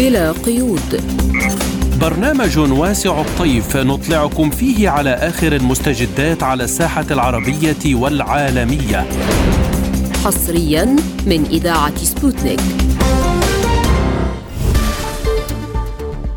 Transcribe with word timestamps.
بلا 0.00 0.32
قيود. 0.32 1.02
برنامج 2.00 2.58
واسع 2.58 3.20
الطيف 3.20 3.76
نطلعكم 3.76 4.50
فيه 4.50 4.88
على 4.88 5.10
آخر 5.10 5.52
المستجدات 5.52 6.42
على 6.42 6.64
الساحة 6.64 7.04
العربية 7.10 7.94
والعالمية. 7.94 9.06
حصريا 10.24 10.84
من 11.26 11.44
إذاعة 11.50 11.96
سبوتنيك. 11.96 12.60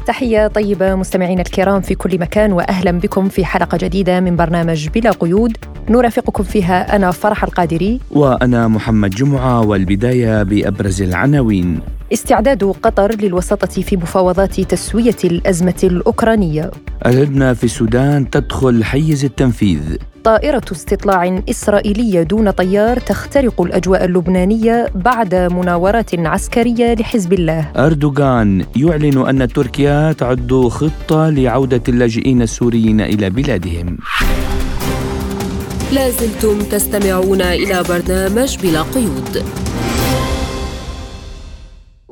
تحية 0.07 0.47
طيبة 0.47 0.95
مستمعينا 0.95 1.41
الكرام 1.41 1.81
في 1.81 1.95
كل 1.95 2.19
مكان 2.19 2.53
وأهلا 2.53 2.91
بكم 2.91 3.29
في 3.29 3.45
حلقة 3.45 3.77
جديدة 3.77 4.19
من 4.19 4.35
برنامج 4.35 4.87
بلا 4.87 5.11
قيود. 5.11 5.57
نرافقكم 5.89 6.43
فيها 6.43 6.95
أنا 6.95 7.11
فرح 7.11 7.43
القادري. 7.43 7.99
وأنا 8.11 8.67
محمد 8.67 9.09
جمعة 9.09 9.61
والبداية 9.61 10.43
بأبرز 10.43 11.01
العناوين. 11.01 11.79
استعداد 12.13 12.63
قطر 12.63 13.15
للوساطة 13.15 13.81
في 13.81 13.97
مفاوضات 13.97 14.61
تسوية 14.61 15.15
الأزمة 15.23 15.79
الأوكرانية. 15.83 16.71
الهدنة 17.05 17.53
في 17.53 17.63
السودان 17.63 18.29
تدخل 18.29 18.83
حيز 18.83 19.25
التنفيذ. 19.25 19.79
طائرة 20.23 20.61
استطلاع 20.71 21.41
إسرائيلية 21.49 22.23
دون 22.23 22.51
طيار 22.51 22.99
تخترق 22.99 23.61
الأجواء 23.61 24.05
اللبنانية 24.05 24.87
بعد 24.95 25.35
مناورات 25.35 26.19
عسكرية 26.19 26.93
لحزب 26.93 27.33
الله. 27.33 27.71
أردوغان 27.75 28.65
يعلن 28.75 29.27
أن 29.27 29.47
تركيا 29.47 30.11
تعد 30.11 30.53
خطة 30.53 31.29
لعودة 31.29 31.83
اللاجئين 31.89 32.41
السوريين 32.41 33.01
إلى 33.01 33.29
بلادهم. 33.29 33.97
لازلتم 35.91 36.59
تستمعون 36.59 37.41
إلى 37.41 37.83
برنامج 37.89 38.57
بلا 38.63 38.81
قيود. 38.81 39.43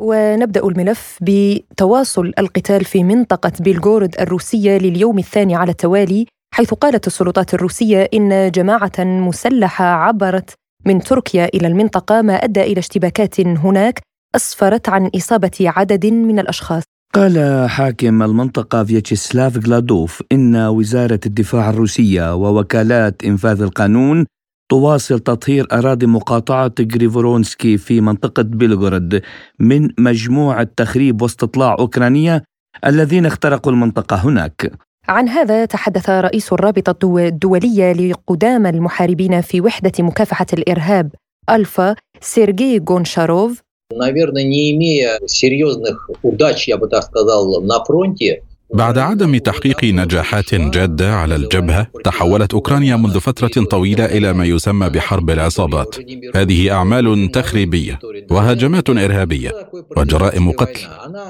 ونبدأ 0.02 0.68
الملف 0.68 1.20
بتواصل 1.22 2.32
القتال 2.40 2.86
في 2.86 3.04
منطقة 3.04 3.52
بيلغورود 3.60 4.16
الروسية 4.20 4.78
لليوم 4.78 5.20
الثاني 5.20 5.56
على 5.56 5.72
التوالي 5.72 6.26
حيث 6.54 6.74
قالت 6.74 7.08
السلطات 7.08 7.54
الروسية 7.54 8.10
إن 8.14 8.52
جماعة 8.52 8.92
مسلحة 9.00 9.86
عبرت 9.86 10.54
من 10.86 11.00
أوكرانيا 11.00 11.46
إلى 11.46 11.68
المنطقة 11.68 12.22
ما 12.22 12.34
أدى 12.34 12.62
إلى 12.62 12.80
اشتباكات 12.80 13.40
هناك 13.40 14.00
أسفرت 14.36 14.90
عن 14.90 15.10
إصابة 15.16 15.52
عدد 15.62 16.06
من 16.06 16.40
الأشخاص. 16.40 16.84
قال 17.16 17.66
حاكم 17.70 18.24
المنطقة 18.24 18.84
فياتشيسلاف 18.84 19.66
غلادكوف 19.66 20.24
إن 20.32 20.56
وزارة 20.56 21.20
الدفاع 21.26 21.70
الروسية 21.70 22.36
ووكالات 22.36 23.24
إنفاذ 23.26 23.62
القانون 23.62 24.26
تواصل 24.71 25.19
تطهير 25.19 25.67
أراضي 25.73 26.07
مقاطعة 26.07 26.75
غريفورونسكي 26.95 27.79
في 27.79 28.01
منطقة 28.01 28.43
بيلغورود 28.43 29.23
من 29.59 29.89
مجموعة 29.99 30.69
تخريب 30.77 31.23
واستطلاع 31.23 31.77
أوكرانية 31.79 32.43
الذين 32.87 33.27
اخترقوا 33.27 33.73
المنطقة 33.73 34.17
هناك 34.17 34.73
عن 35.09 35.29
هذا 35.29 35.65
تحدث 35.65 36.11
رئيس 36.11 36.53
الرابطة 36.53 37.19
الدولية 37.19 37.93
لقدام 37.93 38.67
المحاربين 38.67 39.41
في 39.41 39.61
وحدة 39.61 39.93
مكافحة 39.99 40.47
الإرهاب 40.53 41.11
ألفا 41.51 41.97
سيرجي 42.21 42.83
غونشاروف 42.89 43.67
Наверное, 43.93 44.43
не 44.43 44.73
имея 44.73 45.21
серьезных 45.27 46.11
удач, 46.25 46.67
я 46.67 46.77
бы 46.77 46.89
так 46.89 47.05
сказал, 47.05 47.63
на 47.63 47.85
фронте, 47.85 48.43
بعد 48.74 48.98
عدم 48.98 49.38
تحقيق 49.38 49.84
نجاحات 49.84 50.56
جادة 50.56 51.14
على 51.16 51.36
الجبهة 51.36 51.88
تحولت 52.04 52.54
أوكرانيا 52.54 52.96
منذ 52.96 53.20
فترة 53.20 53.64
طويلة 53.64 54.06
إلى 54.06 54.34
ما 54.34 54.46
يسمى 54.46 54.90
بحرب 54.90 55.30
العصابات. 55.30 55.96
هذه 56.36 56.72
أعمال 56.72 57.32
تخريبية 57.32 58.00
وهجمات 58.32 58.90
إرهابية 58.90 59.52
وجرائم 59.98 60.52
قتل. 60.52 60.80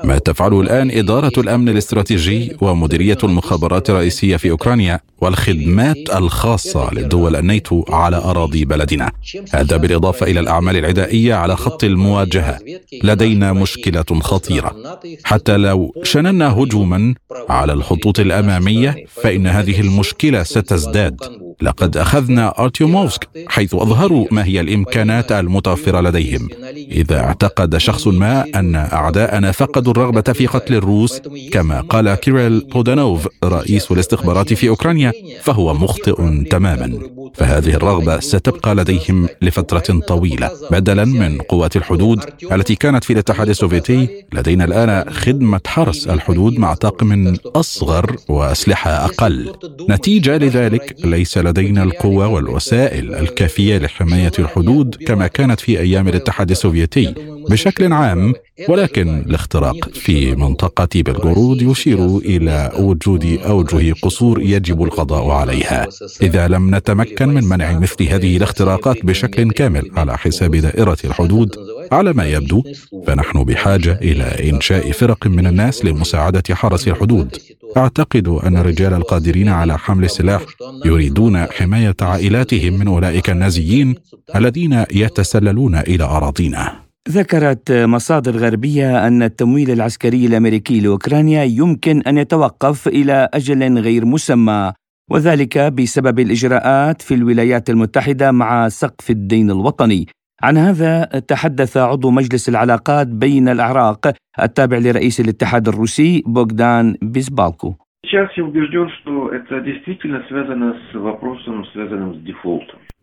ما 0.03 0.17
تفعله 0.17 0.61
الآن 0.61 0.91
إدارة 0.91 1.31
الأمن 1.37 1.69
الاستراتيجي 1.69 2.57
ومديرية 2.61 3.17
المخابرات 3.23 3.89
الرئيسية 3.89 4.37
في 4.37 4.49
أوكرانيا 4.49 4.99
والخدمات 5.21 5.97
الخاصة 6.15 6.93
لدول 6.93 7.35
الناتو 7.35 7.83
على 7.89 8.17
أراضي 8.17 8.65
بلدنا. 8.65 9.11
هذا 9.53 9.77
بالإضافة 9.77 10.25
إلى 10.25 10.39
الأعمال 10.39 10.77
العدائية 10.77 11.33
على 11.33 11.55
خط 11.55 11.83
المواجهة. 11.83 12.59
لدينا 13.03 13.53
مشكلة 13.53 14.05
خطيرة. 14.21 14.75
حتى 15.23 15.57
لو 15.57 15.93
شننا 16.03 16.47
هجوما 16.53 17.13
على 17.49 17.73
الخطوط 17.73 18.19
الأمامية 18.19 18.95
فإن 19.07 19.47
هذه 19.47 19.81
المشكلة 19.81 20.43
ستزداد. 20.43 21.21
لقد 21.61 21.97
أخذنا 21.97 22.59
أرتيوموفسك 22.59 23.29
حيث 23.47 23.75
أظهروا 23.75 24.25
ما 24.31 24.45
هي 24.45 24.59
الإمكانات 24.61 25.31
المتوفرة 25.31 26.01
لديهم. 26.01 26.49
إذا 26.91 27.19
اعتقد 27.19 27.77
شخص 27.77 28.07
ما 28.07 28.45
أن 28.55 28.75
أعداءنا 28.75 29.51
فقدوا 29.51 29.91
الرغبة 29.91 30.21
في 30.21 30.47
قتل 30.47 30.75
الروس 30.75 31.21
كما 31.51 31.81
قال 31.81 32.15
كيريل 32.15 32.59
بودانوف 32.59 33.27
رئيس 33.43 33.91
الاستخبارات 33.91 34.53
في 34.53 34.69
أوكرانيا 34.69 35.13
فهو 35.41 35.73
مخطئ 35.73 36.43
تماما. 36.49 36.99
فهذه 37.33 37.73
الرغبة 37.73 38.19
ستبقى 38.19 38.75
لديهم 38.75 39.27
لفترة 39.41 39.99
طويلة 39.99 40.51
بدلا 40.71 41.05
من 41.05 41.37
قوات 41.37 41.75
الحدود 41.75 42.19
التي 42.51 42.75
كانت 42.75 43.03
في 43.03 43.13
الاتحاد 43.13 43.49
السوفيتي. 43.49 44.25
لدينا 44.33 44.65
الآن 44.65 45.13
خدمة 45.13 45.61
حرس 45.67 46.07
الحدود 46.07 46.59
مع 46.59 46.73
طاقم 46.73 47.35
أصغر 47.45 48.15
وأسلحة 48.29 49.05
أقل. 49.05 49.53
نتيجة 49.89 50.37
لذلك 50.37 50.95
ليس 51.03 51.37
لدينا 51.37 51.50
القوة 51.59 52.27
والوسائل 52.27 53.15
الكافية 53.15 53.77
لحماية 53.77 54.31
الحدود 54.39 54.95
كما 55.07 55.27
كانت 55.27 55.59
في 55.59 55.79
أيام 55.79 56.07
الاتحاد 56.07 56.51
السوفيتي 56.51 57.13
بشكل 57.49 57.93
عام 57.93 58.33
ولكن 58.69 59.19
الاختراق 59.19 59.89
في 59.93 60.35
منطقة 60.35 61.01
بلغورود 61.01 61.61
يشير 61.61 62.17
إلى 62.17 62.71
وجود 62.79 63.39
أوجه 63.45 63.93
قصور 64.01 64.41
يجب 64.41 64.83
القضاء 64.83 65.29
عليها. 65.29 65.87
إذا 66.21 66.47
لم 66.47 66.75
نتمكن 66.75 67.29
من 67.29 67.43
منع 67.43 67.79
مثل 67.79 68.03
هذه 68.03 68.37
الاختراقات 68.37 69.05
بشكل 69.05 69.51
كامل 69.51 69.91
على 69.95 70.17
حساب 70.17 70.55
دائرة 70.55 70.97
الحدود 71.05 71.55
على 71.91 72.13
ما 72.13 72.25
يبدو 72.25 72.63
فنحن 73.07 73.43
بحاجة 73.43 73.99
إلى 74.01 74.49
إنشاء 74.49 74.91
فرق 74.91 75.27
من 75.27 75.47
الناس 75.47 75.85
لمساعدة 75.85 76.43
حرس 76.51 76.87
الحدود. 76.87 77.37
أعتقد 77.77 78.27
أن 78.27 78.57
الرجال 78.57 78.93
القادرين 78.93 79.49
على 79.49 79.77
حمل 79.77 80.03
السلاح 80.03 80.41
يريدون 80.85 81.37
حماية 81.37 81.95
عائلاتهم 82.01 82.73
من 82.73 82.87
أولئك 82.87 83.29
النازيين 83.29 83.95
الذين 84.35 84.85
يتسللون 84.91 85.75
إلى 85.75 86.03
أراضينا. 86.03 86.73
ذكرت 87.09 87.71
مصادر 87.71 88.37
غربية 88.37 89.07
أن 89.07 89.23
التمويل 89.23 89.71
العسكري 89.71 90.25
الأمريكي 90.25 90.79
لأوكرانيا 90.79 91.43
يمكن 91.43 92.01
أن 92.01 92.17
يتوقف 92.17 92.87
إلى 92.87 93.29
أجل 93.33 93.79
غير 93.79 94.05
مسمى 94.05 94.73
وذلك 95.11 95.57
بسبب 95.57 96.19
الإجراءات 96.19 97.01
في 97.01 97.13
الولايات 97.13 97.69
المتحدة 97.69 98.31
مع 98.31 98.69
سقف 98.69 99.09
الدين 99.09 99.51
الوطني. 99.51 100.07
عن 100.43 100.57
هذا 100.57 101.03
تحدث 101.03 101.77
عضو 101.77 102.11
مجلس 102.11 102.49
العلاقات 102.49 103.07
بين 103.07 103.49
الأعراق 103.49 104.13
التابع 104.41 104.77
لرئيس 104.77 105.19
الاتحاد 105.19 105.67
الروسي 105.67 106.23
بوغدان 106.25 106.95
بيزبالكو. 107.01 107.73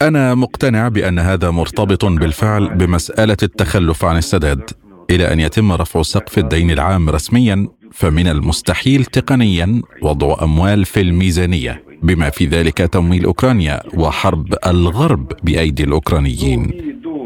أنا 0.03 0.35
مقتنع 0.35 0.89
بأن 0.89 1.19
هذا 1.19 1.51
مرتبط 1.51 2.05
بالفعل 2.05 2.75
بمسألة 2.75 3.37
التخلف 3.43 4.05
عن 4.05 4.17
السداد. 4.17 4.71
إلى 5.11 5.33
أن 5.33 5.41
يتم 5.41 5.73
رفع 5.73 6.03
سقف 6.03 6.39
الدين 6.39 6.71
العام 6.71 7.11
رسميا 7.11 7.69
فمن 7.93 8.27
المستحيل 8.27 9.05
تقنيا 9.05 9.83
وضع 10.03 10.37
أموال 10.43 10.85
في 10.85 11.01
الميزانية. 11.01 11.88
بما 12.03 12.31
في 12.31 12.47
ذلك 12.47 12.79
تمويل 12.79 13.25
أوكرانيا 13.25 13.81
وحرب 13.95 14.55
الغرب 14.67 15.33
بأيدي 15.43 15.85
الأوكرانيين. 15.85 16.71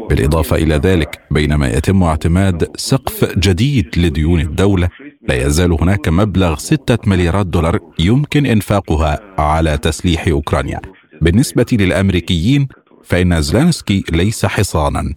بالإضافة 0.09 0.55
إلى 0.55 0.75
ذلك 0.75 1.21
بينما 1.31 1.67
يتم 1.67 2.03
اعتماد 2.03 2.67
سقف 2.77 3.37
جديد 3.37 3.87
لديون 3.97 4.39
الدولة 4.39 4.89
لا 5.27 5.45
يزال 5.45 5.71
هناك 5.81 6.09
مبلغ 6.09 6.57
ستة 6.57 7.09
مليارات 7.09 7.45
دولار 7.45 7.79
يمكن 7.99 8.45
إنفاقها 8.45 9.19
على 9.37 9.77
تسليح 9.77 10.27
أوكرانيا. 10.27 10.81
بالنسبة 11.21 11.65
للأمريكيين 11.71 12.67
فإن 13.03 13.41
زلانسكي 13.41 14.03
ليس 14.11 14.45
حصانا. 14.45 15.13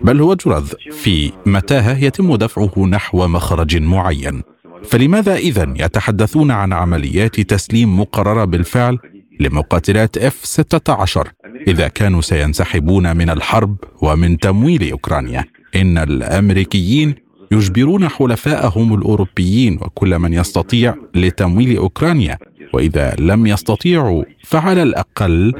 بل 0.00 0.20
هو 0.20 0.34
جرذ 0.34 0.72
في 0.90 1.32
متاهة 1.46 2.04
يتم 2.04 2.36
دفعه 2.36 2.86
نحو 2.86 3.26
مخرج 3.26 3.76
معين. 3.76 4.42
فلماذا 4.84 5.36
إذا 5.36 5.74
يتحدثون 5.76 6.50
عن 6.50 6.72
عمليات 6.72 7.40
تسليم 7.40 8.00
مقررة 8.00 8.44
بالفعل 8.44 8.98
لمقاتلات 9.40 10.18
اف 10.18 10.40
16 10.44 11.28
إذا 11.68 11.88
كانوا 11.88 12.20
سينسحبون 12.20 13.16
من 13.16 13.30
الحرب 13.30 13.76
ومن 14.02 14.38
تمويل 14.38 14.90
أوكرانيا؟ 14.90 15.44
إن 15.76 15.98
الأمريكيين 15.98 17.14
يجبرون 17.52 18.08
حلفائهم 18.08 18.94
الأوروبيين 18.94 19.78
وكل 19.82 20.18
من 20.18 20.32
يستطيع 20.32 20.94
لتمويل 21.14 21.76
أوكرانيا 21.76 22.38
وإذا 22.72 23.14
لم 23.18 23.46
يستطيعوا 23.46 24.24
فعلى 24.44 24.82
الأقل 24.82 25.54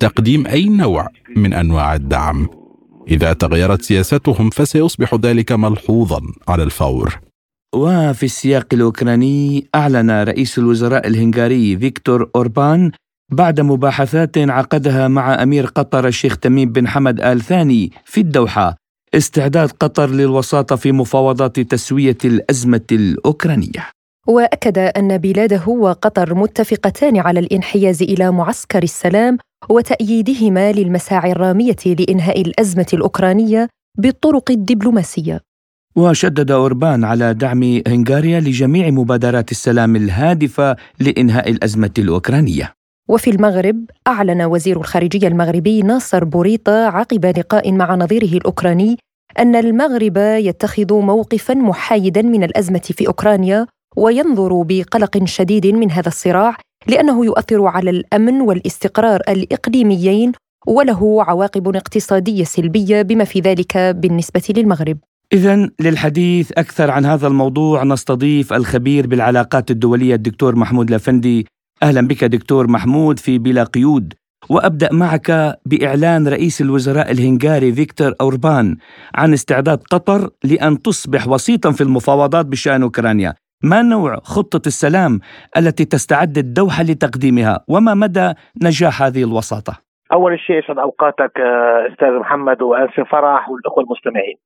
تقديم 0.00 0.46
أي 0.46 0.64
نوع 0.64 1.08
من 1.36 1.52
أنواع 1.52 1.94
الدعم. 1.94 2.48
إذا 3.08 3.32
تغيرت 3.32 3.82
سياستهم 3.82 4.50
فسيصبح 4.50 5.14
ذلك 5.14 5.52
ملحوظا 5.52 6.20
على 6.48 6.62
الفور. 6.62 7.25
وفي 7.76 8.22
السياق 8.22 8.66
الأوكراني 8.72 9.66
أعلن 9.74 10.10
رئيس 10.10 10.58
الوزراء 10.58 11.06
الهنغاري 11.06 11.78
فيكتور 11.78 12.30
أوربان 12.36 12.90
بعد 13.32 13.60
مباحثات 13.60 14.38
عقدها 14.38 15.08
مع 15.08 15.42
أمير 15.42 15.66
قطر 15.66 16.06
الشيخ 16.06 16.36
تميم 16.36 16.72
بن 16.72 16.88
حمد 16.88 17.20
آل 17.20 17.40
ثاني 17.40 17.92
في 18.04 18.20
الدوحة. 18.20 18.76
استعداد 19.14 19.70
قطر 19.70 20.10
للوساطة 20.10 20.76
في 20.76 20.92
مفاوضات 20.92 21.60
تسوية 21.60 22.18
الأزمة 22.24 22.86
الأوكرانية. 22.92 23.90
وأكد 24.28 24.78
أن 24.78 25.18
بلاده 25.18 25.68
وقطر 25.68 26.34
متفقتان 26.34 27.18
على 27.18 27.40
الانحياز 27.40 28.02
إلى 28.02 28.30
معسكر 28.30 28.82
السلام 28.82 29.38
وتأييدهما 29.68 30.72
للمساعي 30.72 31.32
الرامية 31.32 31.76
لإنهاء 31.86 32.40
الأزمة 32.40 32.86
الأوكرانية 32.92 33.68
بالطرق 33.98 34.50
الدبلوماسية. 34.50 35.45
وشدد 35.96 36.50
أوربان 36.50 37.04
على 37.04 37.34
دعم 37.34 37.80
هنغاريا 37.86 38.40
لجميع 38.40 38.90
مبادرات 38.90 39.50
السلام 39.50 39.96
الهادفة 39.96 40.76
لإنهاء 41.00 41.50
الأزمة 41.50 41.90
الأوكرانية. 41.98 42.72
وفي 43.08 43.30
المغرب 43.30 43.84
أعلن 44.08 44.42
وزير 44.42 44.80
الخارجية 44.80 45.28
المغربي 45.28 45.82
ناصر 45.82 46.24
بوريطة 46.24 46.86
عقب 46.86 47.26
لقاء 47.26 47.72
مع 47.72 47.94
نظيره 47.94 48.36
الأوكراني 48.36 48.96
أن 49.38 49.56
المغرب 49.56 50.16
يتخذ 50.16 50.94
موقفا 50.94 51.54
محايدا 51.54 52.22
من 52.22 52.44
الأزمة 52.44 52.78
في 52.92 53.06
أوكرانيا 53.06 53.66
وينظر 53.96 54.62
بقلق 54.62 55.24
شديد 55.24 55.66
من 55.66 55.90
هذا 55.90 56.08
الصراع 56.08 56.56
لأنه 56.86 57.24
يؤثر 57.24 57.66
على 57.66 57.90
الأمن 57.90 58.40
والاستقرار 58.40 59.20
الإقليميين 59.28 60.32
وله 60.66 61.24
عواقب 61.24 61.76
اقتصادية 61.76 62.44
سلبية 62.44 63.02
بما 63.02 63.24
في 63.24 63.40
ذلك 63.40 63.76
بالنسبة 63.76 64.42
للمغرب. 64.56 64.98
إذا 65.32 65.70
للحديث 65.80 66.52
أكثر 66.52 66.90
عن 66.90 67.04
هذا 67.04 67.26
الموضوع 67.26 67.84
نستضيف 67.84 68.52
الخبير 68.52 69.06
بالعلاقات 69.06 69.70
الدولية 69.70 70.14
الدكتور 70.14 70.56
محمود 70.56 70.90
لافندي. 70.90 71.46
أهلا 71.82 72.08
بك 72.08 72.24
دكتور 72.24 72.70
محمود 72.70 73.18
في 73.18 73.38
بلا 73.38 73.64
قيود. 73.64 74.14
وأبدأ 74.50 74.88
معك 74.92 75.58
بإعلان 75.66 76.28
رئيس 76.28 76.60
الوزراء 76.60 77.10
الهنغاري 77.10 77.72
فيكتور 77.72 78.12
أوربان 78.20 78.76
عن 79.14 79.32
استعداد 79.32 79.78
قطر 79.90 80.30
لأن 80.44 80.82
تصبح 80.82 81.28
وسيطا 81.28 81.70
في 81.72 81.80
المفاوضات 81.80 82.46
بشأن 82.46 82.82
أوكرانيا. 82.82 83.34
ما 83.64 83.82
نوع 83.82 84.16
خطة 84.16 84.66
السلام 84.66 85.20
التي 85.56 85.84
تستعد 85.84 86.38
الدوحة 86.38 86.82
لتقديمها؟ 86.82 87.64
وما 87.68 87.94
مدى 87.94 88.32
نجاح 88.62 89.02
هذه 89.02 89.24
الوساطة؟ 89.24 89.72
أول 90.12 90.38
شيء 90.40 90.56
يسعد 90.56 90.78
أوقاتك 90.78 91.40
آه، 91.40 91.92
أستاذ 91.92 92.18
محمد 92.20 92.62
وانسي 92.62 93.04
فرح 93.04 93.48
والاخوه 93.48 93.84
المستمعين. 93.84 94.36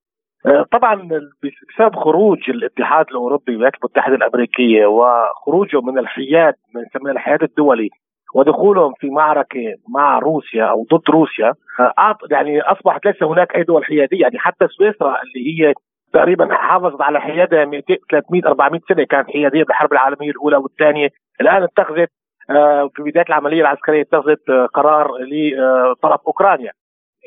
طبعا 0.73 1.09
بسبب 1.43 1.95
خروج 1.95 2.51
الاتحاد 2.51 3.07
الأوروبي 3.11 3.53
والولايات 3.53 3.75
المتحده 3.75 4.15
الامريكيه 4.15 4.87
وخروجه 4.87 5.81
من 5.81 5.99
الحياد 5.99 6.55
من 7.03 7.11
الحياد 7.11 7.43
الدولي 7.43 7.89
ودخولهم 8.35 8.93
في 9.01 9.11
معركة 9.11 9.75
مع 9.89 10.19
روسيا 10.19 10.65
أو 10.65 10.87
ضد 10.93 11.11
روسيا 11.11 11.55
آه، 11.81 12.17
يعني 12.31 12.61
أصبحت 12.61 13.07
ليس 13.07 13.23
هناك 13.23 13.57
أي 13.57 13.63
دول 13.63 13.85
حيادية. 13.85 14.21
يعني 14.23 14.39
حتى 14.39 14.69
سويسرا 14.69 15.17
اللي 15.23 15.63
هي 15.63 15.75
تقريبا 16.13 16.55
حافظت 16.55 17.03
على 17.03 17.21
حيادها 17.21 17.65
200 17.65 17.97
300 18.11 18.43
400 18.47 18.81
سنة 18.89 19.05
كانت 19.05 19.31
حيادية 19.31 19.65
بالحرب 19.65 19.93
العالمية 19.93 20.31
الأولى 20.31 20.57
والثانية. 20.57 21.09
الآن 21.41 21.63
اتخذت 21.63 22.11
آه، 22.51 22.91
في 22.95 23.03
بداية 23.03 23.25
العملية 23.29 23.61
العسكرية 23.61 24.03
اتخذت 24.03 24.51
قرار 24.75 25.11
لطرف 25.21 26.21
أوكرانيا. 26.27 26.73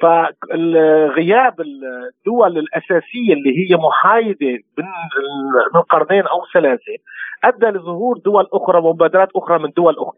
فغياب 0.03 1.61
الدول 1.61 2.57
الأساسية 2.57 3.33
اللي 3.33 3.51
هي 3.59 3.77
محايدة 3.77 4.59
من 5.75 5.81
قرنين 5.81 6.27
أو 6.27 6.41
ثلاثة 6.53 6.93
أدى 7.43 7.65
لظهور 7.65 8.17
دول 8.17 8.47
أخرى 8.53 8.79
ومبادرات 8.79 9.29
أخرى 9.35 9.59
من 9.59 9.69
دول 9.77 9.95
أخرى. 9.99 10.17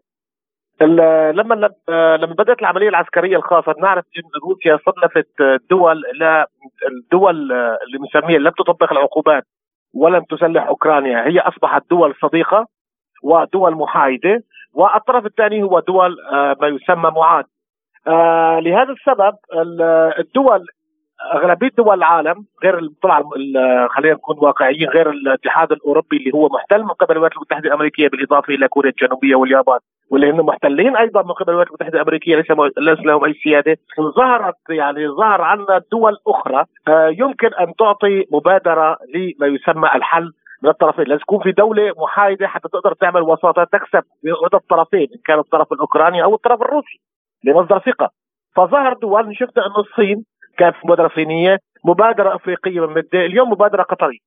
لما 1.32 1.54
لما 2.16 2.34
بدأت 2.38 2.60
العملية 2.60 2.88
العسكرية 2.88 3.36
الخاصة 3.36 3.74
نعرف 3.78 4.04
إن 4.18 4.22
روسيا 4.48 4.78
صنفت 4.86 5.60
دول 5.70 6.02
الدول 6.88 7.52
اللي 7.52 7.98
بنسميها 7.98 8.38
لم 8.38 8.50
تطبق 8.58 8.92
العقوبات 8.92 9.42
ولم 9.94 10.24
تسلح 10.30 10.66
أوكرانيا 10.66 11.26
هي 11.26 11.38
أصبحت 11.40 11.82
دول 11.90 12.14
صديقة 12.22 12.66
ودول 13.22 13.74
محايدة 13.74 14.42
والطرف 14.74 15.26
الثاني 15.26 15.62
هو 15.62 15.80
دول 15.80 16.16
آه، 16.32 16.56
ما 16.60 16.68
يسمى 16.68 17.10
معاد 17.10 17.44
آه 18.08 18.60
لهذا 18.60 18.92
السبب 18.92 19.34
الدول 20.18 20.66
أغلبية 21.34 21.70
دول 21.78 21.94
العالم 21.94 22.44
غير 22.64 22.80
طبعا 23.02 23.22
خلينا 23.88 24.14
نكون 24.14 24.36
واقعيين 24.38 24.88
غير 24.88 25.10
الاتحاد 25.10 25.72
الأوروبي 25.72 26.16
اللي 26.16 26.30
هو 26.34 26.48
محتل 26.48 26.82
من 26.82 26.88
قبل 26.88 27.12
الولايات 27.12 27.32
المتحدة 27.36 27.68
الأمريكية 27.68 28.08
بالإضافة 28.08 28.54
إلى 28.54 28.68
كوريا 28.68 28.90
الجنوبية 28.90 29.34
واليابان 29.34 29.78
واللي 30.10 30.30
هم 30.30 30.46
محتلين 30.46 30.96
أيضا 30.96 31.22
من 31.22 31.32
قبل 31.32 31.48
الولايات 31.48 31.68
المتحدة 31.68 31.94
الأمريكية 31.94 32.36
ليس 32.36 32.46
ليس 32.78 32.98
لهم 33.06 33.24
أي 33.24 33.34
سيادة. 33.34 33.76
ظهرت 34.16 34.54
يعني 34.70 35.08
ظهر 35.08 35.42
عنا 35.42 35.80
دول 35.92 36.16
أخرى 36.26 36.64
آه 36.88 37.08
يمكن 37.08 37.54
أن 37.54 37.74
تعطي 37.78 38.24
مبادرة 38.32 38.96
لما 39.14 39.46
يسمى 39.46 39.88
الحل 39.94 40.32
من 40.62 40.70
الطرفين. 40.70 41.04
لازم 41.04 41.20
تكون 41.20 41.42
في 41.42 41.52
دولة 41.52 41.92
محايدة 41.98 42.46
حتى 42.46 42.68
تقدر 42.68 42.92
تعمل 42.92 43.22
وساطة 43.22 43.64
تكسب 43.64 44.02
رضا 44.44 44.58
الطرفين 44.58 45.08
إن 45.14 45.20
كان 45.26 45.38
الطرف 45.38 45.72
الأوكراني 45.72 46.22
أو 46.22 46.34
الطرف 46.34 46.62
الروسي. 46.62 47.00
لمصدر 47.44 47.78
ثقة. 47.78 48.10
فظهر 48.56 48.92
دول 48.92 49.36
شفنا 49.36 49.66
انه 49.66 49.78
الصين 49.78 50.24
كانت 50.58 50.76
مبادرة 50.84 51.10
صينية 51.14 51.58
مبادرة 51.84 52.34
أفريقية 52.34 52.86
من 52.86 52.94
مده 52.94 53.26
اليوم 53.26 53.50
مبادرة 53.50 53.82
قطرية. 53.82 54.18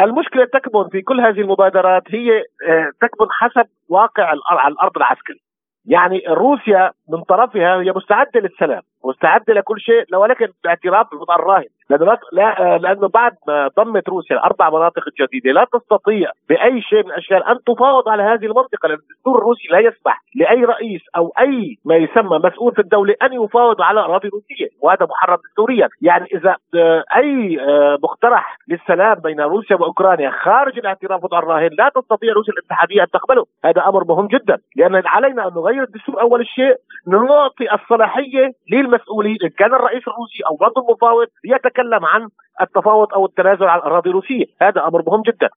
المشكلة 0.00 0.44
تكمن 0.44 0.88
في 0.88 1.02
كل 1.02 1.20
هذه 1.20 1.40
المبادرات 1.40 2.02
هي 2.08 2.38
آه، 2.68 2.90
تكمن 3.00 3.28
حسب 3.30 3.66
واقع 3.88 4.24
على 4.24 4.72
الأرض 4.72 4.96
العسكري. 4.96 5.40
يعني 5.86 6.22
روسيا 6.28 6.90
من 7.08 7.22
طرفها 7.22 7.80
هي 7.80 7.92
مستعدة 7.92 8.40
للسلام. 8.40 8.82
مستعده 9.06 9.54
لكل 9.54 9.80
شيء 9.80 10.16
ولكن 10.16 10.48
باعتراف 10.64 11.10
بالوضع 11.10 11.34
الراهن. 11.34 11.68
لأنه 11.90 12.18
لا 12.32 12.78
لأنه 12.78 13.08
بعد 13.08 13.32
ما 13.48 13.70
ضمت 13.78 14.08
روسيا 14.08 14.36
الأربع 14.36 14.70
مناطق 14.70 15.02
الجديدة 15.08 15.52
لا 15.52 15.66
تستطيع 15.72 16.30
بأي 16.48 16.82
شيء 16.82 17.04
من 17.04 17.10
الأشياء 17.10 17.52
أن 17.52 17.58
تفاوض 17.66 18.08
على 18.08 18.22
هذه 18.22 18.44
المنطقة 18.44 18.88
لأن 18.88 18.98
الدستور 18.98 19.38
الروسي 19.38 19.68
لا 19.70 19.78
يسمح 19.78 20.22
لأي 20.34 20.64
رئيس 20.64 21.00
أو 21.16 21.32
أي 21.40 21.78
ما 21.84 21.96
يسمى 21.96 22.38
مسؤول 22.44 22.72
في 22.72 22.80
الدولة 22.80 23.14
أن 23.22 23.32
يفاوض 23.32 23.82
على 23.82 24.00
أراضي 24.00 24.28
روسية 24.28 24.68
وهذا 24.82 25.06
محرم 25.06 25.38
دستوريا. 25.50 25.88
يعني 26.02 26.26
إذا 26.34 26.56
آه، 26.74 27.04
أي 27.16 27.60
آه، 27.60 27.98
مقترح 28.02 28.58
للسلام 28.68 29.14
بين 29.14 29.40
روسيا 29.40 29.76
وأوكرانيا 29.76 30.30
خارج 30.30 30.78
الاعتراف 30.78 31.20
بالوضع 31.20 31.38
الراهن 31.38 31.70
لا 31.78 31.90
تستطيع 31.94 32.32
روسيا 32.32 32.52
الاتحادية 32.52 33.02
أن 33.02 33.10
تقبله. 33.10 33.44
هذا 33.64 33.88
أمر 33.88 34.04
مهم 34.04 34.26
جدا. 34.26 34.58
لأن 34.76 35.02
علينا 35.06 35.48
أن 35.48 35.52
نغير 35.54 35.82
الدستور 35.82 36.20
أول 36.20 36.46
شيء 36.46 36.76
نعطي 37.06 37.74
الصلاحية 37.74 38.52
للمسؤولين 38.96 39.36
ان 39.44 39.48
كان 39.48 39.74
الرئيس 39.74 40.08
الروسي 40.08 40.42
أو 40.50 40.56
برضه 40.56 40.82
المفاوض 40.82 41.26
يتكلم 41.44 42.04
عن 42.04 42.28
التفاوض 42.60 43.14
أو 43.14 43.26
التنازل 43.26 43.64
عن 43.64 43.78
الأراضي 43.78 44.10
الروسية. 44.10 44.44
هذا 44.62 44.86
أمر 44.86 45.02
مهم 45.06 45.22
جدا. 45.26 45.48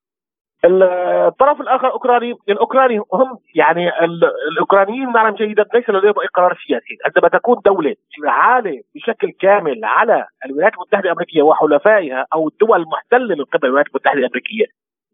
الطرف 0.66 1.62
الآخر 1.62 1.88
الاوكراني 1.88 2.34
الأوكراني 2.50 3.00
هم 3.14 3.38
يعني 3.56 3.90
الأوكرانيين 4.52 5.12
نعلم 5.12 5.36
جيدا 5.36 5.66
ليس 5.74 5.90
لديهم 5.90 6.20
اي 6.20 6.28
قرار 6.34 6.58
سياسي. 6.68 6.98
عندما 7.06 7.30
تكون 7.30 7.58
دولة 7.66 7.96
عالة 8.26 8.82
بشكل 8.96 9.32
كامل 9.40 9.86
على 9.86 10.26
الولايات 10.46 10.74
المتحدة 10.74 11.06
الأمريكية 11.06 11.42
وحلفائها 11.42 12.26
أو 12.34 12.48
الدول 12.48 12.82
المحتلة 12.82 13.36
من 13.36 13.44
قبل 13.44 13.66
الولايات 13.68 13.88
المتحدة 13.88 14.20
الأمريكية 14.20 14.66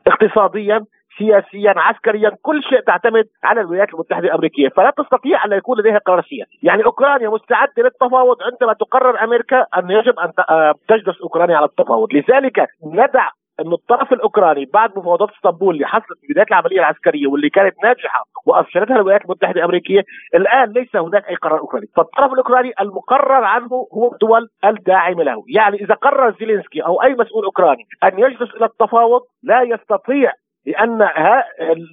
اقتصاديا 0.07 0.85
سياسيا 1.17 1.73
عسكريا 1.77 2.31
كل 2.41 2.63
شيء 2.63 2.79
تعتمد 2.79 3.25
على 3.43 3.61
الولايات 3.61 3.93
المتحدة 3.93 4.27
الأمريكية. 4.27 4.69
فلا 4.69 4.93
تستطيع 4.97 5.45
أن 5.45 5.51
يكون 5.51 5.79
لديها 5.79 5.97
قرار 5.97 6.21
سياسي. 6.21 6.59
يعني 6.63 6.85
أوكرانيا 6.85 7.29
مستعدة 7.29 7.73
للتفاوض 7.77 8.37
عندما 8.43 8.73
تقرر 8.73 9.23
أمريكا 9.23 9.65
أن 9.77 9.89
يجب 9.89 10.19
أن 10.19 10.31
آه، 10.49 10.73
تجلس 10.87 11.21
أوكرانيا 11.21 11.57
على 11.57 11.65
التفاوض. 11.65 12.13
لذلك 12.13 12.67
ندع 12.85 13.29
أن 13.59 13.73
الطرف 13.73 14.13
الأوكراني 14.13 14.65
بعد 14.73 14.97
مفاوضات 14.97 15.29
إسطنبول 15.29 15.75
اللي 15.75 15.87
حصلت 15.87 16.19
في 16.21 16.27
بداية 16.33 16.45
العملية 16.51 16.79
العسكرية 16.79 17.27
واللي 17.27 17.49
كانت 17.49 17.75
ناجحة 17.83 18.23
وأفشلتها 18.45 18.95
الولايات 18.95 19.21
المتحدة 19.21 19.59
الأمريكية 19.59 20.03
الآن 20.35 20.71
ليس 20.71 20.95
هناك 20.95 21.29
أي 21.29 21.35
قرار 21.35 21.59
أوكراني. 21.59 21.87
فالطرف 21.95 22.33
الأوكراني 22.33 22.73
المقرر 22.81 23.43
عنه 23.43 23.87
هو 23.93 24.11
الدول 24.13 24.49
الداعمة 24.65 25.23
له. 25.23 25.43
يعني 25.47 25.77
إذا 25.77 25.93
قرر 25.93 26.35
زيلينسكي 26.39 26.81
أو 26.81 27.03
أي 27.03 27.13
مسؤول 27.13 27.45
أوكراني 27.45 27.83
أن 28.03 28.19
يجلس 28.19 28.55
إلى 28.55 28.65
التفاوض 28.65 29.21
لا 29.43 29.61
يستطيع 29.61 30.31
لأن 30.65 30.99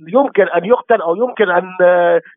يمكن 0.08 0.42
أن 0.42 0.64
يقتل 0.64 1.00
أو 1.00 1.16
يمكن 1.16 1.50
أن 1.50 1.62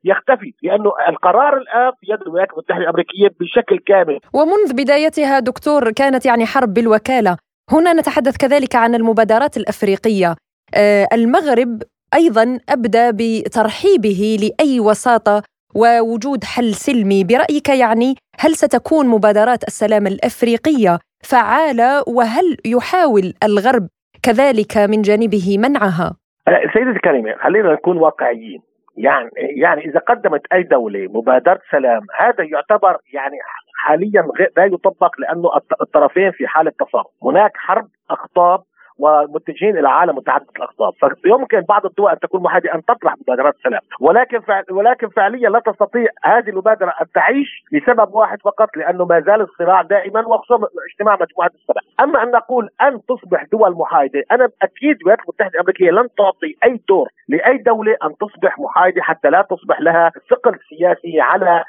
يختفي 0.04 0.54
لأنه 0.63 0.92
القرار 1.10 1.58
الآن 1.58 1.92
في 2.00 2.12
يد 2.12 2.22
الولايات 2.22 2.51
المتحدة 2.51 2.82
الأمريكية 2.82 3.27
بشكل 3.39 3.80
كامل. 3.80 4.20
ومنذ 4.34 4.74
بدايتها 4.74 5.39
دكتور 5.39 5.92
كانت 5.92 6.25
يعني 6.25 6.46
حرب 6.46 6.74
بالوكالة. 6.74 7.38
هنا 7.72 7.94
نتحدث 7.94 8.38
كذلك 8.38 8.75
عن 8.75 8.96
المبادرات 8.96 9.58
الأفريقية. 9.58 10.36
آه، 10.75 11.08
المغرب 11.13 11.84
أيضا 12.13 12.60
أبدى 12.70 13.12
بترحيبه 13.12 14.38
لأي 14.42 14.80
وساطة 14.80 15.44
ووجود 15.75 16.44
حل 16.44 16.74
سلمي. 16.74 17.24
برأيك 17.24 17.70
يعني 17.70 18.15
هل 18.39 18.56
ستكون 18.56 19.08
مبادرات 19.08 19.63
السلام 19.63 20.08
الأفريقية 20.08 21.00
فعالة؟ 21.24 22.04
وهل 22.08 22.58
يحاول 22.65 23.34
الغرب 23.44 23.88
كذلك 24.24 24.77
من 24.77 25.01
جانبه 25.01 25.58
منعها؟ 25.58 26.15
سيدتي 26.47 26.89
الكريمة 26.89 27.35
خلينا 27.35 27.73
نكون 27.73 27.97
واقعيين. 27.97 28.61
يعني 28.97 29.29
يعني 29.35 29.85
إذا 29.85 29.99
قدمت 29.99 30.41
أي 30.53 30.63
دولة 30.63 31.07
مبادرة 31.09 31.59
سلام 31.71 32.01
هذا 32.19 32.43
يعتبر 32.43 32.97
يعني 33.13 33.37
حاليا 33.75 34.27
لا 34.57 34.65
يطبق 34.65 35.19
لأنه 35.19 35.49
الطرفين 35.81 36.31
في 36.31 36.47
حالة 36.47 36.71
تصارع، 36.79 37.05
هناك 37.23 37.51
حرب 37.55 37.87
اخطاب 38.09 38.59
ومتجهين 38.99 39.77
إلى 39.77 39.89
عالم 39.89 40.15
متعدد 40.15 40.45
الاقطاب، 40.55 40.93
فيمكن 41.23 41.61
بعض 41.61 41.85
الدول 41.85 42.11
أن 42.11 42.19
تكون 42.19 42.43
محايده 42.43 42.75
أن 42.75 42.85
تطرح 42.85 43.13
مبادرات 43.21 43.55
سلام، 43.63 43.81
ولكن 43.99 44.39
فعل 44.39 44.63
ولكن 44.71 45.09
فعليا 45.09 45.49
لا 45.49 45.59
تستطيع 45.59 46.07
هذه 46.23 46.49
المبادرة 46.49 46.93
أن 47.01 47.05
تعيش 47.13 47.63
لسبب 47.71 48.15
واحد 48.15 48.41
فقط 48.41 48.77
لأنه 48.77 49.05
ما 49.05 49.19
زال 49.19 49.41
الصراع 49.41 49.81
دائما 49.81 50.27
وخصوصا 50.27 50.67
اجتماع 50.91 51.13
مجموعة 51.13 51.51
السبع، 51.55 51.81
أما 51.99 52.23
أن 52.23 52.31
نقول 52.31 52.69
أن 52.81 52.99
تصبح 53.05 53.43
دول 53.51 53.71
محايدة، 53.71 54.23
أنا 54.31 54.49
أكيد 54.61 54.97
الولايات 54.97 55.19
المتحدة 55.19 55.51
الأمريكية 55.55 55.91
لن 55.91 56.07
تعطي 56.17 56.55
أي 56.63 56.79
دور 56.89 57.07
لأي 57.27 57.57
دولة 57.57 57.95
أن 58.03 58.17
تصبح 58.17 58.59
محايدة 58.59 59.01
حتى 59.01 59.29
لا 59.29 59.41
تصبح 59.41 59.81
لها 59.81 60.11
ثقل 60.29 60.59
سياسي 60.69 61.21
على 61.21 61.63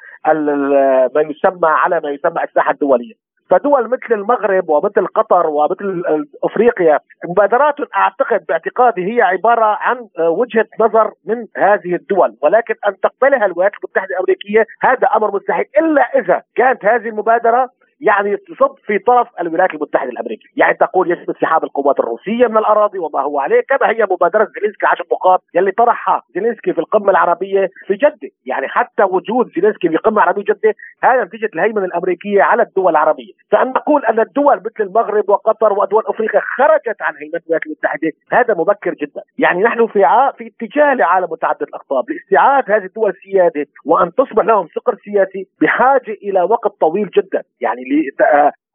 ما 1.14 1.20
يسمى 1.20 1.68
على 1.68 2.00
ما 2.00 2.10
يسمى 2.10 2.44
الساحة 2.44 2.70
الدولية. 2.70 3.25
فدول 3.50 3.88
مثل 3.88 4.14
المغرب 4.14 4.68
ومثل 4.68 5.06
قطر 5.06 5.46
ومثل 5.46 6.02
أفريقيا 6.44 6.98
مبادرات 7.28 7.74
أعتقد 7.96 8.46
باعتقادي 8.48 9.16
هي 9.16 9.22
عبارة 9.22 9.64
عن 9.64 10.08
وجهة 10.18 10.66
نظر 10.80 11.12
من 11.24 11.46
هذه 11.56 11.94
الدول 11.94 12.36
ولكن 12.42 12.74
أن 12.88 12.94
تقبلها 13.00 13.46
الولايات 13.46 13.72
المتحدة 13.84 14.14
الأمريكية 14.14 14.66
هذا 14.82 15.08
أمر 15.16 15.34
مستحيل 15.34 15.64
إلا 15.78 16.02
إذا 16.02 16.42
كانت 16.56 16.84
هذه 16.84 17.08
المبادرة 17.08 17.68
يعني 18.00 18.36
تصب 18.36 18.74
في 18.86 18.98
طرف 18.98 19.28
الولايات 19.40 19.74
المتحدة 19.74 20.10
الأمريكية، 20.10 20.48
يعني 20.56 20.74
تقول 20.74 21.10
يجب 21.10 21.30
انسحاب 21.30 21.64
القوات 21.64 22.00
الروسية 22.00 22.46
من 22.46 22.56
الأراضي 22.56 22.98
وما 22.98 23.20
هو 23.20 23.40
عليه، 23.40 23.60
كما 23.68 23.90
هي 23.90 24.06
مبادرة 24.10 24.48
زيلينسكي 24.54 24.86
عشر 24.86 25.04
نقاط 25.12 25.42
يلي 25.54 25.70
طرحها 25.70 26.22
زيلينسكي 26.34 26.72
في 26.72 26.78
القمة 26.78 27.10
العربية 27.10 27.70
في 27.86 27.94
جدة، 27.94 28.30
يعني 28.46 28.68
حتى 28.68 29.02
وجود 29.02 29.50
زيلينسكي 29.54 29.88
في 29.88 29.96
قمة 29.96 30.22
عربية 30.22 30.42
جدة 30.42 30.74
هذا 31.02 31.24
نتيجة 31.24 31.50
الهيمنة 31.54 31.84
الأمريكية 31.84 32.42
على 32.42 32.62
الدول 32.62 32.90
العربية، 32.90 33.32
فأن 33.50 33.68
نقول 33.68 34.04
أن 34.04 34.20
الدول 34.20 34.56
مثل 34.56 34.80
المغرب 34.80 35.28
وقطر 35.28 35.72
ودول 35.72 36.02
أفريقيا 36.06 36.40
خرجت 36.56 37.02
عن 37.02 37.14
هيمنة 37.14 37.40
الولايات 37.46 37.66
المتحدة، 37.66 38.10
هذا 38.32 38.54
مبكر 38.54 38.94
جدا، 38.94 39.22
يعني 39.38 39.62
نحن 39.62 39.86
في 39.86 40.04
ع... 40.04 40.30
في 40.30 40.46
اتجاه 40.46 40.94
لعالم 40.94 41.28
متعدد 41.30 41.62
الأقطاب 41.62 42.04
لاستعاده 42.10 42.76
هذه 42.76 42.84
الدول 42.84 43.10
السيادة 43.10 43.66
وأن 43.84 44.14
تصبح 44.14 44.44
لهم 44.44 44.66
ثقل 44.74 44.98
سياسي 45.04 45.46
بحاجة 45.60 46.12
إلى 46.22 46.42
وقت 46.42 46.80
طويل 46.80 47.10
جدا، 47.10 47.42
يعني 47.60 47.85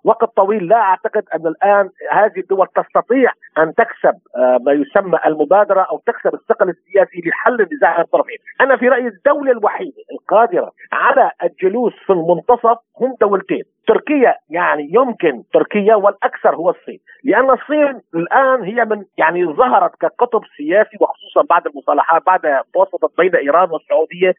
لوقت 0.06 0.36
طويل. 0.36 0.68
لا 0.68 0.76
أعتقد 0.76 1.24
أن 1.36 1.48
الآن 1.48 1.90
هذه 2.12 2.40
الدول 2.40 2.68
تستطيع 2.68 3.32
أن 3.58 3.74
تكسب 3.74 4.16
آه، 4.36 4.58
ما 4.66 4.72
يسمى 4.72 5.20
المبادرة 5.26 5.82
أو 5.82 6.02
تكسب 6.06 6.34
الثقل 6.34 6.70
السياسي 6.70 7.22
لحل 7.30 7.62
النزاع 7.62 8.02
الطرفين، 8.02 8.38
أنا 8.62 8.78
في 8.78 8.88
رأيي 8.88 9.08
الدولة 9.08 9.52
الوحيدة 9.52 10.04
القادرة 10.12 10.72
على 10.92 11.32
الجلوس 11.44 11.94
في 12.06 12.14
المنتصف 12.14 12.78
هم 13.02 13.16
دولتين، 13.22 13.64
تركيا 13.88 14.36
يعني 14.50 14.90
يمكن 14.94 15.44
تركيا 15.54 15.96
والأكثر 15.96 16.56
هو 16.56 16.70
الصين، 16.70 17.00
لأن 17.24 17.50
الصين 17.50 18.02
الآن 18.16 18.64
هي 18.64 18.86
من 18.86 19.04
يعني 19.18 19.46
ظهرت 19.46 19.92
كقطب 20.02 20.42
سياسي 20.58 20.98
وخصوصا 21.02 21.42
بعد 21.50 21.68
المصالحات 21.68 22.26
بعد 22.26 22.42
توسطت 22.74 23.18
بين 23.18 23.36
إيران 23.36 23.70
والسعودية. 23.72 24.34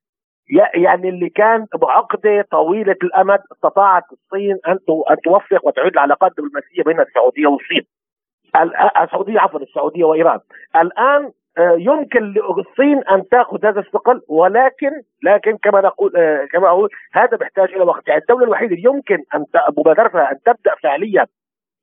يعني 0.75 1.09
اللي 1.09 1.29
كان 1.29 1.67
بعقده 1.75 2.47
طويلة 2.51 2.97
الأمد 3.03 3.41
استطاعت 3.53 4.05
الصين 4.13 4.59
أن 4.69 4.79
أن 5.11 5.17
توفق 5.25 5.67
وتعيد 5.67 5.93
العلاقات 5.93 6.31
الدبلوماسية 6.31 6.83
بين 6.83 7.01
السعودية 7.01 7.47
والصين. 7.47 7.87
السعودية 9.03 9.41
عفوا 9.41 9.61
السعودية 9.61 10.05
وإيران. 10.05 10.39
الآن 10.77 11.31
آه، 11.59 11.77
يمكن 11.79 12.21
للصين 12.21 13.05
أن 13.05 13.29
تأخذ 13.29 13.67
هذا 13.67 13.81
الثقل 13.81 14.23
ولكن 14.29 14.91
لكن 15.23 15.57
كما 15.63 15.81
نقول 15.81 16.17
آه، 16.17 16.45
كما 16.53 16.69
أقول 16.69 16.89
هذا 17.13 17.37
بيحتاج 17.37 17.73
إلى 17.73 17.85
وقت، 17.85 18.09
يعني 18.09 18.21
الدولة 18.21 18.45
الوحيدة 18.45 18.75
اللي 18.75 18.85
يمكن 18.85 19.19
أن 19.35 19.45
مبادرتها 19.79 20.31
أن 20.33 20.37
تبدأ 20.45 20.75
فعليا 20.83 21.27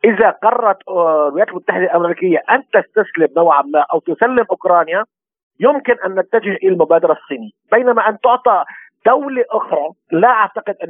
إذا 0.04 0.30
قررت 0.30 0.78
آه، 0.88 1.28
الولايات 1.28 1.50
المتحدة 1.50 1.84
الأمريكية 1.84 2.38
أن 2.52 2.64
تستسلم 2.74 3.28
نوعا 3.38 3.62
ما 3.62 3.80
أو 3.80 4.00
تسلم 4.00 4.46
أوكرانيا 4.52 5.04
يمكن 5.60 5.96
أن 6.06 6.20
نتجه 6.20 6.54
إلى 6.64 6.70
المبادرة 6.70 7.14
الصينية. 7.14 7.52
بينما 7.72 8.10
أن 8.10 8.20
تعطى 8.20 8.64
دولة 9.06 9.44
أخرى 9.52 9.90
لا 10.12 10.28
أعتقد 10.28 10.76
أن 10.84 10.90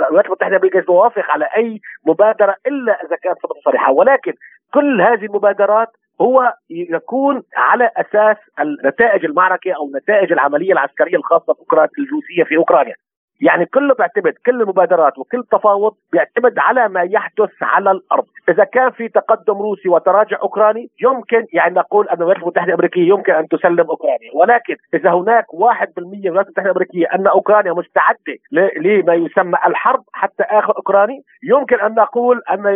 الولايات 0.00 0.26
المتحدة 0.26 0.46
الأمريكية 0.46 0.80
توافق 0.80 1.30
على 1.30 1.44
أي 1.56 1.80
مبادرة 2.06 2.56
إلا 2.66 2.92
إذا 3.04 3.16
كانت 3.16 3.36
صريحة. 3.64 3.92
ولكن 3.92 4.32
كل 4.74 5.00
هذه 5.00 5.24
المبادرات 5.24 5.88
هو 6.20 6.54
يكون 6.70 7.42
على 7.56 7.90
أساس 7.96 8.36
نتائج 8.84 9.24
المعركه 9.24 9.72
أو 9.72 9.90
نتائج 9.96 10.32
العملية 10.32 10.72
العسكرية 10.72 11.16
الخاصة 11.16 11.54
بأوكرانيا 11.54 11.88
الروسيه 11.98 12.44
في 12.44 12.56
أوكرانيا. 12.56 12.94
يعني 13.42 13.66
كله 13.66 13.94
بيعتمد 13.94 14.34
كل 14.46 14.62
المبادرات 14.62 15.18
وكل 15.18 15.44
تفاوض 15.52 15.94
بيعتمد 16.12 16.58
على 16.58 16.88
ما 16.88 17.02
يحدث 17.02 17.50
على 17.62 17.90
الأرض، 17.90 18.24
إذا 18.48 18.64
كان 18.64 18.90
في 18.90 19.08
تقدم 19.08 19.54
روسي 19.54 19.88
وتراجع 19.88 20.38
أوكراني 20.42 20.90
يمكن 21.02 21.46
يعني 21.52 21.74
نقول 21.74 22.08
أن 22.08 22.16
الولايات 22.16 22.42
المتحدة 22.42 22.68
الأمريكية 22.68 23.08
يمكن 23.08 23.32
أن 23.32 23.48
تسلم 23.48 23.86
أوكرانيا، 23.90 24.30
ولكن 24.34 24.76
إذا 24.94 25.10
هناك 25.10 25.54
1% 25.54 25.60
من 25.98 26.26
الولايات 26.26 26.46
المتحدة 26.46 26.70
الأمريكية 26.70 27.06
أن 27.14 27.26
أوكرانيا 27.26 27.72
مستعدة 27.72 28.36
لما 28.76 29.14
يسمى 29.14 29.58
الحرب 29.66 30.02
حتى 30.12 30.42
آخر 30.42 30.76
أوكراني، 30.76 31.22
يمكن 31.42 31.80
أن 31.80 31.94
نقول 31.94 32.42
أن 32.50 32.66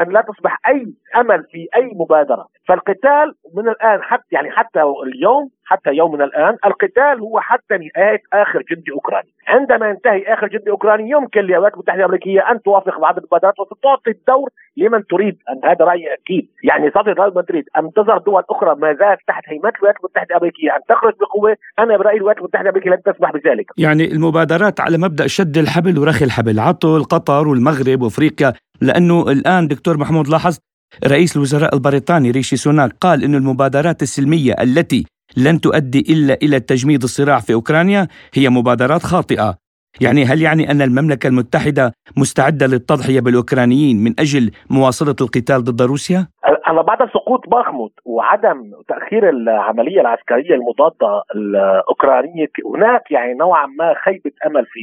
أن 0.00 0.08
لا 0.08 0.20
تصبح 0.20 0.58
أي 0.68 0.86
أمل 1.16 1.44
في 1.50 1.68
أي 1.76 1.90
مبادرة، 1.94 2.46
فالقتال 2.68 3.34
من 3.54 3.68
الآن 3.68 4.02
حتى 4.02 4.24
يعني 4.32 4.50
حتى 4.50 4.82
اليوم 5.06 5.50
حتى 5.64 5.90
يومنا 5.90 6.24
الآن 6.24 6.56
القتال 6.66 7.20
هو 7.20 7.40
حتى 7.40 7.74
نهاية 7.74 8.20
آخر 8.32 8.62
جندي 8.70 8.92
أوكراني. 8.92 9.28
عندما 9.48 9.88
ينتهي 9.88 10.07
آخر 10.08 10.46
جندي 10.48 10.70
أوكراني 10.70 11.10
يمكن 11.10 11.40
للولايات 11.40 11.74
المتحدة 11.74 12.00
الأمريكية 12.00 12.40
أن 12.40 12.62
توافق 12.62 13.00
بعض 13.00 13.16
المبادرات 13.18 13.54
وتعطي 13.60 14.10
الدور 14.10 14.48
لمن 14.76 15.06
تريد. 15.06 15.36
أن 15.50 15.70
هذا 15.70 15.84
رأيي 15.84 16.06
أكيد. 16.14 16.48
يعني 16.64 16.90
تعطي 16.90 17.10
الدور 17.10 17.30
لمن 17.30 17.44
تريد 17.44 17.64
ان 17.78 17.92
تظهر 17.96 18.18
دول 18.18 18.42
أخرى 18.50 18.74
ما 18.74 18.88
زالت 19.00 19.20
تحت 19.28 19.42
هيمنه 19.46 19.72
الولايات 19.76 19.96
المتحدة 20.00 20.30
الأمريكية. 20.30 20.70
أن 20.76 20.82
تخرج 20.88 21.14
بقوة. 21.20 21.56
أنا 21.78 21.96
برأيي 21.96 22.16
الولايات 22.16 22.38
المتحدة 22.38 22.62
الأمريكية 22.62 22.90
لن 22.90 23.02
تسمح 23.02 23.32
بذلك. 23.32 23.66
يعني 23.78 24.12
المبادرات 24.12 24.80
على 24.80 24.98
مبدأ 24.98 25.26
شد 25.26 25.58
الحبل 25.58 25.98
ورخي 25.98 26.24
الحبل. 26.24 26.60
عطل 26.60 27.04
قطر 27.04 27.48
والمغرب 27.48 28.02
وأفريقيا. 28.02 28.52
لأنه 28.80 29.30
الآن 29.30 29.68
دكتور 29.68 29.96
محمود 29.96 30.28
لاحظ 30.28 30.58
رئيس 31.06 31.36
الوزراء 31.36 31.74
البريطاني 31.74 32.30
ريشي 32.30 32.56
سوناك 32.56 32.92
قال 33.00 33.24
أن 33.24 33.34
المبادرات 33.34 34.02
السلمية 34.02 34.54
التي 34.60 35.06
لن 35.36 35.60
تؤدي 35.60 36.00
إلا 36.08 36.38
إلى 36.42 36.60
تجميد 36.60 37.02
الصراع 37.02 37.40
في 37.40 37.54
أوكرانيا 37.54 38.08
هي 38.34 38.48
مبادرات 38.48 39.02
خاطئة. 39.02 39.67
يعني 40.00 40.24
هل 40.24 40.42
يعني 40.42 40.70
أن 40.70 40.82
المملكة 40.82 41.26
المتحدة 41.26 41.92
مستعدة 42.16 42.66
للتضحية 42.66 43.20
بالأوكرانيين 43.20 43.96
من 44.04 44.12
أجل 44.18 44.50
مواصلة 44.70 45.16
القتال 45.20 45.64
ضد 45.64 45.82
روسيا؟ 45.82 46.26
أنا 46.68 46.82
بعد 46.82 46.98
سقوط 47.08 47.48
باخموت 47.48 47.92
وعدم 48.04 48.72
تأخير 48.88 49.28
العملية 49.28 50.00
العسكرية 50.00 50.54
المضادة 50.54 51.22
الأوكرانية 51.34 52.50
هناك 52.74 53.10
يعني 53.10 53.34
نوعا 53.34 53.66
ما 53.66 53.94
خيبة 54.04 54.32
أمل 54.46 54.66
في 54.66 54.80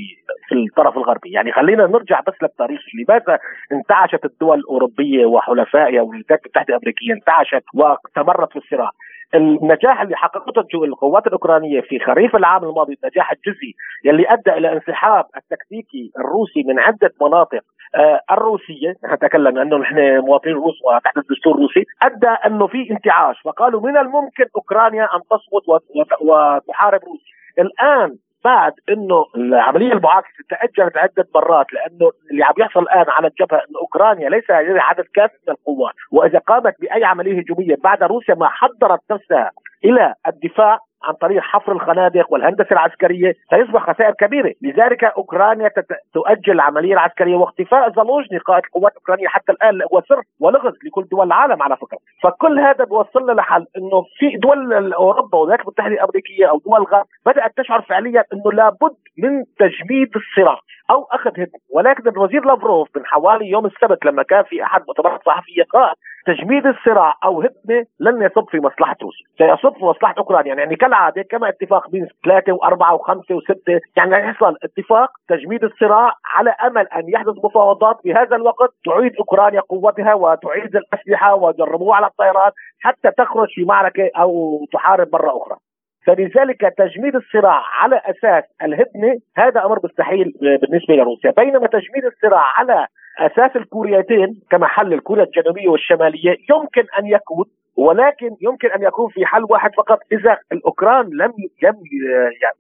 في 0.48 0.56
الطرف 0.56 0.98
الغربي. 0.98 1.32
يعني 1.32 1.52
خلينا 1.52 1.88
نرجع 1.88 2.20
بس 2.28 2.34
للتاريخ. 2.42 2.80
لماذا 2.94 3.40
انتعشت 3.72 4.26
الدول 4.26 4.60
الأوروبية 4.60 5.26
وحلفائها 5.26 6.02
والولايات 6.02 6.42
المتحدة 6.46 6.70
الأمريكية 6.70 7.14
انتعشت 7.14 7.64
واستمرت 7.74 8.52
في 8.52 8.60
الصراع؟ 8.60 8.92
النجاح 9.36 10.02
اللي 10.02 10.16
حققته 10.16 10.84
القوات 10.86 11.28
الأوكرانية 11.28 11.82
في 11.82 12.00
خريف 12.00 12.36
العام 12.36 12.64
الماضي 12.64 12.98
النجاح 13.04 13.32
الجزئي 13.32 13.74
يلي 14.06 14.26
أدى 14.30 14.52
إلى 14.58 14.74
انسحاب 14.74 15.26
التكتيكي 15.38 16.12
الروسي 16.20 16.64
من 16.68 16.80
عدة 16.80 17.12
مناطق 17.22 17.62
آه 17.96 18.20
الروسية 18.32 18.94
نتكلم 19.14 19.58
أنه 19.58 19.78
نحن 19.78 20.20
مواطنين 20.20 20.56
روس 20.56 20.76
وتحت 20.86 21.18
الدستور 21.18 21.56
الروسي 21.56 21.84
أدى 22.02 22.28
أنه 22.28 22.68
في 22.68 22.92
انتعاش 22.92 23.42
فقالوا 23.46 23.82
من 23.82 23.98
الممكن 23.98 24.46
أوكرانيا 24.56 25.04
أن 25.04 25.20
تصمت 25.30 25.82
وتحارب 26.22 27.02
روسيا. 27.04 27.34
الآن 27.60 28.16
بعد 28.46 28.74
إنه 28.90 29.26
العملية 29.36 29.94
المعاكسة 29.94 30.44
تاجلت 30.50 30.98
عدة 30.98 31.28
مرات 31.36 31.66
لأنه 31.74 32.12
اللي 32.32 32.44
عم 32.44 32.54
يحصل 32.58 32.80
الآن 32.80 33.06
على 33.10 33.28
الجبهة 33.28 33.58
إنه 33.58 33.80
أوكرانيا 33.82 34.30
ليس 34.30 34.44
لديها 34.50 34.82
عدد 34.82 35.06
كافي 35.16 35.34
من 35.48 35.54
القوات 35.54 35.94
وإذا 36.12 36.40
قامت 36.40 36.76
بأي 36.82 37.04
عملية 37.04 37.40
هجومية 37.40 37.76
بعد 37.84 38.04
روسيا 38.04 38.36
ما 38.36 38.48
حضرت 38.50 39.00
نفسها 39.12 39.52
إلى 39.86 40.14
الدفاع 40.28 40.80
عن 41.06 41.14
طريق 41.14 41.42
حفر 41.42 41.72
الخنادق 41.72 42.34
والهندسة 42.34 42.72
العسكرية 42.72 43.34
سيصبح 43.50 43.92
خسائر 43.94 44.12
كبيرة، 44.12 44.54
لذلك 44.62 45.04
أوكرانيا 45.04 45.72
تؤجل 46.14 46.54
العملية 46.54 46.94
العسكرية 46.94 47.36
واختفاء 47.36 47.92
زالوجني 47.94 48.38
قائد 48.38 48.64
القوات 48.66 48.92
الأوكرانية. 48.92 49.28
حتى 49.28 49.52
الآن 49.52 49.82
هو 49.94 50.02
سر 50.10 50.22
ولغز 50.40 50.74
لكل 50.86 51.04
دول 51.12 51.28
العالم 51.28 51.64
على 51.64 51.78
فكرة، 51.78 51.98
فكل 52.24 52.60
هذا 52.60 52.84
بيوصلنا 52.86 53.32
لحل 53.32 53.66
إنه 53.78 54.04
في 54.18 54.38
دول 54.38 54.94
أوروبا 54.94 55.38
والولايات 55.38 55.62
المتحدة 55.62 55.94
الأمريكية 55.94 56.46
أو 56.50 56.58
دول 56.66 56.80
الغرب 56.80 57.06
بدأت 57.26 57.52
تشعر 57.58 57.82
فعليا 57.82 58.24
إنه 58.34 58.52
لابد 58.52 58.96
من 59.18 59.44
تجميد 59.60 60.10
الصراع، 60.16 60.60
أو 60.90 61.04
أخذ 61.12 61.30
هدنه 61.30 61.60
ولكن 61.74 62.10
الوزير 62.10 62.46
لافروف 62.46 62.90
من 62.96 63.06
حوالي 63.06 63.50
يوم 63.50 63.66
السبت 63.66 64.06
لما 64.06 64.24
كان 64.24 64.44
في 64.44 64.64
أحد 64.64 64.82
مؤتمرات 64.88 65.22
صحفية 65.26 65.64
قال 65.64 65.94
تجميد 66.26 66.66
الصراع 66.66 67.14
أو 67.24 67.42
هدنة 67.42 67.86
لن 68.00 68.22
يصب 68.22 68.50
في 68.50 68.60
مصلحة 68.60 68.96
روسيا، 69.02 69.26
سيصب 69.38 69.74
في 69.74 69.86
مصلحة 69.86 70.16
أوكرانيا، 70.18 70.56
يعني 70.56 70.76
كالعادة 70.76 71.22
كما 71.22 71.50
اتفاق 71.50 71.90
بين 71.90 72.08
ثلاثة 72.26 72.54
وأربعة 72.54 72.94
وخمسة 72.94 73.36
وستة، 73.36 73.82
يعني 73.98 74.16
يحصل 74.16 74.56
اتفاق 74.64 75.10
تجميد 75.30 75.64
الصراع 75.64 76.14
على 76.26 76.50
أمل 76.50 76.88
أن 76.88 77.10
يحدث 77.10 77.36
مفاوضات. 77.44 78.02
في 78.04 78.14
هذا 78.14 78.36
الوقت 78.36 78.70
تعيد 78.86 79.16
أوكرانيا 79.20 79.62
قوتها 79.62 80.14
وتعيد 80.14 80.76
الأسلحة 80.76 81.36
ويجربوها 81.36 81.96
على 81.96 82.08
الطائرات 82.08 82.54
حتى 82.80 83.12
تخرج 83.12 83.48
في 83.56 83.66
معركة 83.66 84.10
أو 84.18 84.60
تحارب 84.74 85.10
مرة 85.14 85.38
أخرى. 85.38 85.58
فلذلك 86.06 86.74
تجميد 86.78 87.16
الصراع 87.16 87.62
على 87.82 88.02
أساس 88.06 88.44
الهدنه 88.64 89.20
هذا 89.38 89.66
أمر 89.66 89.80
مستحيل 89.84 90.34
بالنسبة 90.42 90.96
لروسيا، 90.96 91.32
بينما 91.38 91.68
تجميد 91.68 92.06
الصراع 92.06 92.44
على 92.58 92.88
أساس 93.20 93.56
الكوريتين 93.56 94.42
كما 94.52 94.68
حل 94.68 94.94
الكوريا 94.94 95.24
الجنوبية 95.24 95.70
والشمالية 95.70 96.38
يمكن 96.50 96.86
أن 97.00 97.08
يكون 97.08 97.46
ولكن 97.78 98.30
يمكن 98.42 98.72
أن 98.72 98.84
يكون 98.84 99.10
في 99.10 99.26
حل 99.26 99.44
واحد 99.50 99.72
فقط. 99.78 100.00
إذا 100.12 100.38
الأوكران 100.52 101.06
لم 101.06 101.34
لم 101.64 101.76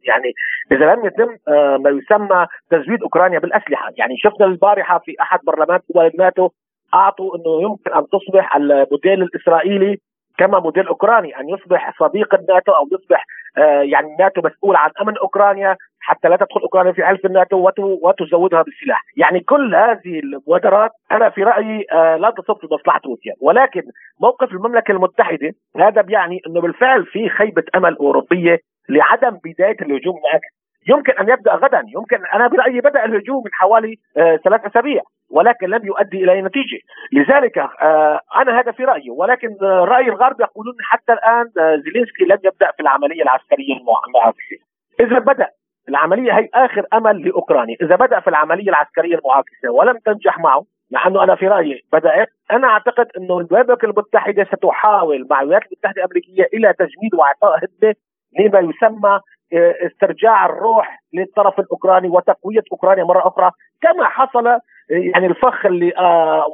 يعني 0.04 0.34
إذا 0.72 0.94
لم 0.94 1.06
يتم 1.06 1.36
آه، 1.48 1.78
ما 1.78 1.90
يسمى 1.90 2.48
تزويد 2.72 3.02
أوكرانيا 3.02 3.40
بالأسلحة، 3.40 3.92
يعني 3.98 4.18
شفنا 4.18 4.46
البارحة 4.46 5.00
في 5.00 5.16
أحد 5.22 5.40
برلمانات 5.48 5.84
دول 5.96 6.06
الناتو 6.06 6.50
أعطوا 6.94 7.36
إنه 7.36 7.62
يمكن 7.62 7.94
أن 7.94 8.06
تصبح 8.08 8.56
الموديل 8.56 9.22
الإسرائيلي 9.24 9.98
كما 10.38 10.60
موديل 10.60 10.88
أوكراني 10.88 11.40
أن 11.40 11.50
يصبح 11.50 12.00
صديق 12.00 12.36
الناتو 12.36 12.72
أو 12.72 12.88
يصبح 12.92 13.26
آه، 13.58 13.82
يعني 13.82 14.08
الناتو 14.08 14.42
مسؤول 14.42 14.76
عن 14.76 14.90
أمن 15.02 15.18
أوكرانيا 15.18 15.76
حتى 16.00 16.28
لا 16.28 16.36
تدخل 16.36 16.62
أوكرانيا 16.62 16.92
في 16.92 17.06
حلف 17.06 17.26
الناتو 17.26 17.70
وتزودها 17.80 18.62
بالسلاح، 18.62 19.02
يعني 19.18 19.40
كل 19.40 19.76
هذه 19.76 20.20
المبادرات 20.20 20.92
أنا 21.12 21.30
في 21.30 21.44
رأيي 21.44 21.86
آه، 21.92 22.16
لا 22.16 22.30
تصب 22.30 22.58
في 22.62 22.68
مصلحة 22.72 23.02
روسيا، 23.06 23.34
ولكن 23.42 23.82
موقف 24.22 24.52
المملكة 24.52 24.92
المتحدة 24.92 25.52
هذا 25.78 26.02
بيعني 26.02 26.42
إنه 26.48 26.62
بالفعل 26.62 27.06
في 27.06 27.30
خيبة 27.30 27.64
أمل 27.76 27.98
أوروبية 27.98 28.60
لعدم 28.90 29.40
بداية 29.44 29.78
الهجوم 29.82 30.18
المعاكس 30.18 30.65
يمكن 30.88 31.14
أن 31.14 31.30
يبدأ 31.30 31.56
غدا. 31.56 31.84
يمكن 31.96 32.26
أنا 32.34 32.48
برأيي 32.48 32.82
بدأ 32.82 33.06
الهجوم 33.06 33.44
من 33.46 33.54
حوالي 33.54 33.96
آه 34.18 34.36
ثلاث 34.36 34.66
أسابيع 34.66 35.02
ولكن 35.32 35.68
لم 35.70 35.86
يؤدي 35.86 36.24
إلى 36.24 36.42
نتيجة. 36.42 36.80
لذلك 37.12 37.58
آه 37.58 38.20
أنا 38.36 38.60
هذا 38.60 38.72
في 38.72 38.84
رأيي. 38.86 39.10
ولكن 39.10 39.48
آه 39.62 39.86
رأي 39.86 40.10
الغرب 40.10 40.42
يقولون 40.42 40.76
حتى 40.82 41.14
الآن 41.14 41.46
زيلينسكي 41.84 42.24
لم 42.24 42.40
يبدأ 42.44 42.72
في 42.72 42.80
العملية 42.80 43.24
العسكرية 43.24 43.74
المعاكسه 44.08 44.58
إذا 45.00 45.20
بدأ 45.20 45.48
العملية 45.90 46.32
هي 46.38 46.50
آخر 46.54 46.86
أمل 46.94 47.28
لأوكرانيا. 47.28 47.76
إذا 47.82 47.96
بدأ 47.96 48.20
في 48.20 48.28
العملية 48.30 48.70
العسكرية 48.70 49.16
المعاكسه 49.16 49.70
ولم 49.72 49.98
تنجح 50.06 50.40
معه 50.40 50.64
لأنه 50.92 51.24
أنا 51.24 51.36
في 51.36 51.48
رأيي 51.48 51.82
بدات 51.94 52.28
أنا 52.52 52.68
أعتقد 52.68 53.08
انه 53.18 53.40
الولايات 53.40 53.84
المتحدة 53.84 54.44
ستحاول 54.44 55.28
مع 55.30 55.42
الولايات 55.42 55.64
المتحدة 55.66 55.98
الأمريكية 56.02 56.48
إلى 56.54 56.74
تجميد 56.74 57.14
واعطاء 57.14 57.58
هدنة 57.58 57.96
لما 58.40 58.60
يسمى 58.60 59.20
استرجاع 59.54 60.46
الروح 60.46 61.04
للطرف 61.14 61.60
الأوكراني 61.60 62.10
وتقوية 62.10 62.64
أوكرانيا 62.72 63.04
مرة 63.04 63.28
أخرى 63.28 63.52
كما 63.82 64.10
حصل 64.10 64.60
يعني 64.90 65.28
الفخ 65.28 65.66
اللي 65.66 65.98
آه، 65.98 66.46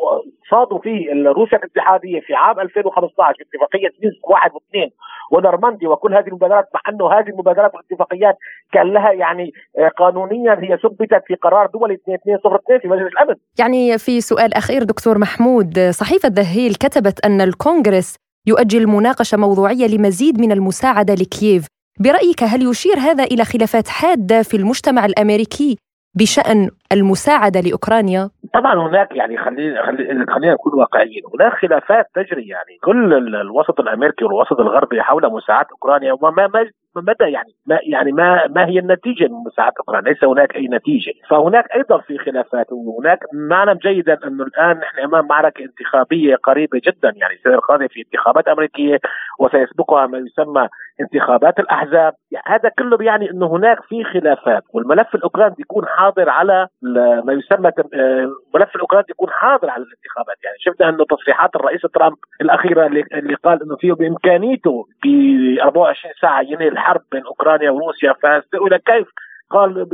صادوا 0.51 0.79
فيه 0.79 1.13
روسيا 1.13 1.57
الاتحادية 1.57 2.19
في 2.19 2.33
عام 2.33 2.59
2015 2.59 3.35
اتفاقية 3.41 3.89
مينسك 4.03 4.29
واحد 4.29 4.51
واثنين 4.53 4.89
ونورماندي 5.31 5.87
وكل 5.87 6.13
هذه 6.13 6.27
المبادرات 6.27 6.65
مع 6.73 6.81
أنه 6.89 7.13
هذه 7.13 7.29
المبادرات 7.29 7.71
والاتفاقيات 7.75 8.37
كان 8.73 8.93
لها 8.93 9.11
يعني 9.11 9.51
آه، 9.77 9.87
قانونيا 9.87 10.53
هي 10.59 10.77
ثبتت 10.77 11.23
في 11.27 11.35
قرار 11.35 11.65
دولي 11.65 11.93
2202 11.93 12.79
في 12.79 12.87
مجلس 12.87 13.11
الأمن. 13.11 13.35
يعني 13.59 13.97
في 13.97 14.21
سؤال 14.21 14.53
أخير 14.53 14.83
دكتور 14.83 15.17
محمود 15.17 15.79
صحيفة 15.79 16.29
دهيل 16.29 16.75
كتبت 16.75 17.25
أن 17.25 17.41
الكونغرس 17.41 18.15
يؤجل 18.47 18.87
مناقشة 18.87 19.37
موضوعية 19.37 19.87
لمزيد 19.87 20.41
من 20.41 20.51
المساعدة 20.51 21.13
لكييف 21.13 21.67
برأيك 21.99 22.43
هل 22.43 22.61
يشير 22.69 22.97
هذا 22.97 23.23
إلى 23.23 23.43
خلافات 23.45 23.87
حادة 23.87 24.41
في 24.41 24.57
المجتمع 24.57 25.05
الأمريكي 25.05 25.77
بشأن 26.15 26.69
المساعدة 26.91 27.59
لأوكرانيا؟ 27.59 28.29
طبعا 28.53 28.87
هناك 28.87 29.15
يعني 29.15 29.37
خلينا 29.37 29.85
خلينا 30.35 30.53
نكون 30.53 30.79
واقعيين، 30.79 31.23
هناك 31.33 31.53
خلافات 31.53 32.05
تجري 32.15 32.47
يعني 32.47 32.77
كل 32.83 33.13
الوسط 33.35 33.79
الأمريكي 33.79 34.25
والوسط 34.25 34.59
الغربي 34.59 35.01
حول 35.01 35.31
مساعدة 35.31 35.67
أوكرانيا 35.71 36.13
وما 36.13 36.47
ما 36.47 36.69
مدى 36.95 37.31
يعني 37.31 37.51
ما 37.65 37.79
يعني 37.83 38.11
ما 38.11 38.47
ما 38.47 38.65
هي 38.65 38.79
النتيجة 38.79 39.23
من 39.23 39.43
مساعده 39.47 39.73
اوكرانيا؟ 39.79 40.11
ليس 40.11 40.23
هناك 40.23 40.55
أي 40.55 40.67
نتيجة، 40.67 41.11
فهناك 41.29 41.65
أيضا 41.75 41.97
في 41.97 42.17
خلافات 42.17 42.67
وهناك 42.71 43.19
نعلم 43.49 43.77
جيدا 43.77 44.17
أنه 44.27 44.43
الآن 44.43 44.77
نحن 44.77 44.99
أمام 44.99 45.27
معركة 45.27 45.63
انتخابية 45.63 46.35
قريبة 46.35 46.81
جدا. 46.85 47.13
يعني 47.15 47.39
القادمه 47.45 47.87
في 47.87 48.01
انتخابات 48.01 48.47
أمريكية 48.47 48.99
وسيسبقها 49.39 50.07
ما 50.07 50.17
يسمى 50.17 50.67
انتخابات 51.01 51.59
الأحزاب، 51.59 52.13
يعني 52.31 52.45
هذا 52.47 52.69
كله 52.69 52.97
بيعني 52.97 53.31
أنه 53.31 53.47
هناك 53.47 53.81
في 53.81 54.03
خلافات. 54.03 54.63
والملف 54.73 55.15
الأوكراني 55.15 55.55
يكون 55.59 55.85
حاضر 55.85 56.29
على 56.29 56.67
ما 57.25 57.33
يسمى 57.33 57.71
ملف 58.55 58.75
الأوكراني 58.75 59.05
يكون 59.09 59.29
حاضر 59.29 59.69
على 59.69 59.83
الانتخابات، 59.83 60.37
يعني 60.43 60.57
شفنا 60.59 60.89
أنه 60.89 61.05
تصريحات 61.05 61.55
الرئيس 61.55 61.81
ترامب 61.81 62.17
الأخيرة 62.41 62.85
اللي 62.87 63.35
قال 63.43 63.63
أنه 63.63 63.75
فيه 63.75 63.93
بإمكانيته 63.93 64.85
ب 65.03 65.07
24 65.61 66.13
ساعة 66.21 66.41
ينهي 66.41 66.67
الحرب 66.81 67.01
بين 67.11 67.25
أوكرانيا 67.25 67.71
وروسيا 67.71 68.13
فسئل 68.13 68.77
كيف؟ 68.77 69.07
قال 69.49 69.87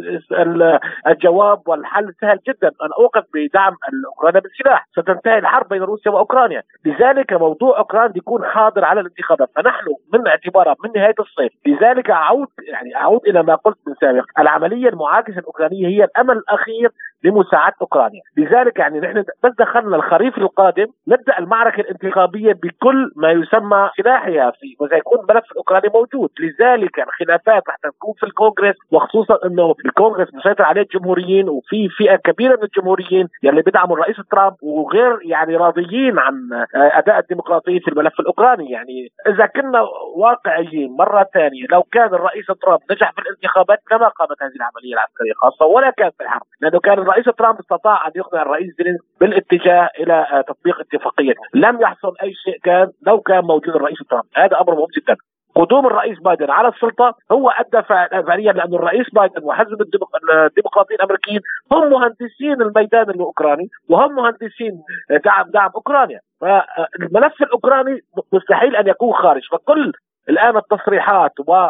الجواب 1.08 1.67
والحل 1.67 2.13
سهل 2.21 2.39
جدا. 2.47 2.67
أنا 2.67 2.93
أوقف 3.00 3.23
بدعم 3.34 3.73
أوكرانيا 4.06 4.39
بالسلاح. 4.39 4.88
ستنتهي 4.91 5.38
الحرب 5.38 5.69
بين 5.69 5.82
روسيا 5.82 6.12
وأوكرانيا. 6.12 6.63
لذلك 6.86 7.34
موضوع 7.34 7.78
أوكرانيا 7.78 8.17
يكون 8.17 8.45
حاضر 8.45 8.86
على 8.86 9.00
الانتخابات. 9.00 9.50
فنحن 9.56 9.86
من 10.13 10.28
اعتبارها 10.28 10.76
من 10.84 10.91
نهاية 10.95 11.15
الصيف. 11.19 11.52
لذلك 11.65 12.10
أعود 12.10 12.47
يعني 12.67 12.95
أعود 12.95 13.21
إلى 13.28 13.43
ما 13.43 13.56
قلت 13.56 13.78
من 13.88 13.93
سابق. 14.02 14.26
العملية 14.39 14.89
المعاكسة 14.89 15.39
الأوكرانية 15.39 15.88
هي 15.88 16.04
الأمل 16.04 16.38
الأخير 16.38 16.91
لمساعدة 17.24 17.76
أوكرانيا. 17.82 18.22
لذلك 18.38 18.80
يعني 18.80 19.00
نحن 19.00 19.24
بس 19.44 19.52
دخلنا 19.60 19.96
الخريف 19.96 20.38
القادم 20.38 20.88
نبدأ 21.08 21.40
المعركة 21.40 21.82
الانتخابية 21.82 22.54
بكل 22.54 23.12
ما 23.16 23.32
يسمى 23.32 23.90
سلاحها 23.98 24.52
فيه 24.52 24.76
وسيكون 24.80 25.20
ملف 25.30 25.52
الاوكراني 25.52 25.90
موجود. 25.94 26.30
لذلك 26.40 27.00
الخلافات 27.00 27.64
رح 27.70 27.76
تكون 27.84 28.14
في 28.18 28.26
الكونغرس 28.26 28.76
وخصوصا 28.92 29.38
إنه 29.46 29.76
الكونغرس 29.86 30.34
مسيطر 30.34 30.64
عليه 30.64 30.82
الجمهوريين 30.82 31.50
وفي 31.50 31.90
فئة 31.90 32.16
كبيرة 32.16 32.56
من 32.56 32.64
الجمهوريين 32.64 33.28
يلي 33.44 33.62
بيدعموا 33.62 33.96
الرئيس 33.96 34.16
ترامب 34.32 34.56
وغير 34.62 35.20
يعني 35.22 35.56
راضيين 35.56 36.20
عن 36.20 36.34
أداء 36.76 37.20
الديمقراطية 37.20 37.80
في 37.80 37.88
الملف 37.88 38.20
الأوكراني. 38.20 38.72
يعني 38.72 39.08
إذا 39.28 39.46
كنا 39.46 39.82
واقعيين 40.16 40.96
مرة 41.00 41.28
ثانية 41.34 41.66
لو 41.72 41.84
كان 41.84 42.14
الرئيس 42.14 42.46
ترامب 42.62 42.80
نجح 42.92 43.12
في 43.12 43.22
الانتخابات 43.22 43.80
لما 43.92 44.08
قامت 44.08 44.44
هذه 44.44 44.56
العملية 44.56 44.94
العسكرية 44.94 45.34
خاصه 45.36 45.66
ولا 45.66 45.90
كان 45.90 46.10
في 46.18 46.24
الحرب 46.24 46.42
لأنه 46.62 46.80
كان 46.80 47.00
الرئيس 47.08 47.26
ترامب 47.26 47.60
استطاع 47.60 48.08
أن 48.08 48.12
يقنع 48.15 48.41
الرئيس 48.41 48.76
زيلينسكي 48.78 49.08
بالاتجاه 49.20 49.89
إلى 50.00 50.43
تطبيق 50.48 50.80
اتفاقية. 50.80 51.34
لم 51.54 51.82
يحصل 51.82 52.13
أي 52.24 52.34
شيء 52.34 52.60
كان 52.63 52.91
لو 53.08 53.20
كان 53.20 53.43
موجود 53.43 53.76
الرئيس 53.76 53.98
ترامب. 54.10 54.26
هذا 54.36 54.62
أمر 54.62 54.76
مهم 54.76 54.88
جدا. 54.98 55.15
قدوم 55.56 55.88
الرئيس 55.88 56.20
بايدن 56.20 56.52
على 56.52 56.67
السلطة 56.67 57.15
هو 57.32 57.50
أدى 57.50 57.82
فعليا 58.28 58.52
لأن 58.52 58.74
الرئيس 58.74 59.10
بايدن 59.13 59.43
وحزب 59.43 59.82
الديمقراطيين 59.82 61.00
الأمريكيين 61.00 61.41
هم 61.72 61.89
مهندسين 61.89 62.62
الميدان 62.62 63.10
الأوكراني 63.10 63.67
وهم 63.89 64.15
مهندسين 64.15 64.82
دعم 65.26 65.50
دعم 65.50 65.70
أوكرانيا. 65.76 66.20
فالملف 66.41 67.41
الأوكراني 67.41 68.02
مستحيل 68.34 68.76
أن 68.76 68.88
يكون 68.88 69.13
خارج. 69.13 69.41
فكل 69.52 69.91
الآن 70.30 70.58
التصريحات 70.58 71.32
و 71.48 71.67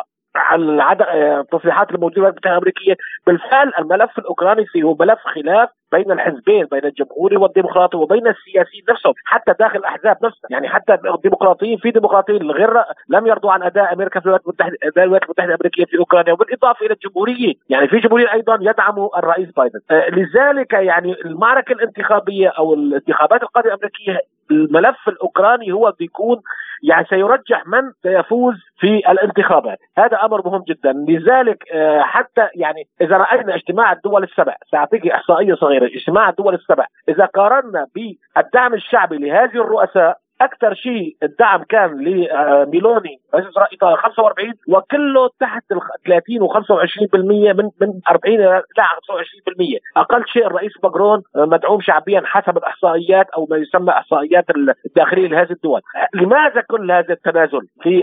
التصريحات 1.40 1.92
الموجودة 1.92 2.32
في 2.32 2.50
الأمريكية. 2.50 2.96
بالفعل 3.28 3.72
الملف 3.80 4.20
الأوكراني 4.20 4.66
فيه 4.66 4.96
ملف 5.00 5.20
خلاف 5.20 5.70
بين 5.92 6.12
الحزبين 6.12 6.66
بين 6.66 6.86
الجمهوري 6.86 7.38
والديمقراطي 7.38 7.98
وبين 7.98 8.28
السياسيين 8.28 8.84
نفسهم 8.90 9.14
حتى 9.26 9.54
داخل 9.60 9.80
الأحزاب 9.80 10.18
نفسها. 10.24 10.48
يعني 10.50 10.70
حتى 10.70 10.98
الديمقراطيين 11.16 11.78
في 11.78 11.92
ديمقراطيين 11.92 12.52
غير 12.52 12.74
لم 13.10 13.28
يرضوا 13.28 13.52
عن 13.52 13.64
أداء 13.64 13.94
أمريكا 13.94 14.20
في 14.20 14.26
الولايات 14.26 14.46
المتحده 14.46 14.78
الولايات 14.98 15.24
المتحدة 15.24 15.50
الأمريكية 15.50 15.86
في 15.86 15.98
أوكرانيا 15.98 16.34
وبالإضافة 16.34 16.86
إلى 16.86 16.94
الجمهوريين. 16.94 17.56
يعني 17.70 17.88
في 17.88 18.00
جمهوريين 18.00 18.30
أيضا 18.30 18.58
يدعموا 18.62 19.20
الرئيس 19.20 19.50
بايدن. 19.52 19.80
آه 19.92 20.10
لذلك 20.10 20.74
يعني 20.74 21.16
المعركة 21.26 21.72
الانتخابية 21.74 22.48
أو 22.50 22.74
الانتخابات 22.74 23.44
القادمة 23.44 23.74
الأمريكية 23.74 24.20
الملف 24.52 25.08
الأوكراني 25.10 25.72
هو 25.72 25.94
بيكون 26.00 26.42
يعني 26.84 27.06
سيرجح 27.10 27.68
من 27.68 27.92
سيفوز 28.04 28.56
في 28.80 28.98
الانتخابات. 29.12 29.78
هذا 29.98 30.18
أمر 30.26 30.48
مهم 30.48 30.64
جدا. 30.68 30.94
لذلك 30.94 31.64
آه 31.74 32.02
حتى 32.02 32.48
يعني 32.56 32.84
إذا 33.02 33.18
رأينا 33.18 33.56
اجتماع 33.56 33.92
الدول 33.92 34.24
السبع 34.24 34.56
سأعطيك 34.72 35.08
إحصائية 35.08 35.54
صغيرة 35.54 35.86
اجتماع 35.86 36.30
الدول 36.30 36.54
السبع 36.54 36.86
إذا 37.10 37.26
قارنا 37.26 37.88
بالدعم 37.96 38.74
الشعبي 38.74 39.18
لهذه 39.18 39.62
الرؤساء 39.62 40.18
أكثر 40.42 40.74
شيء 40.74 41.16
الدعم 41.24 41.64
كان 41.64 41.90
لميلوني 42.04 43.20
وزراء 43.34 43.72
ايطاليا 43.72 43.98
45 43.98 44.54
وكله 44.68 45.30
تحت 45.40 45.64
ال 45.72 45.80
30 46.06 46.48
و25% 46.48 47.56
من 47.58 47.70
من 47.82 48.00
40 48.10 48.36
إلى 48.36 48.62
25% 48.62 49.98
أقل 49.98 50.28
شيء 50.28 50.48
الرئيس 50.48 50.72
ماكرون 50.84 51.24
مدعوم 51.36 51.82
شعبيا 51.82 52.22
حسب 52.26 52.58
الإحصائيات 52.58 53.30
أو 53.30 53.48
ما 53.50 53.58
يسمى 53.58 53.90
إحصائيات 53.90 54.46
الداخلية 54.86 55.28
لهذه 55.28 55.52
الدول. 55.52 55.82
لماذا 56.14 56.62
كل 56.62 56.92
هذا 56.92 57.14
التنازل 57.14 57.62
في 57.82 58.02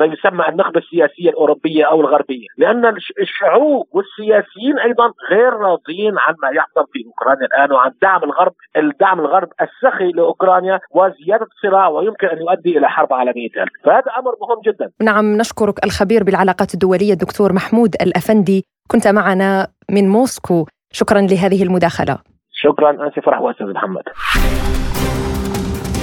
ما 0.00 0.06
يسمى 0.06 0.48
النخبة 0.48 0.78
السياسية 0.80 1.30
الأوروبية 1.30 1.84
أو 1.84 2.00
الغربية؟ 2.00 2.46
لأن 2.58 2.96
الشعوب 3.20 3.86
والسياسيين 3.92 4.78
أيضا 4.78 5.12
غير 5.30 5.52
راضيين 5.52 6.18
عن 6.18 6.34
ما 6.42 6.48
يحصل 6.48 6.86
في 6.92 7.04
أوكرانيا 7.06 7.46
الآن 7.46 7.72
وعن 7.72 7.90
دعم 8.02 8.24
الغرب 8.24 8.52
الدعم 8.76 9.20
الغرب 9.20 9.48
السخي 9.60 10.12
لأوكرانيا 10.12 10.80
وزيادة 10.94 11.46
الصراع 11.56 11.88
ويمكن 11.88 12.26
أن 12.26 12.38
يؤدي 12.38 12.78
إلى 12.78 12.88
حرب 12.88 13.12
عالميه 13.12 13.48
فهذا 13.84 14.12
أمر 14.18 14.36
مهم 14.46 14.60
جدا. 14.66 14.90
نعم 15.00 15.36
نشكرك 15.36 15.84
الخبير 15.84 16.24
بالعلاقات 16.24 16.74
الدولية 16.74 17.12
الدكتور 17.12 17.52
محمود 17.52 17.94
الأفندي. 18.00 18.64
كنت 18.88 19.08
معنا 19.08 19.68
من 19.90 20.08
موسكو. 20.08 20.66
شكرا 20.92 21.20
لهذه 21.20 21.62
المداخلة. 21.62 22.18
شكرا 22.52 22.90
انسي 22.90 23.20
فرح 23.20 23.40
وأستاذ 23.40 23.66
محمد. 23.66 24.02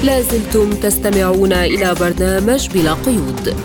لازلتم 0.06 0.70
تستمعون 0.70 1.54
إلى 1.54 1.96
برنامج 2.00 2.70
بلا 2.74 2.94
قيود. 2.94 3.56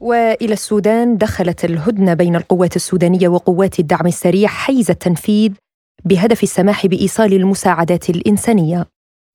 وإلى 0.00 0.52
السودان 0.52 1.16
دخلت 1.16 1.64
الهدنة 1.64 2.14
بين 2.14 2.36
القوات 2.36 2.76
السودانية 2.76 3.28
وقوات 3.28 3.78
الدعم 3.78 4.06
السريع 4.06 4.48
حيز 4.48 4.90
التنفيذ 4.90 5.52
بهدف 6.04 6.42
السماح 6.42 6.86
بإيصال 6.86 7.32
المساعدات 7.32 8.10
الإنسانية. 8.10 8.86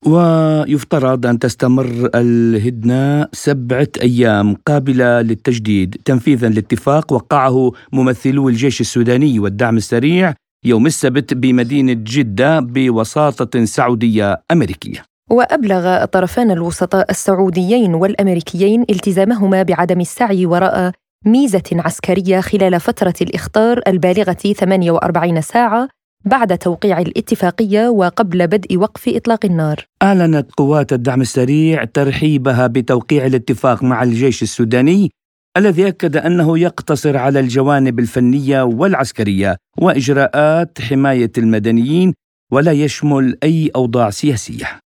ويفترض 0.05 1.25
أن 1.25 1.39
تستمر 1.39 2.09
الهدنة 2.15 3.27
سبعة 3.33 3.87
أيام 4.01 4.55
قابلة 4.67 5.21
للتجديد 5.21 5.97
تنفيذا 6.05 6.49
لاتفاق 6.49 7.13
وقعه 7.13 7.71
ممثلو 7.93 8.49
الجيش 8.49 8.81
السوداني 8.81 9.39
والدعم 9.39 9.77
السريع 9.77 10.33
يوم 10.65 10.85
السبت 10.85 11.33
بمدينة 11.33 11.93
جدة 11.93 12.59
بوساطة 12.59 13.65
سعودية 13.65 14.41
أمريكية. 14.51 15.03
وأبلغ 15.31 16.03
الطرفان 16.03 16.51
الوسطاء 16.51 17.11
السعوديين 17.11 17.93
والأمريكيين 17.93 18.81
التزامهما 18.81 19.63
بعدم 19.63 19.99
السعي 20.01 20.45
وراء 20.45 20.91
ميزة 21.25 21.63
عسكرية 21.73 22.41
خلال 22.41 22.79
فترة 22.79 23.13
الإخطار 23.21 23.81
البالغة 23.87 24.33
48 24.33 25.41
ساعة 25.41 25.87
بعد 26.27 26.57
توقيع 26.57 26.99
الاتفاقية 26.99 27.89
وقبل 27.89 28.47
بدء 28.47 28.77
وقف 28.77 29.03
إطلاق 29.07 29.45
النار. 29.45 29.85
أعلنت 30.03 30.51
قوات 30.57 30.93
الدعم 30.93 31.21
السريع 31.21 31.83
ترحيبها 31.83 32.67
بتوقيع 32.67 33.25
الاتفاق 33.25 33.83
مع 33.83 34.03
الجيش 34.03 34.43
السوداني 34.43 35.11
الذي 35.57 35.87
أكد 35.87 36.17
أنه 36.17 36.59
يقتصر 36.59 37.17
على 37.17 37.39
الجوانب 37.39 37.99
الفنية 37.99 38.61
والعسكرية 38.61 39.57
وإجراءات 39.81 40.81
حماية 40.81 41.31
المدنيين 41.37 42.13
ولا 42.51 42.71
يشمل 42.71 43.37
أي 43.43 43.71
أوضاع 43.75 44.09
سياسية. 44.09 44.79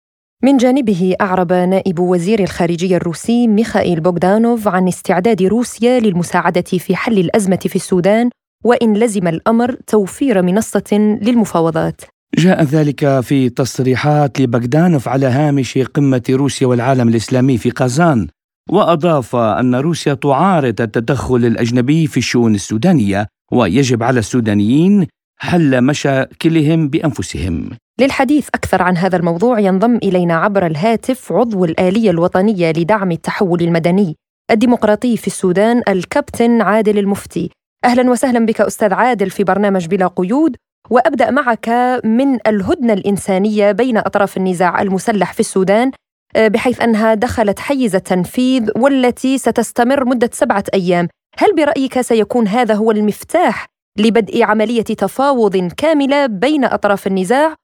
من 0.43 0.58
جانبه 0.58 1.15
أعرب 1.21 1.54
نائب 1.54 1.99
وزير 1.99 2.39
الخارجية 2.39 2.97
الروسي 2.97 3.47
ميخائيل 3.47 3.99
بوغدانوف 3.99 4.67
عن 4.67 4.88
استعداد 4.88 5.41
روسيا 5.43 5.99
للمساعدة 5.99 6.62
في 6.62 6.95
حل 6.95 7.19
الأزمة 7.19 7.60
في 7.67 7.75
السودان 7.75 8.30
وإن 8.63 8.93
لزم 8.93 9.28
الأمر 9.28 9.76
توفير 9.88 10.41
منصة 10.41 11.17
للمفاوضات. 11.22 12.02
جاء 12.38 12.63
ذلك 12.63 13.19
في 13.19 13.50
تصريحات 13.50 14.41
لبغدانوف 14.41 15.08
على 15.08 15.26
هامش 15.26 15.78
قمة 15.78 16.24
روسيا 16.30 16.67
والعالم 16.67 17.08
الإسلامي 17.08 17.58
في 17.58 17.69
قازان 17.69 18.28
وأضاف 18.69 19.36
أن 19.36 19.76
روسيا 19.76 20.13
تعارض 20.13 20.82
التدخل 20.82 21.36
الأجنبي 21.36 22.08
في 22.08 22.17
الشؤون 22.17 22.56
السودانية 22.56 23.28
ويجب 23.52 24.04
على 24.04 24.19
السودانيين 24.19 25.08
حل 25.38 25.82
مشاكلهم 25.82 26.89
بأنفسهم. 26.89 27.69
للحديث 28.00 28.48
أكثر 28.56 28.82
عن 28.82 28.98
هذا 28.98 29.17
الموضوع 29.17 29.60
ينضم 29.60 29.95
إلينا 29.95 30.36
عبر 30.36 30.65
الهاتف 30.65 31.34
عضو 31.34 31.65
الآلية 31.65 32.10
الوطنية 32.10 32.69
لدعم 32.72 33.12
التحول 33.12 33.62
المدني 33.62 34.15
الديمقراطي 34.52 35.17
في 35.17 35.28
السودان 35.28 35.82
الكابتن 35.88 36.62
عادل 36.62 36.98
المفتي. 36.98 37.50
أهلا 37.86 38.12
وسهلا 38.12 38.46
بك 38.46 38.62
أستاذ 38.62 38.94
عادل 38.94 39.30
في 39.30 39.44
برنامج 39.44 39.88
بلا 39.88 40.08
قيود 40.08 40.56
وأبدأ 40.89 41.32
معك 41.32 41.70
من 42.06 42.48
الهدنة 42.48 42.94
الإنسانية 42.94 43.72
بين 43.72 43.98
أطراف 43.98 44.38
النزاع 44.38 44.82
المسلح 44.82 45.34
في 45.34 45.39
السودان 45.39 45.92
آه، 46.36 46.48
بحيث 46.48 46.82
أنها 46.82 47.13
دخلت 47.13 47.60
حيز 47.60 47.96
التنفيذ 47.96 48.72
والتي 48.78 49.38
ستستمر 49.38 50.06
مدة 50.06 50.30
سبعة 50.32 50.63
أيام، 50.74 51.08
هل 51.38 51.56
برأيك 51.56 52.02
سيكون 52.02 52.48
هذا 52.48 52.74
هو 52.74 52.92
المفتاح 52.92 53.65
لبدء 54.00 54.44
عملية 54.44 54.84
تفاوض 54.84 55.58
كاملة 55.78 56.26
بين 56.26 56.65
أطراف 56.65 57.08
النزاع؟ 57.08 57.56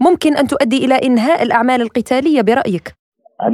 ممكن 0.00 0.36
أن 0.36 0.46
تؤدي 0.46 0.84
إلى 0.84 0.94
إنهاء 0.94 1.42
الأعمال 1.42 1.82
القتالية 1.82 2.42
برأيك؟ 2.42 2.94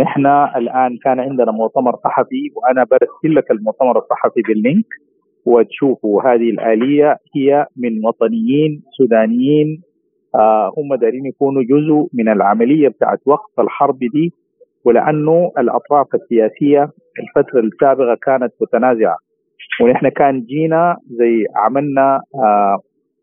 نحن 0.01 0.27
الآن 0.57 0.99
كان 1.05 1.21
عندنا 1.21 1.53
مؤتمر 1.53 1.97
صحفي 2.05 2.53
وأنا 2.57 2.85
برسل 2.85 3.35
لك 3.35 3.51
المؤتمر 3.51 3.99
الصحفي 3.99 4.41
باللينك. 4.49 5.06
وتشوفوا 5.47 6.23
هذه 6.23 6.51
الآلية 6.51 7.17
هي 7.37 7.67
من 7.77 8.07
وطنيين 8.07 8.83
سودانيين. 8.99 9.83
آه 10.35 10.73
هم 10.79 10.95
دارين 10.95 11.27
يكونوا 11.27 11.63
جزء 11.63 12.09
من 12.15 12.29
العملية 12.29 12.89
بتاعت 12.89 13.19
وقف 13.27 13.61
الحرب 13.61 13.99
دي 13.99 14.33
ولأنه 14.85 15.53
الأطراف 15.59 16.07
السياسية 16.15 16.91
الفترة 17.21 17.61
السابقة 17.61 18.15
كانت 18.23 18.53
متنازعة. 18.61 19.17
ونحن 19.83 20.09
كان 20.09 20.41
جينا 20.41 20.97
زي 21.11 21.45
عملنا 21.57 22.21
آه 22.35 22.79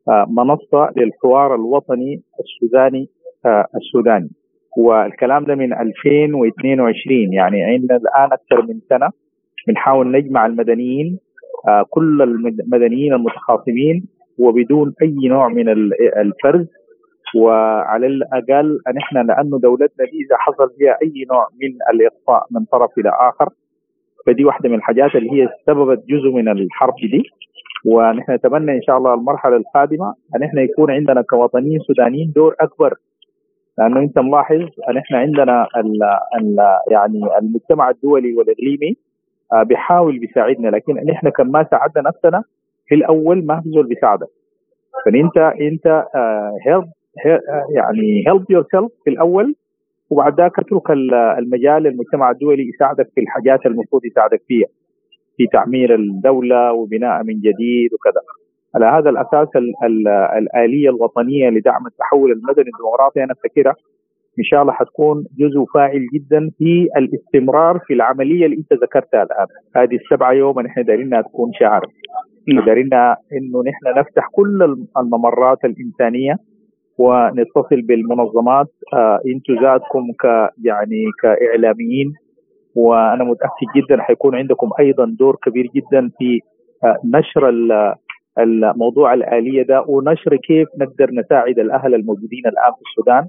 آه 0.10 0.26
منصة 0.30 0.90
للحوار 0.98 1.56
الوطني 1.56 2.22
السوداني 2.40 3.08
آه 3.46 3.66
السوداني. 3.76 4.30
والكلام 4.78 5.44
ده 5.46 5.56
من 5.56 5.74
2022 5.74 7.34
يعني 7.34 7.64
عندنا 7.64 7.98
الآن 7.98 8.30
أكثر 8.34 8.62
من 8.74 8.80
سنة 8.90 9.10
بنحاول 9.68 10.12
نجمع 10.12 10.46
المدنيين 10.46 11.20
كل 11.90 12.22
المدنيين 12.22 13.14
المتخاصمين 13.14 14.06
وبدون 14.40 14.94
أي 15.02 15.16
نوع 15.28 15.48
من 15.48 15.70
الفرز. 16.18 16.68
وعلى 17.36 18.08
الأقل 18.08 18.80
ان 18.88 18.98
إحنا 18.98 19.20
لأنه 19.20 19.60
دولتنا 19.60 20.06
دي 20.06 20.18
إذا 20.26 20.38
حصل 20.38 20.70
فيها 20.78 20.98
أي 21.04 21.26
نوع 21.32 21.48
من 21.62 21.72
الاقصاء 21.94 22.48
من 22.52 22.66
طرف 22.66 22.90
إلى 22.98 23.10
آخر 23.10 23.50
فدي 24.28 24.46
واحدة 24.46 24.70
من 24.70 24.76
الحاجات 24.76 25.16
اللي 25.16 25.32
هي 25.32 25.50
سببت 25.68 26.04
جزء 26.10 26.30
من 26.32 26.48
الحرب 26.50 26.96
دي. 26.96 27.24
ونحن 27.86 28.32
نتمنى 28.32 28.72
إن 28.72 28.82
شاء 28.82 28.98
الله 28.98 29.14
المرحلة 29.14 29.56
القادمة 29.58 30.14
أن 30.36 30.44
إحنا 30.44 30.62
يكون 30.62 30.92
عندنا 30.92 31.22
كوطنيين 31.22 31.80
سودانيين 31.80 32.32
دور 32.36 32.56
أكبر. 32.60 32.94
لأنه 33.78 34.00
أنت 34.00 34.20
ملاحظ 34.20 34.62
ان 34.90 34.98
إحنا 34.98 35.18
عندنا 35.18 35.68
ال 35.78 36.04
ال 36.40 36.58
يعني 36.92 37.22
المجتمع 37.42 37.90
الدولي 37.90 38.34
والإقليمي 38.34 38.90
آه، 38.90 39.13
بيحاول 39.62 40.20
بيساعدنا 40.20 40.68
لكن 40.68 40.94
نحن 40.94 41.30
كان 41.30 41.52
ما 41.52 41.68
ساعدنا 41.72 42.10
نفسنا 42.10 42.44
في 42.88 42.96
الأول 42.96 43.46
ما 43.46 43.62
في 43.62 43.70
زول 43.70 43.88
بيساعدك. 43.88 44.28
فانت 45.06 45.38
أنت 45.38 46.06
هيلب 46.66 46.90
آه، 47.26 47.30
آه، 47.30 47.66
يعني 47.76 48.24
هيلب 48.28 48.46
يور 48.50 48.64
في 49.04 49.10
الأول 49.10 49.56
وبعد 50.10 50.42
ذاك 50.42 50.60
اترك 50.60 50.92
المجال 51.40 51.88
المجتمع 51.88 52.32
الدولي 52.32 52.70
يساعدك 52.70 53.10
في 53.16 53.22
الحاجات 53.22 53.66
المفروض 53.66 54.06
يساعدك 54.06 54.42
فيها 54.48 54.68
في 55.38 55.48
تعمير 55.48 55.96
الدولة 55.96 56.74
وبناء 56.74 57.24
من 57.24 57.34
جديد 57.34 57.94
وكذا. 57.94 58.22
على 58.76 58.86
هذا 58.86 59.10
الأساس 59.10 59.48
ال 59.56 59.74
ال 59.84 60.08
الآلية 60.08 60.90
الوطنية 60.90 61.50
لدعم 61.50 61.88
التحول 61.88 62.32
المدني 62.32 62.70
الديمقراطي 62.74 63.24
أنا 63.24 63.34
أفتكرها 63.34 63.76
إن 64.40 64.44
شاء 64.44 64.62
الله 64.62 64.74
حتكون 64.74 65.26
جزء 65.40 65.66
فاعل 65.74 66.08
جدا 66.14 66.50
في 66.58 66.88
الاستمرار 66.98 67.80
في 67.88 67.94
العملية 67.94 68.46
اللي 68.46 68.58
أنت 68.58 68.74
ذكرتها 68.84 69.24
الآن. 69.24 69.48
هذه 69.76 69.96
السبعة 69.96 70.32
يوم 70.32 70.60
نحن 70.62 70.84
دارينها 70.84 71.22
تكون 71.22 71.52
شعار 71.60 71.82
نعم. 72.48 72.66
دارينا 72.66 73.16
إنه 73.34 73.64
نحن 73.64 74.00
نفتح 74.00 74.28
كل 74.32 74.78
الممرات 74.98 75.66
الإنسانية 75.66 76.36
ونتصل 76.98 77.82
بالمنظمات 77.82 78.68
آه 78.94 79.20
أنتم 79.36 79.64
ذاتكم 79.64 80.12
ك 80.22 80.26
يعني 80.66 81.04
كإعلاميين. 81.22 82.14
وأنا 82.76 83.24
متأكد 83.24 83.68
جدا 83.76 84.02
حيكون 84.02 84.36
عندكم 84.36 84.70
أيضا 84.80 85.06
دور 85.20 85.38
كبير 85.44 85.68
جدا 85.76 86.10
في 86.20 86.40
آه 86.84 86.98
نشر 87.06 87.50
الموضوع 88.40 89.14
الآلية 89.14 89.64
ده 89.64 89.86
ونشر 89.88 90.36
كيف 90.36 90.68
نقدر 90.80 91.12
نساعد 91.12 91.60
الأهل 91.60 91.96
الموجودين 91.96 92.44
الآن 92.46 92.72
في 92.76 92.82
السودان. 92.90 93.28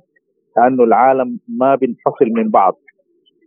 لأنه 0.57 0.85
العالم 0.85 1.39
ما 1.49 1.75
بينفصل 1.75 2.27
من 2.37 2.51
بعض. 2.51 2.75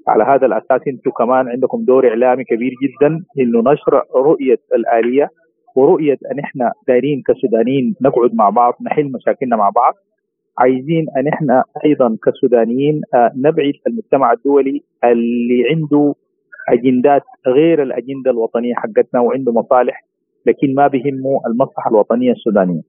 على 0.08 0.24
هذا 0.24 0.46
الأساس 0.46 0.82
أنتم 0.88 1.12
كمان 1.12 1.48
عندكم 1.48 1.84
دور 1.86 2.08
إعلامي 2.10 2.44
كبير 2.44 2.72
جدا 2.84 3.08
إنه 3.40 3.72
نشر 3.72 4.02
رؤية 4.16 4.60
الآلية 4.76 5.30
ورؤية 5.76 6.18
أن 6.32 6.40
إحنا 6.40 6.72
دايرين 6.88 7.24
كسودانيين 7.28 7.96
نقعد 8.02 8.34
مع 8.34 8.50
بعض 8.50 8.74
نحل 8.82 9.12
مشاكلنا 9.12 9.56
مع 9.56 9.70
بعض. 9.70 9.94
عايزين 10.58 11.06
أن 11.18 11.28
إحنا 11.28 11.64
أيضا 11.86 12.18
كسودانيين 12.26 13.02
آه، 13.14 13.32
نبعد 13.36 13.74
المجتمع 13.88 14.32
الدولي 14.34 14.84
اللي 15.04 15.64
عنده 15.70 16.16
أجندات 16.70 17.24
غير 17.48 17.84
الأجندة 17.84 18.32
الوطنية 18.32 18.74
حقتنا 18.76 19.20
وعنده 19.22 19.52
مصالح 19.52 20.04
لكن 20.46 20.74
ما 20.76 20.88
بيهمه 20.88 21.42
المصلحة 21.48 21.90
الوطنية 21.92 22.32
السودانية. 22.32 22.82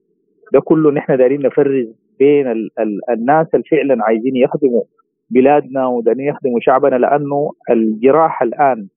ده 0.53 0.59
كله 0.59 0.91
نحن 0.91 1.17
دايرين 1.17 1.41
نفرز 1.41 1.87
بين 2.19 2.47
ال 2.47 2.69
ال 2.79 3.09
الناس 3.09 3.47
اللي 3.53 3.63
فعلا 3.71 4.03
عايزين 4.03 4.35
يخدموا 4.35 4.83
بلادنا 5.29 5.87
ودايرين 5.87 6.27
يخدموا 6.27 6.59
شعبنا 6.59 6.95
لأنه 6.95 7.51
الجراحه 7.69 8.45
الآن 8.45 8.87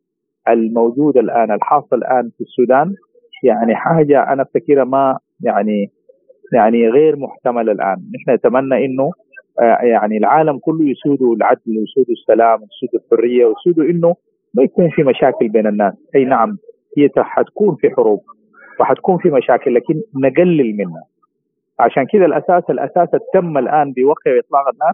الموجوده 0.48 1.20
الآن 1.20 1.52
الحاصل 1.52 1.96
الآن 1.96 2.30
في 2.38 2.40
السودان 2.40 2.94
يعني 3.42 3.74
حاجة 3.74 4.32
أنا 4.32 4.42
أفتكرها 4.42 4.84
ما 4.84 5.18
يعني 5.40 5.90
يعني 6.52 6.88
غير 6.88 7.16
محتملة 7.16 7.72
الآن. 7.72 7.96
نحن 8.14 8.30
نتمنى 8.30 8.84
إنه 8.84 9.10
آه، 9.60 9.78
يعني 9.82 10.16
العالم 10.16 10.58
كله 10.58 10.90
يسودوا 10.90 11.36
العدل 11.36 11.78
ويسودوا 11.78 12.14
السلام 12.14 12.60
ويسودوا 12.60 13.00
الحرية 13.04 13.46
ويسودوا 13.46 13.84
إنه 13.84 14.14
ما 14.54 14.62
يكون 14.62 14.90
في 14.90 15.02
مشاكل 15.02 15.48
بين 15.48 15.66
الناس. 15.66 15.94
أي 16.14 16.24
نعم 16.24 16.58
هي 16.98 17.08
حتكون 17.16 17.76
في 17.76 17.90
حروب 17.90 18.20
وحتكون 18.80 19.18
في 19.18 19.30
مشاكل 19.30 19.74
لكن 19.74 20.00
نقلل 20.16 20.76
منها. 20.76 21.02
عشان 21.80 22.06
كذا 22.06 22.24
الأساس 22.24 22.62
الأساس 22.70 23.08
تم 23.34 23.58
الآن 23.58 23.92
بوقع 23.92 24.38
إطلاق 24.38 24.64
النار 24.72 24.92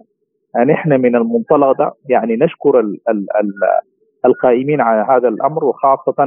نحن 0.75 1.01
من 1.01 1.17
المنطلق 1.17 1.79
ده 1.79 1.93
يعني 2.09 2.37
نشكر 2.37 2.81
ال 2.81 2.99
ال 3.09 3.27
ال 3.41 3.53
القائمين 4.27 4.81
على 4.81 5.07
هذا 5.11 5.29
الأمر 5.29 5.65
وخاصة 5.65 6.27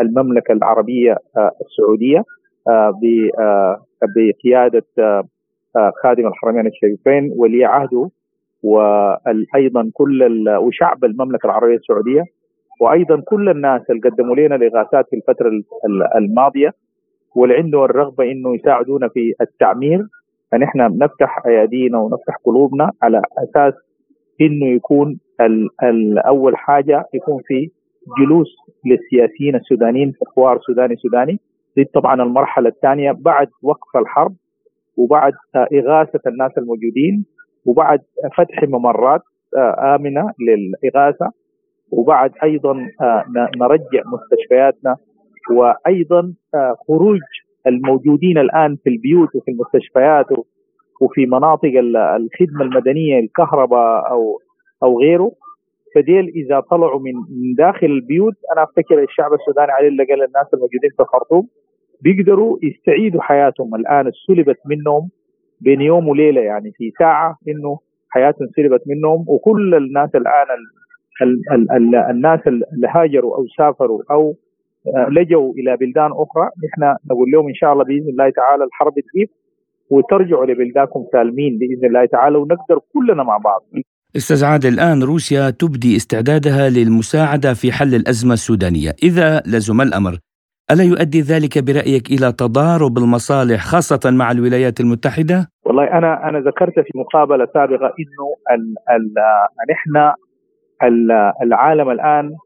المملكة 0.00 0.52
العربية 0.52 1.16
آه، 1.36 1.50
السعودية 1.60 2.24
آه، 2.68 2.92
بقيادة 4.16 4.84
خادم 6.02 6.26
الحرمين 6.26 6.66
الشريفين 6.66 7.32
ولي 7.36 7.64
عهده 7.64 8.10
وأيضا 8.62 9.90
كل 9.94 10.48
وشعب 10.48 11.04
المملكة 11.04 11.46
العربية 11.46 11.74
السعودية 11.76 12.22
وأيضا 12.80 13.20
كل 13.20 13.48
الناس 13.48 13.82
اللي 13.90 14.00
قدموا 14.00 14.36
لنا 14.36 14.56
الاغاثات 14.56 15.06
في 15.10 15.16
الفترة 15.16 15.50
الماضية. 16.16 16.70
واللي 17.36 17.54
عندهم 17.56 17.84
الرغبه 17.84 18.24
إنه 18.32 18.54
يساعدونا 18.54 19.08
في 19.08 19.34
التعمير. 19.40 20.06
فنحن 20.52 20.78
نفتح 20.98 21.46
ايادينا 21.46 21.98
ونفتح 21.98 22.34
قلوبنا 22.44 22.90
على 23.02 23.22
أساس 23.38 23.74
إنه 24.40 24.66
يكون 24.66 25.18
ال 25.82 26.18
أول 26.18 26.56
حاجة 26.56 27.04
يكون 27.14 27.42
في 27.46 27.70
جلوس 28.18 28.48
للسياسيين 28.86 29.54
السودانيين 29.56 30.12
في 30.12 30.18
حوار 30.34 30.58
سوداني 30.66 30.96
سوداني. 30.96 31.38
دي 31.76 31.84
طبعا 31.84 32.22
المرحلة 32.22 32.68
الثانية 32.68 33.12
بعد 33.12 33.48
وقف 33.62 33.96
الحرب 33.96 34.34
وبعد 34.96 35.32
إغاثة 35.56 36.20
الناس 36.26 36.52
الموجودين 36.58 37.24
وبعد 37.66 38.00
فتح 38.36 38.62
ممرات 38.62 39.20
آمنة 39.94 40.30
للإغاثة 40.40 41.30
وبعد 41.90 42.32
أيضا 42.42 42.72
آه، 43.00 43.24
نرجع 43.56 44.02
مستشفياتنا 44.06 44.96
وأيضا 45.50 46.34
آه، 46.54 46.74
خروج 46.88 47.20
الموجودين 47.66 48.38
الآن 48.38 48.76
في 48.84 48.90
البيوت 48.90 49.28
وفي 49.36 49.50
المستشفيات 49.50 50.26
وفي 51.00 51.26
مناطق 51.26 51.72
الخدمة 52.16 52.62
المدنية 52.62 53.18
الكهرباء 53.20 54.10
أو 54.10 54.40
أو 54.82 55.00
غيره. 55.00 55.32
فديل 55.94 56.28
إذا 56.28 56.60
طلعوا 56.60 57.00
من 57.00 57.14
داخل 57.54 57.86
البيوت 57.86 58.34
أنا 58.52 58.62
أفتكر 58.62 59.02
الشعب 59.02 59.32
السوداني 59.32 59.72
على 59.72 59.88
الأقل 59.88 60.22
الناس 60.22 60.46
الموجودين 60.54 60.90
في 60.96 61.02
الخرطوم 61.02 61.48
بيقدروا 62.00 62.58
يستعيدوا 62.62 63.22
حياتهم. 63.22 63.74
الآن 63.74 64.10
سلبت 64.26 64.56
منهم 64.66 65.10
بين 65.60 65.80
يوم 65.80 66.08
وليلة 66.08 66.40
يعني 66.40 66.72
في 66.76 66.92
ساعة 66.98 67.38
إنه 67.48 67.78
حياتهم 68.08 68.48
سلبت 68.56 68.82
منهم. 68.86 69.24
وكل 69.28 69.74
الناس 69.74 70.10
الآن 70.14 70.46
ال 71.22 71.52
ال 71.52 71.72
ال 71.72 71.94
الناس 71.94 72.40
اللي 72.46 72.88
هاجروا 72.88 73.36
أو 73.36 73.46
سافروا 73.58 74.02
أو 74.10 74.34
لجوا 75.08 75.52
إلى 75.52 75.76
بلدان 75.76 76.10
أخرى 76.12 76.46
نحن 76.66 76.96
نقول 77.10 77.30
لهم 77.30 77.48
إن 77.48 77.54
شاء 77.54 77.72
الله 77.72 77.84
بإذن 77.84 78.08
الله 78.08 78.30
تعالى 78.30 78.64
الحرب 78.64 78.92
تجيب 78.92 79.28
وترجعوا 79.90 80.46
لبلدانكم 80.46 81.04
سالمين 81.12 81.58
بإذن 81.58 81.84
الله 81.86 82.06
تعالى 82.06 82.38
ونقدر 82.38 82.78
كلنا 82.94 83.22
مع 83.22 83.36
بعض. 83.36 83.62
أستاذ 84.16 84.44
عادل 84.44 84.68
الآن 84.68 85.02
روسيا 85.02 85.50
تبدي 85.50 85.96
استعدادها 85.96 86.68
للمساعدة 86.68 87.54
في 87.54 87.72
حل 87.72 87.94
الأزمة 87.94 88.32
السودانية، 88.32 88.90
إذا 89.02 89.42
لزم 89.46 89.80
الأمر 89.80 90.18
ألا 90.70 90.84
يؤدي 90.84 91.20
ذلك 91.20 91.58
برأيك 91.58 92.10
إلى 92.10 92.32
تضارب 92.32 92.98
المصالح 92.98 93.60
خاصة 93.60 94.10
مع 94.10 94.30
الولايات 94.30 94.80
المتحدة؟ 94.80 95.48
والله 95.66 95.84
أنا 95.84 96.28
أنا 96.28 96.38
ذكرت 96.38 96.74
في 96.74 96.92
مقابلة 96.94 97.46
سابقة 97.54 97.86
إنه 97.86 98.26
ال 98.54 98.74
ال 98.90 99.14
نحن 99.70 100.12
العالم 101.42 101.90
الآن 101.90 102.24
آه، 102.24 102.45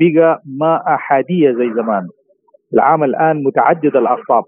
بقى 0.00 0.42
ما 0.58 0.94
أحادية 0.94 1.52
زي 1.52 1.72
زمان. 1.74 2.08
العالم 2.74 3.04
الآن 3.04 3.42
متعدد 3.42 3.96
الأقطاب 3.96 4.44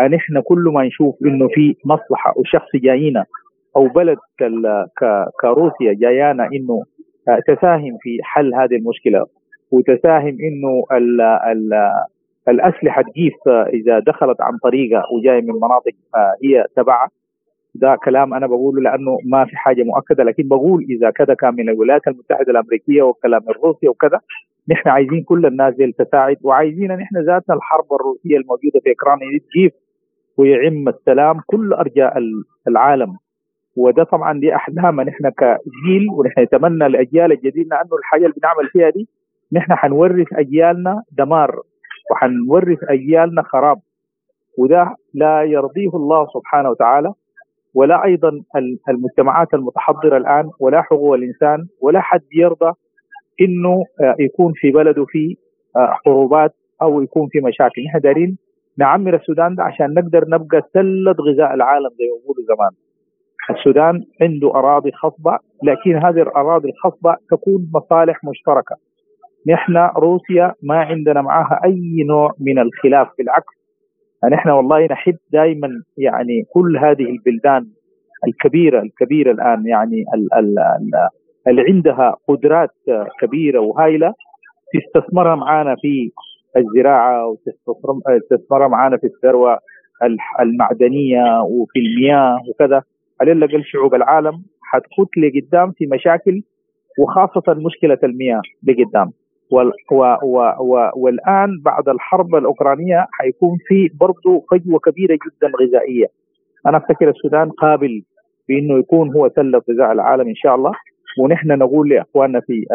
نحن 0.00 0.40
كل 0.40 0.70
ما 0.74 0.84
نشوف 0.84 1.14
إنه 1.26 1.48
في 1.48 1.74
مصلحة 1.84 2.34
وشخص 2.36 2.68
جاينا 2.74 3.24
أو 3.76 3.88
بلد 3.88 4.18
كروسيا 5.40 5.92
جايانا 5.92 6.48
إنه 6.52 6.82
آه، 7.28 7.38
تساهم 7.46 7.98
في 8.00 8.18
حل 8.22 8.54
هذه 8.54 8.76
المشكلة 8.76 9.26
وتساهم 9.70 10.36
إنه 10.40 10.84
ال 10.92 11.20
ال 11.20 11.70
الأسلحة 12.48 13.02
تجيف 13.02 13.34
إذا 13.48 13.98
دخلت 13.98 14.40
عن 14.40 14.58
طريقه 14.62 15.02
وجاية 15.18 15.40
من 15.40 15.54
مناطق 15.54 15.92
هي 16.44 16.64
تبعها. 16.76 17.08
ده 17.74 17.96
كلام 18.04 18.34
أنا 18.34 18.46
بقوله 18.46 18.82
لأنه 18.82 19.18
ما 19.24 19.44
في 19.44 19.56
حاجة 19.56 19.82
مؤكدة 19.82 20.24
لكن 20.24 20.48
بقول 20.48 20.86
إذا 20.90 21.10
كذا 21.10 21.34
كان 21.34 21.54
من 21.54 21.68
الولايات 21.68 22.08
المتحدة 22.08 22.50
الأمريكية 22.50 23.02
وكلام 23.02 23.42
من 23.48 23.54
روسيا 23.64 23.90
وكذا 23.90 24.20
نحن 24.70 24.88
عايزين 24.88 25.22
كل 25.22 25.46
الناس 25.46 25.74
دي 25.74 25.92
تساعد 25.92 26.36
وعايزين 26.42 26.92
نحن 26.92 27.16
ذاتنا 27.16 27.54
الحرب 27.56 27.84
الروسية 27.92 28.36
الموجودة 28.36 28.80
في 28.84 28.90
أوكرانيا 28.90 29.38
تجيب 29.50 29.72
ويعم 30.38 30.88
السلام 30.88 31.40
كل 31.46 31.72
أرجاء 31.72 32.18
العالم. 32.68 33.16
وده 33.76 34.04
طبعا 34.04 34.40
دي 34.40 34.54
احلامنا 34.54 35.04
نحن 35.04 35.28
كجيل 35.28 36.06
ونحن 36.12 36.40
نتمنى 36.42 36.86
الاجيال 36.86 37.32
الجديدة 37.32 37.76
أنه 37.76 37.96
الحاجة 37.98 38.20
اللي 38.22 38.34
بنعمل 38.42 38.68
فيها 38.68 38.90
دي 38.90 39.08
نحن 39.52 39.74
حنورث 39.74 40.26
أجيالنا 40.32 41.02
دمار 41.18 41.62
وحنورث 42.10 42.78
أجيالنا 42.82 43.42
خراب. 43.42 43.78
وده 44.58 44.94
لا 45.14 45.42
يرضيه 45.42 45.90
الله 45.94 46.26
سبحانه 46.34 46.70
وتعالى 46.70 47.12
ولا 47.74 48.04
أيضا 48.04 48.30
المجتمعات 48.88 49.54
المتحضرة 49.54 50.16
الآن 50.16 50.50
ولا 50.60 50.82
حقوق 50.82 51.14
الإنسان 51.14 51.66
ولا 51.80 52.00
حد 52.00 52.22
يرضى 52.32 52.72
إنه 53.40 53.84
آه، 54.00 54.14
يكون 54.18 54.52
في 54.56 54.70
بلده 54.70 55.04
في 55.04 55.36
آه، 55.76 55.92
حروبات 56.04 56.54
أو 56.82 57.02
يكون 57.02 57.28
في 57.28 57.40
مشاكل. 57.40 57.84
نحن 57.84 58.00
دارين 58.00 58.38
نعمر 58.78 59.16
السودان 59.16 59.54
ده 59.54 59.62
عشان 59.62 59.94
نقدر 59.94 60.24
نبقى 60.28 60.62
سله 60.74 61.12
غذاء 61.12 61.54
العالم 61.54 61.88
زي 61.98 62.04
ما 62.04 62.16
بيقولوا 62.20 62.44
زمان. 62.48 62.70
السودان 63.50 64.04
عنده 64.22 64.54
أراضي 64.54 64.92
خصبة 64.92 65.38
لكن 65.62 65.96
هذه 65.96 66.22
الأراضي 66.22 66.68
الخصبة 66.68 67.16
تكون 67.30 67.70
مصالح 67.74 68.24
مشتركة. 68.24 68.76
نحن 69.48 69.76
روسيا 69.96 70.54
ما 70.62 70.78
عندنا 70.78 71.22
معها 71.22 71.60
أي 71.64 72.04
نوع 72.08 72.32
من 72.40 72.58
الخلاف 72.58 73.08
بالعكس. 73.18 73.58
نحن 74.32 74.48
والله 74.48 74.86
نحب 74.86 75.16
دائما 75.32 75.68
يعني 75.98 76.44
كل 76.54 76.76
هذه 76.76 77.02
البلدان 77.02 77.66
الكبيرة 78.28 78.82
الكبيرة 78.82 79.32
الآن 79.32 79.66
يعني 79.66 80.04
اللي 81.48 81.62
عندها 81.68 82.16
قدرات 82.28 82.70
كبيرة 83.20 83.60
وهائله 83.60 84.14
تستثمرها 84.74 85.34
معنا 85.34 85.76
في 85.82 86.10
الزراعة 86.56 87.26
وتستثمرها 87.26 88.68
معنا 88.68 88.96
في 88.96 89.06
الثروة 89.06 89.58
المعدنية 90.40 91.42
وفي 91.42 91.78
المياه 91.78 92.38
وكذا. 92.50 92.82
على 93.20 93.32
الأقل 93.32 93.64
شعوب 93.64 93.94
العالم 93.94 94.42
حتخط 94.62 95.08
لقدام 95.16 95.72
في 95.72 95.86
مشاكل 95.86 96.42
وخاصة 96.98 97.54
مشكلة 97.54 97.98
المياه 98.04 98.42
لقدام. 98.68 99.10
و 99.50 99.56
و 100.22 100.36
و 100.60 100.90
والآن 100.96 101.48
بعد 101.64 101.88
الحرب 101.88 102.34
الأوكرانية 102.34 103.06
حيكون 103.12 103.58
في 103.66 103.88
برضه 104.00 104.44
فجوه 104.50 104.78
كبيرة 104.78 105.14
جدا 105.14 105.52
غذائية. 105.62 106.06
أنا 106.66 106.76
أفتكر 106.76 107.08
السودان 107.08 107.50
قابل 107.50 108.02
بأنه 108.48 108.78
يكون 108.78 109.16
هو 109.16 109.28
سله 109.36 109.62
غذاء 109.70 109.92
العالم 109.92 110.28
إن 110.28 110.34
شاء 110.34 110.54
الله. 110.54 110.72
ونحن 111.18 111.48
نقول 111.48 111.88
لإخواننا 111.88 112.40
في 112.40 112.66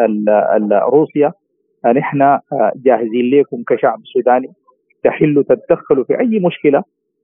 روسيا 0.92 1.32
نحن 1.86 2.38
جاهزين 2.76 3.30
لكم 3.30 3.62
كشعب 3.68 4.00
سوداني 4.04 4.48
تحلوا 5.04 5.42
تتدخلوا 5.42 6.04
في 6.04 6.20
أي 6.20 6.40
مشكلة 6.40 6.82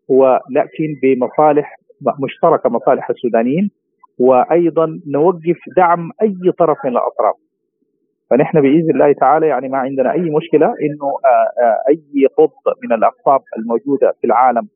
ولكن 0.09 0.97
بمصالح 1.03 1.77
مشتركة 2.21 2.71
مصالح 2.71 3.11
السودانيين 3.11 3.71
وأيضا 4.19 5.01
نوقف 5.07 5.59
دعم 5.77 6.11
أي 6.23 6.53
طرف 6.59 6.79
من 6.85 6.91
الأطراف. 6.91 7.35
فنحن 8.31 8.61
بإذن 8.61 8.91
الله 8.91 9.13
تعالى 9.13 9.47
يعني 9.47 9.69
ما 9.69 9.79
عندنا 9.79 10.13
أي 10.13 10.21
مشكلة 10.21 10.67
إنه 10.67 11.07
آه، 11.25 11.63
آه، 11.63 11.79
أي 11.89 12.27
قطب 12.39 12.75
من 12.83 12.93
الأقطاب 12.93 13.41
الموجودة 13.59 14.15
في 14.21 14.27
العالم 14.27 14.69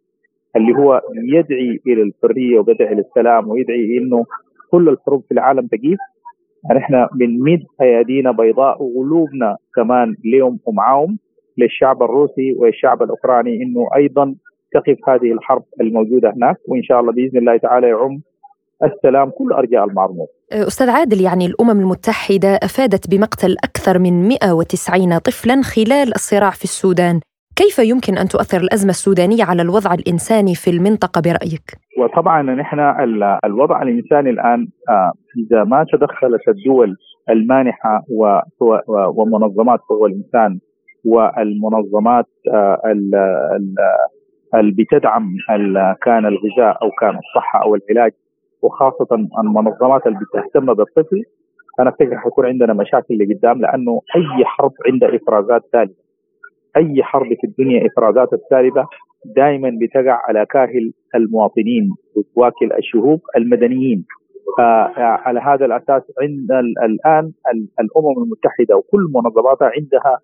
اللي 0.56 0.74
هو 0.78 1.02
يدعي 1.14 1.80
إلى 1.86 2.02
الحرية 2.02 2.58
ويدعي 2.58 2.94
للسلام 2.94 3.48
ويدعي 3.48 3.98
إنه 3.98 4.24
كل 4.70 4.88
الحروب 4.88 5.24
في 5.28 5.34
العالم 5.34 5.66
تقيف 5.66 5.98
يعني 6.68 6.84
إحنا 6.84 7.08
بنمد 7.14 7.62
ايادينا 7.80 8.32
بيضاء 8.32 8.82
وقلوبنا 8.82 9.56
كمان 9.76 10.14
لهم 10.24 10.58
ومعاهم 10.66 11.18
للشعب 11.58 12.02
الروسي 12.02 12.54
والشعب 12.58 13.02
الأوكراني 13.02 13.62
إنه 13.62 13.88
أيضا 13.96 14.34
تقف 14.72 15.08
هذه 15.08 15.32
الحرب 15.32 15.62
الموجودة 15.80 16.32
هناك 16.36 16.56
وإن 16.68 16.82
شاء 16.82 17.00
الله 17.00 17.12
بإذن 17.12 17.38
الله 17.38 17.56
تعالى 17.56 17.88
يعم 17.88 18.22
السلام 18.84 19.30
كل 19.30 19.52
أرجاء 19.52 19.84
المعرض. 19.84 20.26
أستاذ 20.52 20.90
عادل 20.90 21.20
يعني 21.20 21.46
الأمم 21.46 21.80
المتحدة 21.80 22.48
أفادت 22.48 23.10
بمقتل 23.10 23.56
أكثر 23.64 23.98
من 23.98 24.28
190 24.28 25.18
طفلا 25.18 25.62
خلال 25.62 26.14
الصراع 26.14 26.50
في 26.50 26.64
السودان، 26.64 27.20
كيف 27.56 27.78
يمكن 27.78 28.18
أن 28.18 28.28
تؤثر 28.28 28.60
الأزمة 28.60 28.90
السودانية 28.90 29.44
على 29.44 29.62
الوضع 29.62 29.94
الإنساني 29.94 30.54
في 30.54 30.70
المنطقة 30.70 31.20
برأيك؟ 31.20 31.66
وطبعا 31.98 32.42
نحن 32.42 32.80
الوضع 33.44 33.82
الإنساني 33.82 34.30
الآن 34.30 34.68
آه، 34.88 35.12
إذا 35.38 35.64
ما 35.64 35.86
تدخلت 35.92 36.48
الدول 36.48 36.96
المانحة 37.30 38.04
ومنظمات 38.90 39.80
حقوق 39.80 40.04
الإنسان 40.04 40.58
والمنظمات 41.04 42.26
آه، 42.52 42.80
اللي 44.54 44.74
بتدعم 44.78 45.34
كان 46.02 46.26
الغذاء 46.26 46.82
أو 46.82 46.90
كان 47.00 47.18
الصحة 47.18 47.62
أو 47.62 47.74
العلاج 47.74 48.12
وخاصة 48.62 49.08
المنظمات 49.38 50.06
اللي 50.06 50.18
بتهتم 50.18 50.74
بالطفل 50.74 51.22
أنا 51.80 51.90
أفتكر 51.90 52.18
حيكون 52.18 52.46
عندنا 52.46 52.72
مشاكل 52.72 53.18
لقدام 53.18 53.60
لأنه 53.60 54.00
أي 54.16 54.44
حرب 54.44 54.72
عندها 54.86 55.16
إفرازات 55.16 55.62
ثالثة 55.72 56.03
أي 56.76 57.02
حرب 57.02 57.26
في 57.40 57.46
الدنيا 57.46 57.86
إفرازات 57.86 58.32
السالبة 58.32 58.86
دائما 59.36 59.78
بتقع 59.82 60.20
على 60.28 60.46
كاهل 60.46 60.92
المواطنين 61.14 61.90
وتواكل 62.16 62.72
الشعوب 62.78 63.20
المدنيين. 63.36 64.04
على 64.98 65.40
هذا 65.40 65.64
الأساس 65.66 66.02
عند 66.22 66.52
الآن 66.84 67.32
الأمم 67.80 68.22
المتحدة 68.22 68.76
وكل 68.76 69.10
منظماتها 69.14 69.70
عندها 69.76 70.18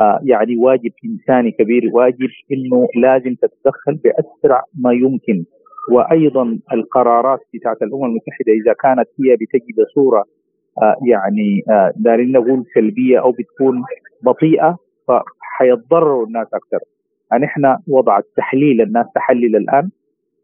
آه، 0.00 0.20
يعني 0.22 0.56
واجب 0.56 0.92
إنساني 1.04 1.50
كبير 1.50 1.90
واجب 1.92 2.28
إنه 2.52 2.86
لازم 2.96 3.34
تتدخل 3.34 3.94
بأسرع 4.04 4.62
ما 4.78 4.92
يمكن. 4.92 5.44
وأيضا 5.90 6.58
القرارات 6.72 7.40
بتاعت 7.54 7.82
الأمم 7.82 8.04
المتحدة 8.04 8.52
إذا 8.64 8.72
كانت 8.72 9.08
هي 9.20 9.34
بتجي 9.36 9.74
بصوره 9.82 10.24
آه، 10.82 10.96
يعني 11.06 11.62
آه، 11.70 11.92
دارين 11.96 12.32
نقول 12.32 12.64
سلبية 12.74 13.18
أو 13.20 13.32
بتكون 13.32 13.82
بطيئة 14.22 14.78
فحيتضرروا 15.08 16.26
الناس 16.26 16.46
أكثر 16.54 16.78
يعني 17.32 17.44
إحنا 17.44 17.78
وضع 17.88 18.18
التحليل 18.18 18.80
الناس 18.80 19.06
تحلل 19.14 19.56
الآن 19.56 19.90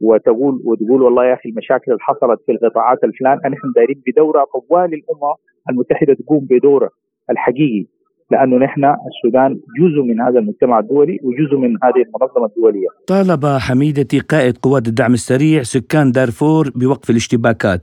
وتقول 0.01 0.63
وتقول 0.65 1.03
والله 1.03 1.25
يا 1.25 1.35
أخي 1.35 1.49
المشاكل 1.49 1.93
اللي 1.93 2.03
حصلت 2.03 2.41
في 2.47 2.53
القطاعات 2.53 3.05
الفلان 3.05 3.39
إحنا 3.39 3.73
دايرين 3.77 4.03
بدورة 4.07 4.45
طوال 4.45 4.95
الامم 4.95 5.35
المتحدة 5.71 6.15
تقوم 6.15 6.47
بدورة 6.51 6.91
الحقيقي 7.31 7.87
لأنه 8.31 8.57
نحن 8.57 8.85
السودان 8.85 9.61
جزء 9.81 10.03
من 10.03 10.21
هذا 10.21 10.39
المجتمع 10.39 10.79
الدولي 10.79 11.19
وجزء 11.23 11.57
من 11.57 11.71
هذه 11.85 12.03
المنظمة 12.07 12.47
الدولية. 12.47 12.89
طالب 13.07 13.47
حميدتي 13.47 14.21
قائد 14.21 14.59
قوات 14.59 14.89
الدعم 14.89 15.13
السريع 15.13 15.63
سكان 15.63 16.13
دارفور 16.13 16.71
بوقف 16.75 17.11
الاشتباكات. 17.11 17.81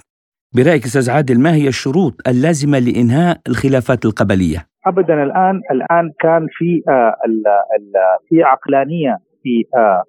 برأيك 0.56 0.84
أستاذ 0.84 1.10
عادل 1.10 1.40
ما 1.40 1.56
هي 1.56 1.68
الشروط 1.68 2.14
اللازمة 2.28 2.80
لإنهاء 2.80 3.38
الخلافات 3.48 4.06
القبلية؟ 4.06 4.68
ابدا 4.86 5.24
الآن 5.24 5.62
الآن 5.72 6.12
كان 6.20 6.48
في 6.52 6.82
آه 6.90 7.16
في 8.30 8.44
عقلانية 8.44 9.18
في 9.44 9.64
آه 9.78 10.04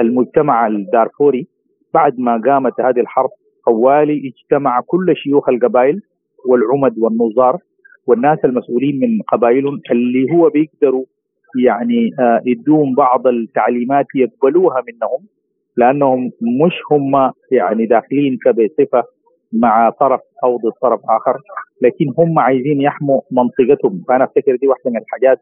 المجتمع 0.00 0.66
الدارفوري 0.66 1.46
بعد 1.94 2.18
ما 2.20 2.42
قامت 2.46 2.80
هذه 2.80 3.00
الحرب. 3.00 3.30
طوالي 3.66 4.32
اجتمع 4.32 4.80
كل 4.86 5.16
شيوخ 5.16 5.48
القبائل 5.48 6.00
والعمد 6.48 6.98
والنظار 6.98 7.58
والناس 8.06 8.38
المسؤولين 8.44 9.00
من 9.00 9.22
قبائلهم 9.22 9.80
اللي 9.90 10.32
هو 10.32 10.48
بيقدروا 10.48 11.04
يعني 11.64 12.10
آه، 12.20 12.40
يدوهم 12.46 12.94
بعض 12.94 13.26
التعليمات 13.26 14.06
يقبلوها 14.14 14.82
منهم 14.88 15.26
لأنهم 15.76 16.30
مش 16.64 16.74
هم 16.92 17.32
يعني 17.52 17.86
داخلين 17.86 18.38
كبصفة 18.44 19.04
مع 19.54 19.90
طرف 19.90 20.20
أو 20.44 20.56
ضد 20.56 20.72
طرف 20.82 21.00
آخر 21.04 21.40
لكن 21.82 22.06
هم 22.18 22.38
عايزين 22.38 22.80
يحموا 22.80 23.20
منطقتهم. 23.30 24.04
فأنا 24.08 24.24
أفتكر 24.24 24.56
دي 24.56 24.68
واحدة 24.68 24.90
من 24.90 24.96
الحاجات 24.96 25.40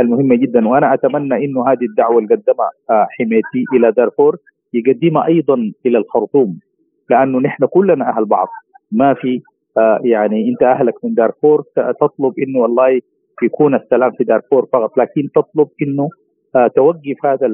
المهمة 0.00 0.36
جدا. 0.36 0.68
وأنا 0.68 0.94
أتمنى 0.94 1.44
إنه 1.44 1.68
هذه 1.68 1.84
الدعوة 1.90 2.18
اللي 2.18 2.34
قدمها 2.34 2.70
آه، 2.90 3.06
حميتي 3.10 3.64
إلى 3.72 3.92
دارفور 3.92 4.36
يقدمها 4.74 5.26
أيضا 5.26 5.72
إلى 5.86 5.98
الخرطوم 5.98 6.58
لأنه 7.10 7.38
نحن 7.40 7.66
كلنا 7.66 8.16
أهل 8.16 8.24
بعض. 8.24 8.48
ما 8.92 9.14
في 9.14 9.40
آه، 9.78 10.00
يعني 10.04 10.48
أنت 10.48 10.62
أهلك 10.62 11.04
من 11.04 11.14
دارفور 11.14 11.62
تطلب 12.00 12.32
إنه 12.38 12.58
والله 12.58 13.00
يكون 13.42 13.74
السلام 13.74 14.10
في 14.10 14.24
دارفور 14.24 14.66
فقط 14.72 14.98
لكن 14.98 15.28
تطلب 15.34 15.68
إنه 15.82 16.08
آه، 16.56 16.66
توقف 16.66 17.26
هذا 17.26 17.46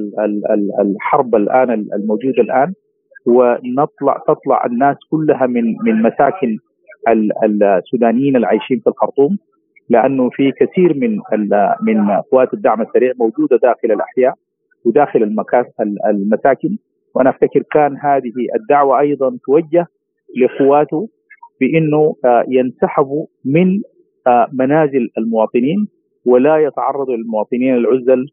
الحرب 0.81 1.35
الآن 1.35 1.71
الموجودة 1.71 2.41
الآن. 2.41 2.73
ونطلع 3.25 4.17
تطلع 4.27 4.65
الناس 4.65 4.97
كلها 5.11 5.47
من 5.47 5.63
من 5.85 6.01
مساكن 6.01 6.57
السودانيين 7.43 8.35
العايشين 8.35 8.79
في 8.79 8.87
الخرطوم 8.87 9.37
لأنه 9.89 10.29
في 10.29 10.51
كثير 10.51 10.93
من 10.97 11.19
من 11.81 12.09
قوات 12.31 12.53
الدعم 12.53 12.81
السريع 12.81 13.13
موجودة 13.19 13.57
داخل 13.57 13.91
الأحياء 13.91 14.33
وداخل 14.85 15.23
المساكن. 16.05 16.77
وأنا 17.15 17.29
أفتكر 17.29 17.63
كان 17.71 17.97
هذه 17.97 18.31
الدعوة 18.55 18.99
أيضا 18.99 19.37
توجه 19.45 19.87
لاخواته 20.35 21.09
بإنه 21.61 22.15
آه، 22.25 22.45
ينسحبوا 22.47 23.25
من 23.45 23.81
آه، 24.27 24.47
منازل 24.53 25.09
المواطنين 25.17 25.87
ولا 26.25 26.57
يتعرضوا 26.57 27.15
للمواطنين 27.15 27.75
العزل 27.75 28.25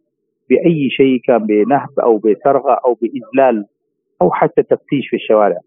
بأي 0.50 0.90
شيء 0.90 1.20
كان 1.24 1.46
بنهب 1.46 2.00
أو 2.02 2.18
بسرقه 2.18 2.80
أو 2.84 2.98
بإذلال 3.02 3.64
أو 4.22 4.30
حتى 4.30 4.62
تفتيش 4.62 5.08
في 5.10 5.16
الشوارع. 5.16 5.58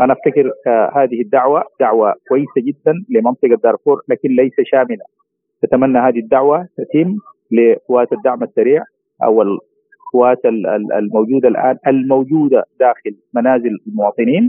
أنا 0.00 0.12
أفتكر 0.12 0.50
آه، 0.66 0.92
هذه 0.96 1.20
الدعوة 1.20 1.62
دعوة 1.80 2.14
كويسة 2.28 2.68
جدا 2.68 2.92
لمنطقة 3.08 3.60
دارفور 3.64 4.02
لكن 4.08 4.28
ليس 4.28 4.52
شاملة. 4.64 5.04
اتمنى 5.64 5.98
هذه 5.98 6.18
الدعوة 6.18 6.68
تتم 6.76 7.16
لقوات 7.52 8.12
الدعم 8.12 8.42
السريع 8.42 8.82
أو 9.24 9.42
القوات 9.42 10.38
الموجودة 10.98 11.48
الآن 11.48 11.76
الموجودة 11.86 12.64
داخل 12.80 13.16
منازل 13.34 13.78
المواطنين 13.86 14.48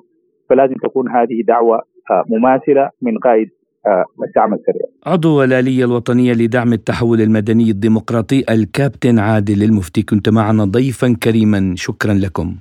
فلازم 0.49 0.75
تكون 0.83 1.09
هذه 1.09 1.41
دعوة 1.47 1.81
مماثلة 2.29 2.89
من 3.01 3.17
قائد 3.17 3.49
آه، 3.87 4.05
الدعم 4.27 4.53
السريع. 4.53 4.85
عضو 5.05 5.43
الآلية 5.43 5.85
الوطنية 5.85 6.33
لدعم 6.33 6.73
التحول 6.73 7.21
المدني 7.21 7.71
الديمقراطي 7.71 8.43
الكابتن 8.49 9.19
عادل 9.19 9.63
المفتي 9.63 10.03
كنت 10.03 10.29
معنا 10.29 10.63
ضيفا 10.63 11.15
كريما 11.23 11.73
شكرا 11.75 12.13
لكم. 12.13 12.55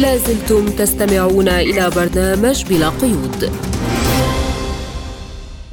لازلتم 0.00 0.66
تستمعون 0.66 1.48
إلى 1.48 1.90
برنامج 1.90 2.64
بلا 2.64 2.88
قيود. 2.88 3.50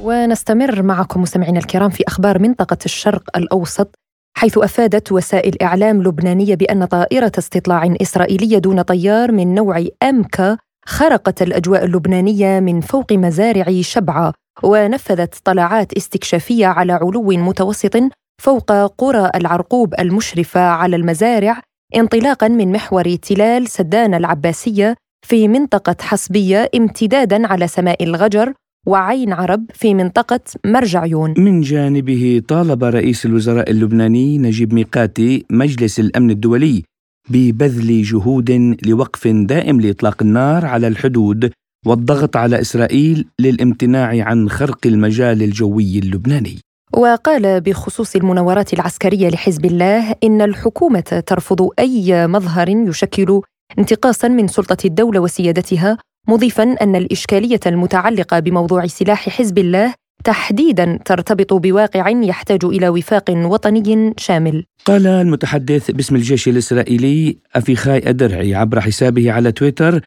ونستمر 0.00 0.82
معكم 0.82 1.22
مستمعينا 1.22 1.58
الكرام 1.58 1.90
في 1.90 2.04
أخبار 2.08 2.38
منطقة 2.42 2.78
الشرق 2.84 3.36
الأوسط 3.36 3.94
حيث 4.36 4.58
أفادت 4.58 5.12
وسائل 5.12 5.62
إعلام 5.62 6.02
لبنانية 6.02 6.54
بأن 6.54 6.84
طائرة 6.84 7.32
استطلاع 7.38 7.94
إسرائيلية 8.02 8.58
دون 8.58 8.82
طيار 8.82 9.32
من 9.32 9.54
نوع 9.54 9.84
امكا 10.02 10.58
خرقت 10.86 11.42
الأجواء 11.42 11.84
اللبنانية 11.84 12.60
من 12.60 12.80
فوق 12.80 13.12
مزارع 13.12 13.80
شبعة 13.80 14.32
ونفذت 14.62 15.34
طلعات 15.44 15.92
استكشافية 15.92 16.66
على 16.66 16.92
علو 16.92 17.30
متوسط 17.30 17.96
فوق 18.42 18.72
قرى 18.72 19.30
العرقوب 19.34 19.94
المشرفة 20.00 20.60
على 20.60 20.96
المزارع 20.96 21.62
انطلاقا 21.96 22.48
من 22.48 22.72
محور 22.72 23.16
تلال 23.16 23.68
سدان 23.68 24.14
العباسية 24.14 24.94
في 25.26 25.48
منطقة 25.48 25.96
حصبية 26.00 26.70
امتدادا 26.74 27.46
على 27.46 27.68
سماء 27.68 28.04
الغجر 28.04 28.52
وعين 28.86 29.32
عرب 29.32 29.64
في 29.74 29.94
منطقة 29.94 30.40
مرجعيون 30.66 31.34
من 31.38 31.60
جانبه 31.60 32.42
طالب 32.48 32.84
رئيس 32.84 33.26
الوزراء 33.26 33.70
اللبناني 33.70 34.38
نجيب 34.38 34.74
ميقاتي 34.74 35.44
مجلس 35.50 36.00
الأمن 36.00 36.30
الدولي 36.30 36.82
ببذل 37.30 38.02
جهود 38.02 38.76
لوقف 38.86 39.28
دائم 39.28 39.80
لإطلاق 39.80 40.22
النار 40.22 40.66
على 40.66 40.88
الحدود 40.88 41.50
والضغط 41.86 42.36
على 42.36 42.60
إسرائيل 42.60 43.28
للامتناع 43.40 44.24
عن 44.24 44.48
خرق 44.48 44.86
المجال 44.86 45.42
الجوي 45.42 45.98
اللبناني. 45.98 46.58
وقال 46.92 47.60
بخصوص 47.60 48.16
المناورات 48.16 48.72
العسكرية 48.72 49.28
لحزب 49.28 49.64
الله 49.64 50.14
إن 50.24 50.42
الحكومة 50.42 51.22
ترفض 51.26 51.68
أي 51.78 52.26
مظهر 52.26 52.68
يشكل 52.68 53.40
انتقاصا 53.78 54.28
من 54.28 54.48
سلطة 54.48 54.76
الدولة 54.84 55.20
وسيادتها 55.20 55.98
مضيفا 56.28 56.62
أن 56.62 56.96
الإشكالية 56.96 57.60
المتعلقة 57.66 58.38
بموضوع 58.38 58.86
سلاح 58.86 59.28
حزب 59.28 59.58
الله 59.58 59.94
تحديدا 60.24 60.98
ترتبط 61.04 61.54
بواقع 61.54 62.08
يحتاج 62.08 62.64
إلى 62.64 62.88
وفاق 62.88 63.24
وطني 63.30 64.14
شامل. 64.16 64.64
قال 64.84 65.06
المتحدث 65.06 65.90
باسم 65.90 66.16
الجيش 66.16 66.48
الإسرائيلي 66.48 67.38
أفيخاي 67.54 68.08
أدرعي 68.08 68.54
عبر 68.54 68.80
حسابه 68.80 69.32
على 69.32 69.52
تويتر 69.52 70.00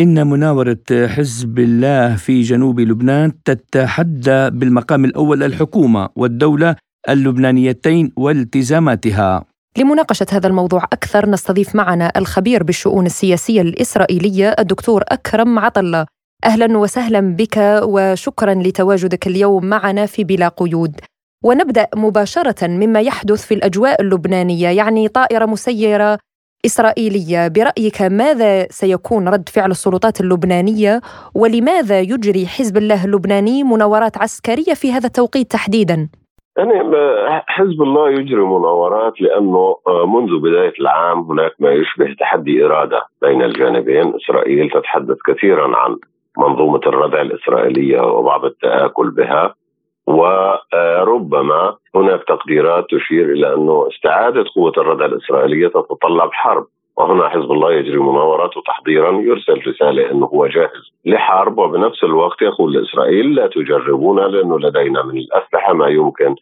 إن 0.00 0.26
مناورة 0.26 1.06
حزب 1.06 1.58
الله 1.58 2.16
في 2.16 2.40
جنوب 2.42 2.80
لبنان 2.80 3.32
تتحدى 3.44 4.50
بالمقام 4.50 5.04
الأول 5.04 5.42
الحكومة 5.42 6.08
والدولة 6.16 6.76
اللبنانيتين 7.08 8.12
والتزاماتها. 8.16 9.44
لمناقشة 9.78 10.26
هذا 10.32 10.46
الموضوع 10.46 10.84
أكثر 10.84 11.30
نستضيف 11.30 11.74
معنا 11.74 12.12
الخبير 12.16 12.62
بالشؤون 12.62 13.06
السياسية 13.06 13.60
الإسرائيلية 13.60 14.48
الدكتور 14.58 15.02
أكرم 15.08 15.58
عطلة. 15.58 16.06
أهلا 16.44 16.78
وسهلا 16.78 17.20
بك 17.20 17.80
وشكرا 17.82 18.54
لتواجدك 18.54 19.26
اليوم 19.26 19.64
معنا 19.64 20.06
في 20.06 20.24
بلا 20.24 20.48
قيود. 20.48 21.00
ونبدأ 21.44 21.86
مباشرة 21.96 22.66
مما 22.66 23.00
يحدث 23.00 23.46
في 23.46 23.54
الأجواء 23.54 24.02
اللبنانية 24.02 24.68
يعني 24.68 25.08
طائرة 25.08 25.46
مسيرة 25.46 26.18
إسرائيلية 26.66 27.48
برأيك 27.48 28.02
ماذا 28.02 28.66
سيكون 28.70 29.28
رد 29.28 29.48
فعل 29.48 29.70
السلطات 29.70 30.20
اللبنانية؟ 30.20 31.00
ولماذا 31.34 32.00
يجري 32.00 32.46
حزب 32.46 32.76
الله 32.76 33.04
اللبناني 33.04 33.64
مناورات 33.64 34.18
عسكرية 34.18 34.74
في 34.74 34.92
هذا 34.92 35.06
التوقيت 35.06 35.50
تحديداً؟ 35.50 36.08
يعني 36.56 36.72
حزب 37.46 37.82
الله 37.82 38.10
يجري 38.10 38.42
مناورات 38.42 39.20
لأنه 39.20 39.76
آه، 39.86 40.06
منذ 40.06 40.40
بداية 40.40 40.72
العام 40.80 41.18
هناك 41.18 41.52
ما 41.58 41.70
يشبه 41.70 42.14
تحدي 42.20 42.64
إرادة 42.64 43.02
بين 43.22 43.42
الجانبين، 43.42 44.14
إسرائيل 44.14 44.70
تتحدث 44.70 45.16
كثيرا 45.26 45.76
عن 45.76 45.96
منظومة 46.38 46.80
الردع 46.86 47.20
الإسرائيلية 47.20 48.00
وبعض 48.00 48.44
التآكل 48.44 49.10
بها. 49.10 49.54
وربما 50.10 51.76
هناك 51.94 52.24
تقديرات 52.28 52.86
تشير 52.90 53.32
إلى 53.32 53.54
أنه 53.54 53.88
استعادة 53.88 54.44
قوة 54.56 54.72
الردع 54.78 55.04
الاسرائيليه 55.04 55.68
تتطلب 55.68 56.32
حرب. 56.32 56.66
وهنا 56.96 57.28
حزب 57.28 57.52
الله 57.52 57.72
يجري 57.72 57.98
مناورات 57.98 58.56
وتحضيرا 58.56 59.10
يرسل 59.12 59.62
رسالة 59.66 60.10
إنه 60.10 60.26
هو 60.26 60.46
جاهز 60.46 60.92
لحرب. 61.04 61.58
وبنفس 61.58 62.04
الوقت 62.04 62.42
يقول 62.42 62.72
لاسرائيل 62.72 63.34
لا 63.34 63.46
تجربونا 63.46 64.20
لأنه 64.20 64.58
لدينا 64.58 65.02
من 65.02 65.18
الأسلحة 65.18 65.72
ما 65.72 65.88
يمكن 65.88 66.34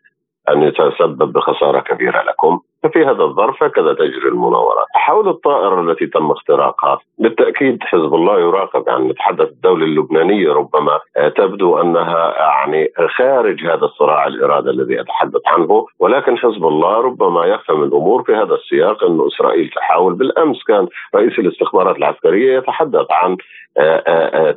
أن 0.48 0.62
يتسبب 0.62 1.32
بخسارة 1.32 1.80
كبيرة 1.80 2.22
لكم. 2.22 2.60
ففي 2.82 3.04
هذا 3.04 3.22
الظرف 3.22 3.62
هكذا 3.62 3.94
تجري 3.94 4.28
المناورات. 4.28 4.86
حول 4.94 5.28
الطائرة 5.28 5.80
التي 5.80 6.06
تم 6.06 6.30
اختراقها 6.30 6.98
بالتأكيد 7.18 7.82
حزب 7.82 8.14
الله 8.14 8.40
يراقب 8.40 8.88
يعني 8.88 9.08
نتحدث 9.08 9.48
الدولة 9.48 9.84
اللبنانية 9.84 10.52
ربما 10.52 11.00
تبدو 11.36 11.80
أنها 11.80 12.34
يعني 12.38 12.92
خارج 13.16 13.66
هذا 13.66 13.84
الصراع 13.84 14.26
الإرادة 14.26 14.70
الذي 14.70 15.00
أتحدث 15.00 15.40
عنه 15.46 15.86
ولكن 15.98 16.38
حزب 16.38 16.64
الله 16.66 17.00
ربما 17.00 17.46
يفهم 17.46 17.82
الأمور 17.82 18.22
في 18.22 18.34
هذا 18.34 18.54
السياق 18.54 19.04
أن 19.04 19.26
إسرائيل 19.26 19.70
تحاول 19.76 20.14
بالأمس 20.14 20.64
كان 20.64 20.88
رئيس 21.14 21.38
الاستخبارات 21.38 21.96
العسكرية 21.96 22.58
يتحدث 22.58 23.06
عن 23.10 23.36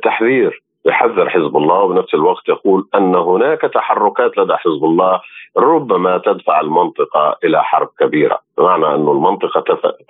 تحذير 0.02 0.62
يحذر 0.86 1.30
حزب 1.30 1.56
الله 1.56 1.80
وبنفس 1.82 2.14
الوقت 2.14 2.48
يقول 2.48 2.88
أن 2.94 3.14
هناك 3.14 3.60
تحركات 3.60 4.38
لدى 4.38 4.54
حزب 4.54 4.84
الله 4.84 5.20
ربما 5.56 6.18
تدفع 6.18 6.60
المنطقة 6.60 7.36
إلى 7.44 7.64
حرب 7.64 7.88
كبيرة، 8.00 8.38
بمعنى 8.58 8.86
أن 8.86 9.08
المنطقة 9.08 9.60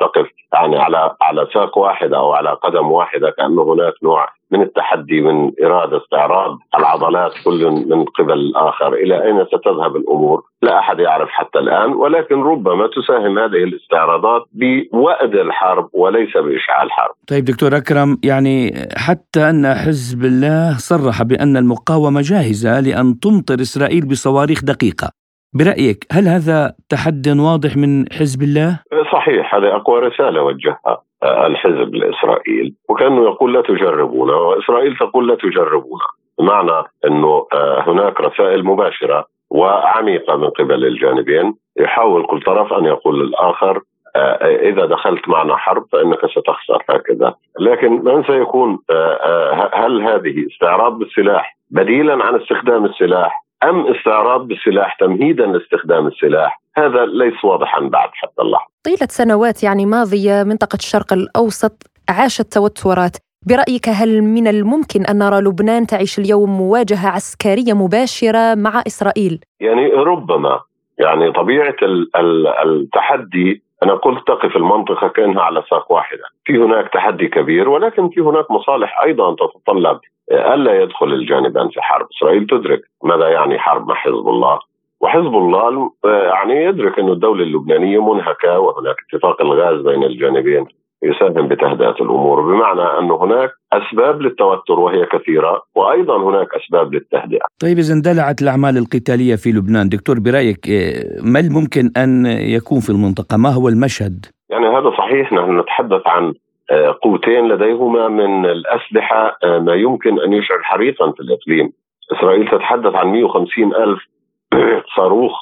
تقف 0.00 0.26
يعني 0.52 0.78
على 0.78 1.16
على 1.22 1.46
ساق 1.54 1.78
واحدة 1.78 2.16
أو 2.18 2.32
على 2.32 2.50
قدم 2.50 2.90
واحدة 2.90 3.30
كأن 3.30 3.58
هناك 3.58 3.94
نوع 4.02 4.28
من 4.50 4.62
التحدي 4.62 5.20
من 5.20 5.52
إرادة 5.64 5.96
استعراض 5.96 6.58
العضلات 6.78 7.32
كل 7.44 7.70
من 7.70 8.04
قبل 8.04 8.32
الآخر، 8.32 8.92
إلى 8.92 9.24
أين 9.24 9.44
ستذهب 9.46 9.96
الأمور؟ 9.96 10.42
لا 10.62 10.78
أحد 10.78 10.98
يعرف 10.98 11.28
حتى 11.28 11.58
الآن 11.58 11.92
ولكن 11.92 12.42
ربما 12.42 12.86
تساهم 12.86 13.38
هذه 13.38 13.64
الاستعراضات 13.64 14.42
بوأد 14.52 15.34
الحرب 15.34 15.88
وليس 15.92 16.36
باشعال 16.36 16.92
حرب. 16.92 17.14
طيب 17.28 17.44
دكتور 17.44 17.76
أكرم 17.76 18.18
يعني 18.24 18.72
حتى 18.96 19.50
أن 19.50 19.74
حزب 19.74 20.24
الله 20.24 20.78
صرح 20.78 21.22
بأن 21.22 21.56
المقاومة 21.56 22.20
جاهزة 22.20 22.80
لأن 22.80 23.20
تمطر 23.20 23.54
إسرائيل 23.54 24.08
بصواريخ 24.08 24.64
دقيقة. 24.64 25.21
برأيك 25.54 26.06
هل 26.12 26.28
هذا 26.28 26.74
تحد 26.88 27.28
واضح 27.28 27.76
من 27.76 28.04
حزب 28.12 28.42
الله؟ 28.42 28.80
صحيح 29.12 29.54
هذه 29.54 29.76
أقوى 29.76 30.00
رسالة 30.00 30.42
وجهها 30.42 31.02
الحزب 31.24 31.94
لإسرائيل. 31.94 32.74
وكأنه 32.88 33.22
يقول 33.22 33.54
لا 33.54 33.62
تجربونا 33.62 34.34
وإسرائيل 34.34 34.96
تقول 34.96 35.28
لا 35.28 35.34
تجربونا. 35.34 36.04
بمعنى 36.38 36.84
أنه 37.04 37.46
آه، 37.52 37.84
هناك 37.86 38.20
رسائل 38.20 38.64
مباشرة 38.64 39.26
وعميقة 39.50 40.36
من 40.36 40.50
قبل 40.50 40.84
الجانبين 40.84 41.54
يحاول 41.80 42.26
كل 42.26 42.42
طرف 42.42 42.72
أن 42.72 42.84
يقول 42.84 43.26
للآخر 43.26 43.80
آه، 44.16 44.46
إذا 44.68 44.86
دخلت 44.86 45.28
معنا 45.28 45.56
حرب 45.56 45.84
فإنك 45.92 46.26
ستخسر 46.26 46.82
هكذا. 46.90 47.34
لكن 47.60 48.04
من 48.04 48.24
سيكون 48.24 48.78
آه، 48.90 49.70
هل 49.74 50.02
هذه 50.02 50.46
استعراض 50.52 50.98
بالسلاح 50.98 51.56
بديلا 51.70 52.24
عن 52.24 52.40
استخدام 52.40 52.84
السلاح 52.84 53.41
أم 53.64 53.86
استعراض 53.86 54.48
بالسلاح 54.48 54.96
تمهيدا 55.00 55.46
لاستخدام 55.46 56.06
السلاح؟ 56.06 56.62
هذا 56.76 57.06
ليس 57.06 57.44
واضحا 57.44 57.80
بعد 57.80 58.08
حتى 58.12 58.42
اللحظة. 58.42 58.72
طيلة 58.84 59.08
سنوات 59.10 59.62
يعني 59.64 59.86
ماضية 59.86 60.42
منطقة 60.42 60.76
الشرق 60.76 61.12
الأوسط 61.12 61.72
عاشت 62.08 62.52
توترات. 62.52 63.16
برأيك 63.46 63.88
هل 63.88 64.22
من 64.22 64.46
الممكن 64.48 65.06
أن 65.06 65.18
نرى 65.18 65.40
لبنان 65.40 65.86
تعيش 65.86 66.18
اليوم 66.18 66.50
مواجهة 66.58 67.08
عسكرية 67.08 67.72
مباشرة 67.72 68.54
مع 68.54 68.82
إسرائيل؟ 68.86 69.40
يعني 69.60 69.86
ربما. 69.92 70.60
يعني 70.98 71.32
طبيعة 71.32 71.76
التحدي 72.64 73.62
أنا 73.82 73.94
قلت 73.94 74.26
تقف 74.26 74.56
المنطقة 74.56 75.08
كأنها 75.08 75.42
على 75.42 75.62
ساق 75.70 75.92
واحدة. 75.92 76.24
في 76.44 76.58
هناك 76.58 76.92
تحدي 76.92 77.28
كبير 77.28 77.68
ولكن 77.68 78.08
في 78.08 78.20
هناك 78.20 78.50
مصالح 78.50 79.00
أيضا 79.04 79.34
تتطلب. 79.34 80.00
ألا 80.32 80.82
يدخل 80.82 81.06
الجانبان 81.06 81.68
في 81.68 81.80
حرب. 81.80 82.06
إسرائيل 82.16 82.46
تدرك 82.46 82.80
ماذا 83.04 83.28
يعني 83.28 83.58
حرب 83.58 83.88
مع 83.88 83.94
حزب 83.94 84.28
الله. 84.28 84.58
وحزب 85.00 85.34
الله 85.34 85.90
يعني 86.02 86.64
يدرك 86.64 86.98
أن 86.98 87.08
الدولة 87.08 87.42
اللبنانية 87.42 88.12
منهكة 88.12 88.58
وهناك 88.58 88.96
اتفاق 89.08 89.40
الغاز 89.40 89.80
بين 89.80 90.04
الجانبين 90.04 90.66
يساهم 91.02 91.48
بتهدئة 91.48 91.96
الأمور 92.00 92.40
بمعنى 92.40 92.98
أن 92.98 93.10
هناك 93.10 93.50
أسباب 93.72 94.20
للتوتر 94.22 94.80
وهي 94.80 95.06
كثيرة 95.06 95.62
وأيضا 95.74 96.16
هناك 96.16 96.48
أسباب 96.54 96.94
للتهدئة. 96.94 97.46
طيب 97.60 97.78
إذا 97.78 97.94
اندلعت 97.94 98.42
الأعمال 98.42 98.78
القتالية 98.78 99.34
في 99.34 99.52
لبنان. 99.52 99.88
دكتور 99.88 100.18
برأيك 100.20 100.68
إيه، 100.68 101.04
ما 101.22 101.40
الممكن 101.40 101.90
أن 101.96 102.26
يكون 102.26 102.80
في 102.80 102.90
المنطقة؟ 102.90 103.36
ما 103.36 103.48
هو 103.48 103.68
المشهد؟ 103.68 104.26
يعني 104.50 104.66
هذا 104.66 104.90
صحيح 104.98 105.32
نحن 105.32 105.60
نتحدث 105.60 106.02
عن 106.06 106.24
آه، 106.24 106.34
قوتين 106.72 107.48
لديهما 107.48 108.08
من 108.08 108.46
الأسلحة 108.46 109.38
آه، 109.44 109.58
ما 109.58 109.74
يمكن 109.74 110.20
أن 110.20 110.32
يشعل 110.32 110.64
حريقا 110.64 111.10
في 111.10 111.20
الإقليم. 111.20 111.72
إسرائيل 112.12 112.48
تتحدث 112.48 112.94
عن 112.94 113.06
150 113.06 113.74
ألف 113.74 114.00
صاروخ 114.96 115.32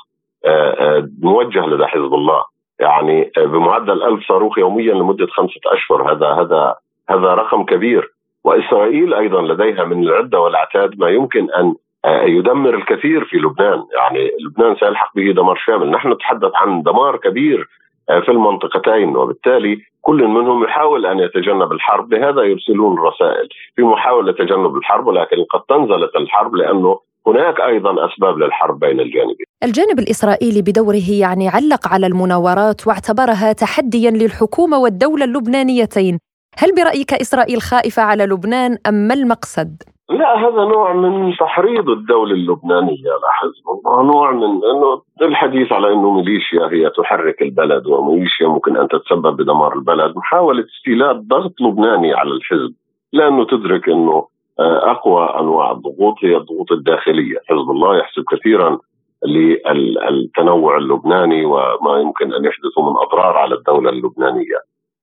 آه، 0.44 1.08
موجه 1.22 1.66
لدى 1.66 1.86
حزب 1.86 2.14
الله. 2.14 2.44
يعني 2.80 3.30
بمعدل 3.36 4.02
ألف 4.02 4.28
صاروخ 4.28 4.58
يوميا 4.58 4.94
لمدة 4.94 5.26
خمسة 5.26 5.60
أشهر. 5.66 6.12
هذا 6.12 6.26
هذا 6.26 6.74
هذا 7.10 7.34
رقم 7.34 7.64
كبير. 7.64 8.10
وإسرائيل 8.44 9.14
أيضا 9.14 9.42
لديها 9.42 9.84
من 9.84 10.02
العدة 10.02 10.40
والعتاد 10.40 10.98
ما 10.98 11.08
يمكن 11.08 11.50
أن 11.50 11.74
يدمر 12.06 12.74
الكثير 12.74 13.24
في 13.24 13.36
لبنان. 13.36 13.82
يعني 13.96 14.30
لبنان 14.46 14.76
سيلحق 14.76 15.16
به 15.16 15.32
دمار 15.32 15.56
شامل. 15.56 15.90
نحن 15.90 16.12
نتحدث 16.12 16.50
عن 16.54 16.82
دمار 16.82 17.16
كبير 17.16 17.68
في 18.06 18.28
المنطقتين 18.28 19.16
وبالتالي 19.16 19.89
كل 20.00 20.26
منهم 20.26 20.64
يحاول 20.64 21.06
أن 21.06 21.18
يتجنب 21.18 21.72
الحرب 21.72 22.08
بهذا 22.08 22.42
يرسلون 22.42 22.98
رسائل 22.98 23.48
في 23.76 23.82
محاولة 23.82 24.32
تجنب 24.32 24.76
الحرب 24.76 25.06
ولكن 25.06 25.36
قد 25.50 25.60
تنزلت 25.68 26.16
الحرب 26.16 26.54
لأنه 26.54 26.98
هناك 27.26 27.60
أيضا 27.60 28.06
أسباب 28.06 28.38
للحرب 28.38 28.78
بين 28.78 29.00
الجانبين. 29.00 29.46
الجانب 29.64 29.98
الإسرائيلي 29.98 30.62
بدوره 30.62 31.10
يعني 31.20 31.48
علق 31.48 31.88
على 31.88 32.06
المناورات 32.06 32.86
واعتبرها 32.86 33.52
تحديا 33.52 34.10
للحكومة 34.10 34.78
والدولة 34.78 35.24
اللبنانيتين. 35.24 36.18
هل 36.58 36.74
برأيك 36.74 37.12
إسرائيل 37.12 37.62
خائفة 37.62 38.02
على 38.02 38.26
لبنان 38.26 38.78
أم 38.88 38.94
ما 38.94 39.14
المقصد؟ 39.14 39.82
لا 40.10 40.38
هذا 40.38 40.64
نوع 40.64 40.92
من 40.92 41.36
تحريض 41.36 41.90
الدولة 41.90 42.32
اللبنانية 42.32 43.10
على 43.10 43.32
حزب 43.32 43.62
الله 43.68 44.02
نوع 44.02 44.32
من 44.32 44.44
أنه 44.44 45.02
الحديث 45.22 45.72
على 45.72 45.92
أنه 45.92 46.10
ميليشيا 46.10 46.66
هي 46.72 46.90
تحرك 46.90 47.42
البلد 47.42 47.86
وميليشيا 47.86 48.48
ممكن 48.48 48.76
أن 48.76 48.88
تتسبب 48.88 49.36
بدمار 49.36 49.74
البلد. 49.74 50.16
محاولة 50.16 50.64
استيلاد 50.64 51.16
ضغط 51.16 51.60
لبناني 51.60 52.14
على 52.14 52.30
الحزب 52.30 52.74
لأنه 53.12 53.44
تدرك 53.44 53.88
أنه 53.88 54.26
آه، 54.60 54.90
أقوى 54.90 55.24
أنواع 55.40 55.70
الضغوط 55.70 56.14
هي 56.24 56.36
الضغوط 56.36 56.72
الداخلية. 56.72 57.36
حزب 57.48 57.70
الله 57.70 57.98
يحسب 57.98 58.24
كثيرا 58.30 58.78
للتنوع 59.26 60.76
اللبناني 60.76 61.44
وما 61.44 61.98
يمكن 62.00 62.32
أن 62.32 62.44
يحدث 62.44 62.78
من 62.78 62.94
أضرار 63.06 63.36
على 63.36 63.54
الدولة 63.54 63.90
اللبنانية. 63.90 64.58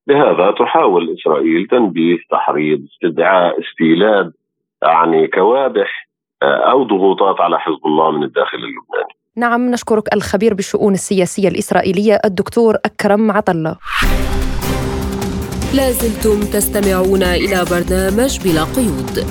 لهذا 0.08 0.50
تحاول 0.50 1.14
إسرائيل 1.18 1.66
تنبيه 1.66 2.18
تحريض 2.30 2.78
استدعاء 2.92 3.60
استيلاد 3.60 4.32
يعني 4.82 5.26
كوادح 5.26 6.08
آه، 6.42 6.70
أو 6.70 6.84
ضغوطات 6.84 7.40
على 7.40 7.58
حزب 7.58 7.86
الله 7.86 8.10
من 8.10 8.22
الداخل 8.22 8.56
اللبناني. 8.58 9.14
نعم 9.36 9.70
نشكرك 9.70 10.14
الخبير 10.14 10.54
بالشؤون 10.54 10.94
السياسية 10.94 11.48
الإسرائيلية 11.48 12.20
الدكتور 12.24 12.74
أكرم 12.84 13.30
عطلة. 13.30 13.76
لازلتم 15.74 16.40
تستمعون 16.40 17.22
إلى 17.22 17.64
برنامج 17.70 18.38
بلا 18.44 18.64
قيود 18.64 19.26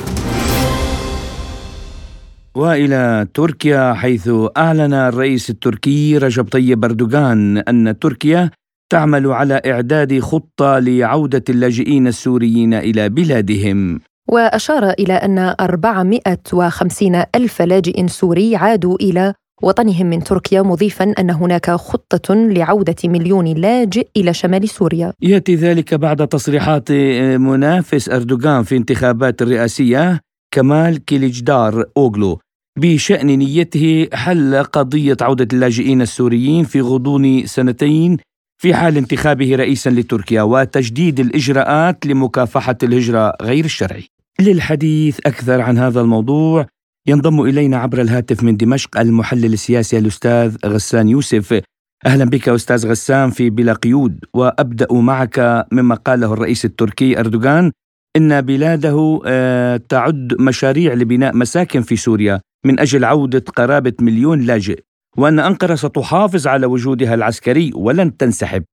وإلى 2.55 3.27
تركيا 3.33 3.93
حيث 3.93 4.29
أعلن 4.57 4.93
الرئيس 4.93 5.49
التركي 5.49 6.17
رجب 6.17 6.47
طيب 6.49 6.85
أردوغان 6.85 7.57
أن 7.57 7.99
تركيا 7.99 8.51
تعمل 8.89 9.27
على 9.27 9.61
إعداد 9.65 10.19
خطة 10.19 10.79
لعودة 10.79 11.43
اللاجئين 11.49 12.07
السوريين 12.07 12.73
إلى 12.73 13.09
بلادهم 13.09 13.99
وأشار 14.27 14.89
إلى 14.89 15.13
أن 15.13 15.55
450 15.59 17.23
ألف 17.35 17.61
لاجئ 17.61 18.07
سوري 18.07 18.55
عادوا 18.55 18.95
إلى 18.95 19.33
وطنهم 19.63 20.05
من 20.05 20.23
تركيا 20.23 20.61
مضيفا 20.61 21.13
أن 21.19 21.29
هناك 21.29 21.71
خطة 21.71 22.33
لعودة 22.35 22.95
مليون 23.03 23.45
لاجئ 23.45 24.07
إلى 24.17 24.33
شمال 24.33 24.69
سوريا. 24.69 25.13
يأتي 25.21 25.55
ذلك 25.55 25.93
بعد 25.93 26.27
تصريحات 26.27 26.91
منافس 27.37 28.09
أردوغان 28.09 28.63
في 28.63 28.77
انتخابات 28.77 29.41
الرئاسيه 29.41 30.19
كمال 30.51 31.05
كيليجدار 31.05 31.85
أوغلو 31.97 32.39
بشأن 32.79 33.27
نيته 33.27 34.07
حل 34.13 34.63
قضية 34.63 35.17
عودة 35.21 35.47
اللاجئين 35.53 36.01
السوريين 36.01 36.63
في 36.63 36.81
غضون 36.81 37.45
سنتين 37.45 38.17
في 38.61 38.73
حال 38.73 38.97
انتخابه 38.97 39.55
رئيسا 39.55 39.89
لتركيا 39.89 40.41
وتجديد 40.41 41.19
الإجراءات 41.19 42.05
لمكافحة 42.05 42.77
الهجرة 42.83 43.33
غير 43.41 43.65
الشرعي. 43.65 44.16
للحديث 44.41 45.19
أكثر 45.25 45.61
عن 45.61 45.77
هذا 45.77 46.01
الموضوع 46.01 46.65
ينضم 47.07 47.41
إلينا 47.41 47.77
عبر 47.77 48.01
الهاتف 48.01 48.43
من 48.43 48.57
دمشق 48.57 48.99
المحلل 48.99 49.53
السياسي 49.53 49.97
الأستاذ 49.97 50.55
غسان 50.65 51.09
يوسف. 51.09 51.61
أهلا 52.05 52.25
بك 52.25 52.49
أستاذ 52.49 52.87
غسان 52.87 53.29
في 53.29 53.49
بلا 53.49 53.73
قيود 53.73 54.19
وأبدأ 54.33 54.93
معك 54.93 55.65
مما 55.71 55.95
قاله 55.95 56.33
الرئيس 56.33 56.65
التركي 56.65 57.19
أردوغان 57.19 57.71
إن 58.15 58.41
بلاده 58.41 59.21
آه، 59.25 59.77
تعد 59.89 60.33
مشاريع 60.39 60.93
لبناء 60.93 61.35
مساكن 61.35 61.81
في 61.81 61.95
سوريا 61.95 62.41
من 62.65 62.79
أجل 62.79 63.05
عودة 63.05 63.43
قرابة 63.55 63.93
مليون 64.01 64.41
لاجئ 64.41 64.79
وأن 65.17 65.39
أنقرة 65.39 65.75
ستحافظ 65.75 66.47
على 66.47 66.65
وجودها 66.65 67.13
العسكري 67.13 67.71
ولن 67.75 68.17
تنسحب. 68.17 68.63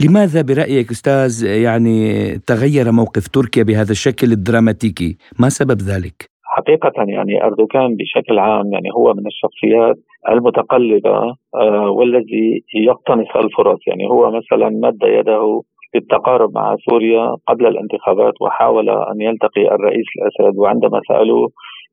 لماذا 0.00 0.42
برأيك 0.42 0.90
أستاذ 0.90 1.44
يعني 1.64 2.28
تغير 2.46 2.92
موقف 2.92 3.28
تركيا 3.28 3.62
بهذا 3.62 3.92
الشكل 3.92 4.32
الدراماتيكي؟ 4.32 5.16
ما 5.40 5.48
سبب 5.48 5.78
ذلك؟ 5.90 6.30
حقيقة 6.44 6.92
يعني 6.96 7.44
أردوغان 7.44 7.96
بشكل 7.96 8.38
عام 8.38 8.72
يعني 8.72 8.88
هو 8.96 9.14
من 9.14 9.26
الشخصيات 9.26 9.96
المتقلبة 10.28 11.16
آه، 11.54 11.90
والذي 11.90 12.64
يقتنص 12.74 13.36
الفرص. 13.36 13.80
يعني 13.86 14.04
هو 14.06 14.30
مثلا 14.30 14.68
مد 14.68 15.02
يده 15.02 15.62
للتقارب 15.94 16.54
مع 16.54 16.76
سوريا 16.90 17.36
قبل 17.48 17.66
الانتخابات 17.66 18.34
وحاول 18.40 18.90
أن 18.90 19.20
يلتقي 19.20 19.74
الرئيس 19.74 20.06
الأسد 20.18 20.58
وعندما 20.58 21.00
سألوه 21.08 21.48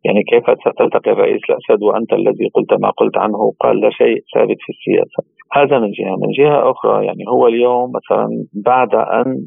يعني 0.06 0.24
كيف 0.24 0.44
ستلتقي 0.44 1.12
الرئيس 1.12 1.42
الأسد 1.50 1.84
وأنت 1.84 2.14
الذي 2.14 2.50
قلت 2.54 2.74
ما 2.74 2.90
قلت 2.90 3.18
عنه؟ 3.18 3.54
قال 3.60 3.80
لا 3.82 3.90
شيء 3.90 4.18
ثابت 4.36 4.58
في 4.60 4.70
السياسة. 4.70 5.24
هذا 5.54 5.80
من 5.80 5.92
جهة. 5.92 6.16
من 6.16 6.32
جهة 6.38 6.72
أخرى 6.72 7.06
يعني 7.06 7.24
هو 7.30 7.48
اليوم 7.48 7.92
مثلا 7.92 8.28
بعد 8.66 8.96
أن 8.96 9.38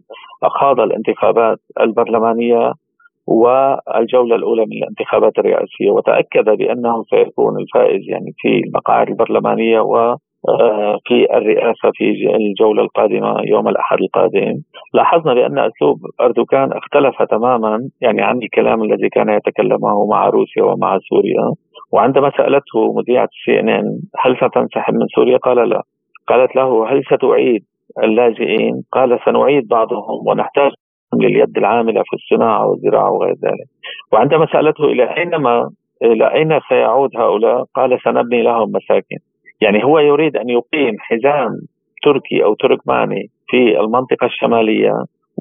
أخاض 0.42 0.80
الانتخابات 0.80 1.59
البرلمانية 1.80 2.72
والجولة 3.26 4.36
الأولى 4.36 4.62
من 4.66 4.82
الانتخابات 4.82 5.38
الرئاسية 5.38 5.90
وتأكد 5.90 6.44
بأنه 6.44 7.03
سيكون 7.11 7.61
الفائز 7.61 8.03
يعني 8.09 8.32
في 8.36 8.48
المقاعد 8.66 9.09
البرلمانية 9.09 9.80
و 9.80 10.16
في 11.07 11.36
الرئاسة 11.36 11.90
في 11.95 12.36
الجولة 12.36 12.82
القادمة 12.82 13.40
يوم 13.45 13.68
الأحد 13.68 13.99
القادم. 14.01 14.55
لاحظنا 14.95 15.34
بأن 15.34 15.59
أسلوب 15.59 15.99
أردوغان 16.20 16.72
اختلف 16.72 17.22
تماما 17.22 17.88
يعني 18.01 18.22
عن 18.22 18.38
الكلام 18.43 18.82
الذي 18.82 19.09
كان 19.09 19.28
يتكلمه 19.28 20.07
مع 20.07 20.28
روسيا 20.28 20.62
ومع 20.62 20.99
سوريا. 20.99 21.53
وعندما 21.93 22.30
سألته 22.36 22.93
مذيعة 22.93 23.28
سي 23.45 23.61
إن 23.61 23.68
إن 23.68 24.01
هل 24.18 24.36
ستنسحب 24.36 24.95
من 24.95 25.07
سوريا؟ 25.14 25.36
قال 25.36 25.68
لا. 25.68 25.82
قالت 26.28 26.57
له 26.57 26.93
هل 26.93 27.03
ستعيد 27.05 27.62
اللاجئين؟ 28.03 28.82
قال 28.93 29.18
سنعيد 29.24 29.68
بعضهم 29.68 30.28
ونحتاج 30.28 30.70
لليد 31.14 31.59
العاملة 31.59 32.03
في 32.03 32.16
الصناعة 32.16 32.68
والزراعة 32.68 33.12
وغير 33.12 33.34
ذلك. 33.45 33.66
وعندما 34.12 34.47
سألته 34.53 34.84
إلى 34.84 35.16
أينما 35.16 35.70
إلى 36.03 36.34
أين 36.34 36.61
سيعود 36.68 37.11
هؤلاء 37.16 37.64
قال 37.74 37.99
سنبني 38.05 38.43
لهم 38.43 38.72
مساكن. 38.72 39.32
يعني 39.63 39.85
هو 39.85 39.99
يريد 39.99 40.37
أن 40.37 40.49
يقيم 40.49 40.97
حزام 40.99 41.51
تركي 42.03 42.45
أو 42.45 42.55
تركماني 42.55 43.27
في 43.49 43.81
المنطقة 43.81 44.27
الشمالية 44.27 44.93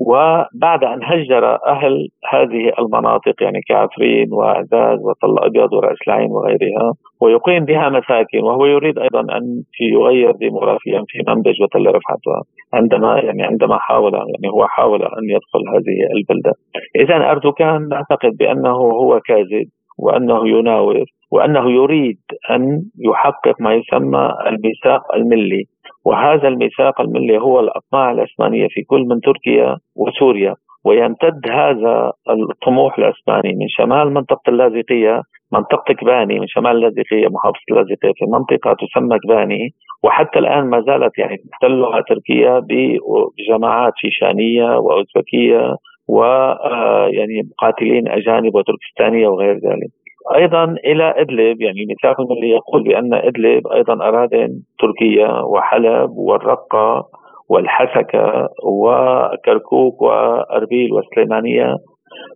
وبعد 0.07 0.83
أن 0.83 0.99
هجر 1.03 1.57
أهل 1.67 2.07
هذه 2.33 2.71
المناطق 2.79 3.43
يعني 3.43 3.61
كعفرين 3.67 4.27
وأعزاز 4.33 4.99
وطل 4.99 5.45
أبيض 5.45 5.73
ورأس 5.73 5.97
العين 6.07 6.31
وغيرها 6.31 6.93
ويقيم 7.21 7.65
بها 7.65 7.89
مساكن 7.89 8.43
وهو 8.43 8.65
يريد 8.65 8.99
أيضا 8.99 9.19
أن 9.19 9.63
يغير 9.81 10.31
ديموغرافيا 10.31 11.03
في 11.07 11.23
منبج 11.27 11.61
وتل 11.61 11.87
رفعت 11.87 12.45
عندما 12.73 13.19
يعني 13.19 13.43
عندما 13.43 13.77
حاول 13.77 14.13
يعني 14.13 14.53
هو 14.53 14.67
حاول 14.67 15.01
أن 15.01 15.23
يدخل 15.23 15.63
هذه 15.73 15.97
البلدة. 16.17 16.53
إذا 16.95 17.31
أردوغان 17.31 17.87
نعتقد 17.87 18.37
بأنه 18.39 18.75
هو 18.75 19.19
كاذب 19.19 19.67
وأنه 19.99 20.47
يناور 20.47 21.05
وأنه 21.31 21.71
يريد 21.71 22.19
أن 22.51 22.81
يحقق 22.99 23.61
ما 23.61 23.73
يسمى 23.73 24.31
الميثاق 24.47 25.15
الملي. 25.15 25.63
وهذا 26.05 26.47
الميثاق 26.47 27.01
الملي 27.01 27.37
هو 27.41 27.59
الأطماع 27.59 28.11
العثمانية 28.11 28.67
في 28.69 28.81
كل 28.83 29.01
من 29.01 29.19
تركيا 29.19 29.77
وسوريا. 29.95 30.55
ويمتد 30.85 31.41
هذا 31.51 32.11
الطموح 32.29 32.97
العثماني 32.97 33.53
من 33.53 33.67
شمال 33.67 34.13
منطقة 34.13 34.49
اللاذقية 34.49 35.21
منطقة 35.53 35.93
كباني 35.93 36.39
من 36.39 36.47
شمال 36.47 36.71
اللاذقية 36.71 37.27
محافظة 37.27 37.65
اللاذقية 37.71 38.11
في 38.15 38.25
منطقة 38.25 38.73
تسمى 38.73 39.19
كباني. 39.19 39.69
وحتى 40.03 40.39
الآن 40.39 40.69
ما 40.69 40.81
زالت 40.81 41.17
يعني 41.17 41.37
تحتلها 41.37 42.01
تركيا 42.01 42.59
بجماعات 42.59 43.93
شيشانية 43.95 44.77
وأوزبكية 44.77 45.75
ويعني 46.07 47.39
آه، 47.39 47.43
مقاتلين 47.51 48.07
أجانب 48.07 48.55
وتركستانية 48.55 49.27
وغير 49.27 49.53
ذلك. 49.53 50.00
أيضا 50.35 50.63
إلى 50.63 51.13
إدلب 51.17 51.61
يعني 51.61 51.81
الميثاق 51.81 52.21
الملي 52.21 52.49
يقول 52.49 52.83
بأن 52.83 53.13
إدلب 53.13 53.67
أيضا 53.67 53.93
اراضي 53.93 54.47
تركيا 54.79 55.41
وحلب 55.41 56.09
والرقة 56.09 57.07
والحسكه 57.49 58.47
وكركوك 58.63 60.01
وأربيل 60.01 60.93
والسليمانيه 60.93 61.75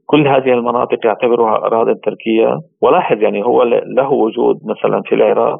كل 0.05 0.27
هذه 0.27 0.53
المناطق 0.53 1.05
يعتبرها 1.05 1.55
أراضي 1.55 1.93
تركية. 2.03 2.59
ولاحظ 2.81 3.21
يعني 3.21 3.45
هو 3.45 3.63
له 3.97 4.11
وجود 4.11 4.55
مثلا 4.65 5.01
في 5.05 5.15
العراق 5.15 5.59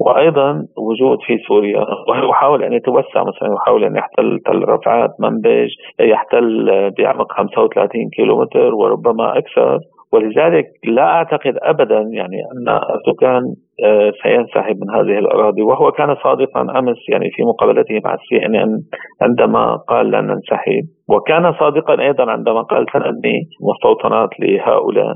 وأيضا 0.00 0.66
وجود 0.78 1.18
في 1.26 1.38
سوريا. 1.48 1.84
ويحاول 2.08 2.62
أن 2.62 2.72
يتوسع 2.72 3.22
مثلا 3.22 3.54
يحاول 3.54 3.84
أن 3.84 3.96
يحتل 3.96 4.38
تل 4.46 4.68
رفعات 4.68 5.10
منبج 5.20 5.68
يحتل 6.00 6.70
بعمق 6.98 7.32
35 7.32 8.10
كيلومتر 8.16 8.74
وربما 8.74 9.38
أكثر. 9.38 9.78
ولذلك 10.16 10.66
لا 10.84 11.02
أعتقد 11.02 11.54
ابدا 11.62 12.00
يعني 12.12 12.36
أن 12.52 12.68
اردوغان 12.68 13.42
آه، 13.84 14.12
سينسحب 14.22 14.76
من 14.76 14.90
هذه 14.94 15.18
الأراضي. 15.18 15.62
وهو 15.62 15.92
كان 15.92 16.16
صادقا 16.24 16.60
أمس 16.60 16.96
يعني 17.08 17.30
في 17.30 17.42
مقابلته 17.42 18.00
مع 18.04 18.14
السي 18.14 18.46
إن 18.46 18.54
إن 18.54 18.80
عندما 19.22 19.76
قال 19.76 20.10
لن 20.10 20.26
ننسحب. 20.26 20.84
وكان 21.08 21.52
صادقا 21.52 22.02
أيضا 22.02 22.30
عندما 22.30 22.62
قال 22.62 22.86
سنبني 22.92 23.48
مستوطنات 23.60 24.30
لهؤلاء. 24.40 25.14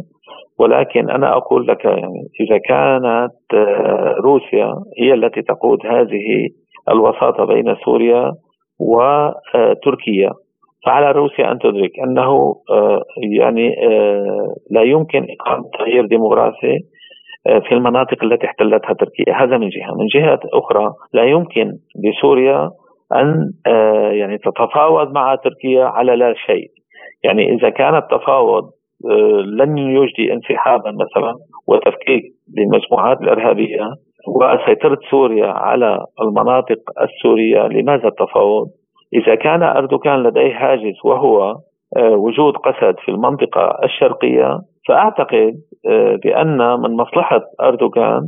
ولكن 0.59 1.11
أنا 1.11 1.37
أقول 1.37 1.67
لك 1.67 1.85
يعني 1.85 2.29
إذا 2.41 2.59
كانت 2.69 3.55
آه، 3.55 4.15
روسيا 4.25 4.75
هي 5.01 5.15
التي 5.15 5.43
تقود 5.43 5.79
هذه 5.87 6.49
الوساطة 6.89 7.45
بين 7.45 7.75
سوريا 7.85 8.33
وتركيا 8.81 10.31
فعلى 10.87 11.13
روسيا 11.13 11.53
أن 11.53 11.59
تدرك 11.59 11.91
أنه 12.05 12.55
آه، 12.71 13.03
يعني 13.39 13.87
آه، 13.87 14.55
لا 14.71 14.83
يمكن 14.83 15.27
اقامه 15.31 15.71
تغيير 15.79 16.07
ديموغرافي 16.07 16.79
آه، 17.47 17.59
في 17.59 17.73
المناطق 17.75 18.25
التي 18.25 18.47
احتلتها 18.47 18.93
تركيا. 18.93 19.35
هذا 19.35 19.59
من 19.59 19.69
جهة. 19.69 19.95
من 19.99 20.07
جهة 20.15 20.41
أخرى 20.55 20.93
لا 21.13 21.25
يمكن 21.25 21.73
لسوريا 22.05 22.71
أن 23.17 23.53
يعني 24.13 24.39
تتفاوض 24.39 25.13
مع 25.13 25.35
تركيا 25.35 25.85
على 25.85 26.17
لا 26.17 26.35
شيء. 26.47 26.71
يعني 27.25 27.55
إذا 27.55 27.71
كان 27.71 27.95
التفاوض 27.95 28.71
لن 29.45 29.79
يجدي 29.79 30.33
انسحابا 30.33 30.91
مثلا 30.91 31.35
وتفكيك 31.69 32.23
للمجموعات 32.59 33.21
الإرهابية 33.21 33.89
وسيطره 34.29 34.99
سوريا 35.11 35.47
على 35.47 35.99
المناطق 36.23 36.79
السورية 37.03 37.67
لماذا 37.67 38.09
التفاوض؟ 38.09 38.67
إذا 39.15 39.35
كان 39.35 39.63
أردوغان 39.63 40.23
لديه 40.23 40.57
هاجس 40.73 41.05
وهو 41.05 41.57
آه، 41.97 42.11
وجود 42.11 42.55
قسد 42.57 42.95
في 43.05 43.11
المنطقة 43.11 43.79
الشرقية 43.85 44.59
فأعتقد 44.89 45.55
آه، 45.89 46.19
بأن 46.25 46.59
من 46.81 46.97
مصلحة 46.97 47.41
أردوغان 47.61 48.23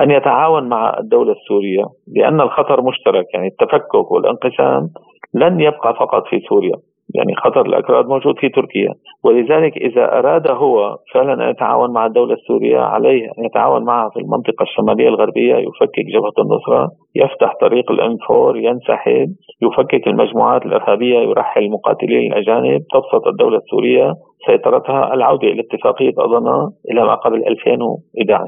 أن 0.00 0.10
يتعاون 0.10 0.68
مع 0.68 0.98
الدولة 0.98 1.32
السورية 1.32 1.84
لأن 2.16 2.40
الخطر 2.40 2.82
مشترك 2.82 3.26
يعني 3.34 3.46
التفكك 3.46 4.10
والانقسام 4.10 4.88
لن 5.34 5.60
يبقى 5.60 5.94
فقط 5.94 6.26
في 6.26 6.40
سوريا. 6.48 6.76
يعني 7.14 7.34
خطر 7.36 7.66
الأكراد 7.66 8.06
موجود 8.06 8.38
في 8.38 8.48
تركيا. 8.48 8.92
ولذلك 9.24 9.76
إذا 9.76 10.18
أراد 10.18 10.50
هو 10.50 10.96
فعلا 11.14 11.44
أن 11.44 11.50
يتعاون 11.50 11.92
مع 11.92 12.06
الدولة 12.06 12.34
السورية 12.34 12.78
عليه 12.80 13.24
أن 13.24 13.44
يتعاون 13.44 13.84
معها 13.84 14.10
في 14.10 14.20
المنطقة 14.20 14.62
الشمالية 14.62 15.08
الغربية 15.08 15.54
يفكك 15.54 16.04
جبهة 16.14 16.44
النصرة 16.44 16.88
يفتح 17.16 17.54
طريق 17.60 17.90
الانفور 17.90 18.56
ينسحب 18.56 19.28
يفكك 19.62 20.06
المجموعات 20.06 20.66
الإرهابية 20.66 21.18
يرحل 21.18 21.62
المقاتلين 21.62 22.32
الأجانب 22.32 22.80
تبسط 22.92 23.26
الدولة 23.26 23.56
السورية 23.56 24.14
سيطرتها 24.46 25.14
العودة 25.14 25.48
إلى 25.48 25.60
اتفاقية 25.60 26.12
أضنا 26.18 26.70
إلى 26.90 27.04
ما 27.04 27.14
قبل 27.14 27.46
2011 27.46 28.44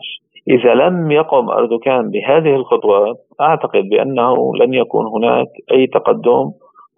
إذا 0.49 0.75
لم 0.75 1.11
يقم 1.11 1.51
أردوغان 1.51 2.11
بهذه 2.11 2.55
الخطوات 2.55 3.17
أعتقد 3.41 3.89
بأنه 3.91 4.57
لن 4.61 4.75
يكون 4.75 5.07
هناك 5.07 5.47
أي 5.73 5.87
تقدم 5.87 6.51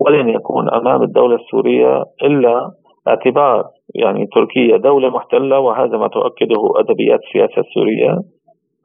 ولن 0.07 0.28
يكون 0.28 0.74
أمام 0.74 1.03
الدولة 1.03 1.36
السورية 1.36 2.05
إلا 2.22 2.70
اعتبار 3.09 3.64
يعني 3.94 4.26
تركيا 4.26 4.76
دولة 4.76 5.11
محتلة 5.11 5.59
وهذا 5.59 5.98
ما 5.98 6.09
تؤكده 6.09 6.72
أدبيات 6.76 7.20
السياسة 7.20 7.61
السورية. 7.61 8.18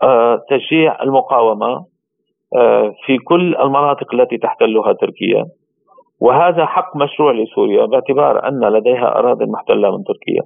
آه، 0.04 0.42
تشجيع 0.50 1.04
المقاومة 1.04 1.86
آه، 2.56 2.94
في 3.06 3.18
كل 3.18 3.56
المناطق 3.56 4.14
التي 4.14 4.38
تحتلها 4.38 4.94
تركيا. 4.94 5.46
وهذا 6.22 6.66
حق 6.66 6.96
مشروع 6.96 7.32
لسوريا 7.32 7.86
باعتبار 7.86 8.48
أن 8.48 8.66
لديها 8.66 9.20
أراضي 9.20 9.46
محتلة 9.46 9.98
من 9.98 10.04
تركيا. 10.04 10.42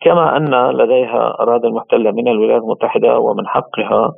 كما 0.00 0.36
أن 0.36 0.76
لديها 0.76 1.36
أراضي 1.40 1.68
محتلة 1.68 2.10
من 2.10 2.28
الولايات 2.28 2.62
المتحدة 2.62 3.18
ومن 3.18 3.46
حقها 3.46 4.12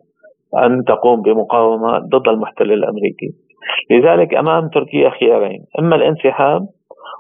أن 0.65 0.85
تقوم 0.85 1.23
بمقاومة 1.23 1.99
ضد 1.99 2.29
المحتل 2.29 2.73
الأمريكي. 2.73 3.46
لذلك 3.91 4.35
أمام 4.35 4.69
تركيا 4.69 5.11
خيارين 5.11 5.65
أما 5.79 5.97
الانسحاب 5.97 6.67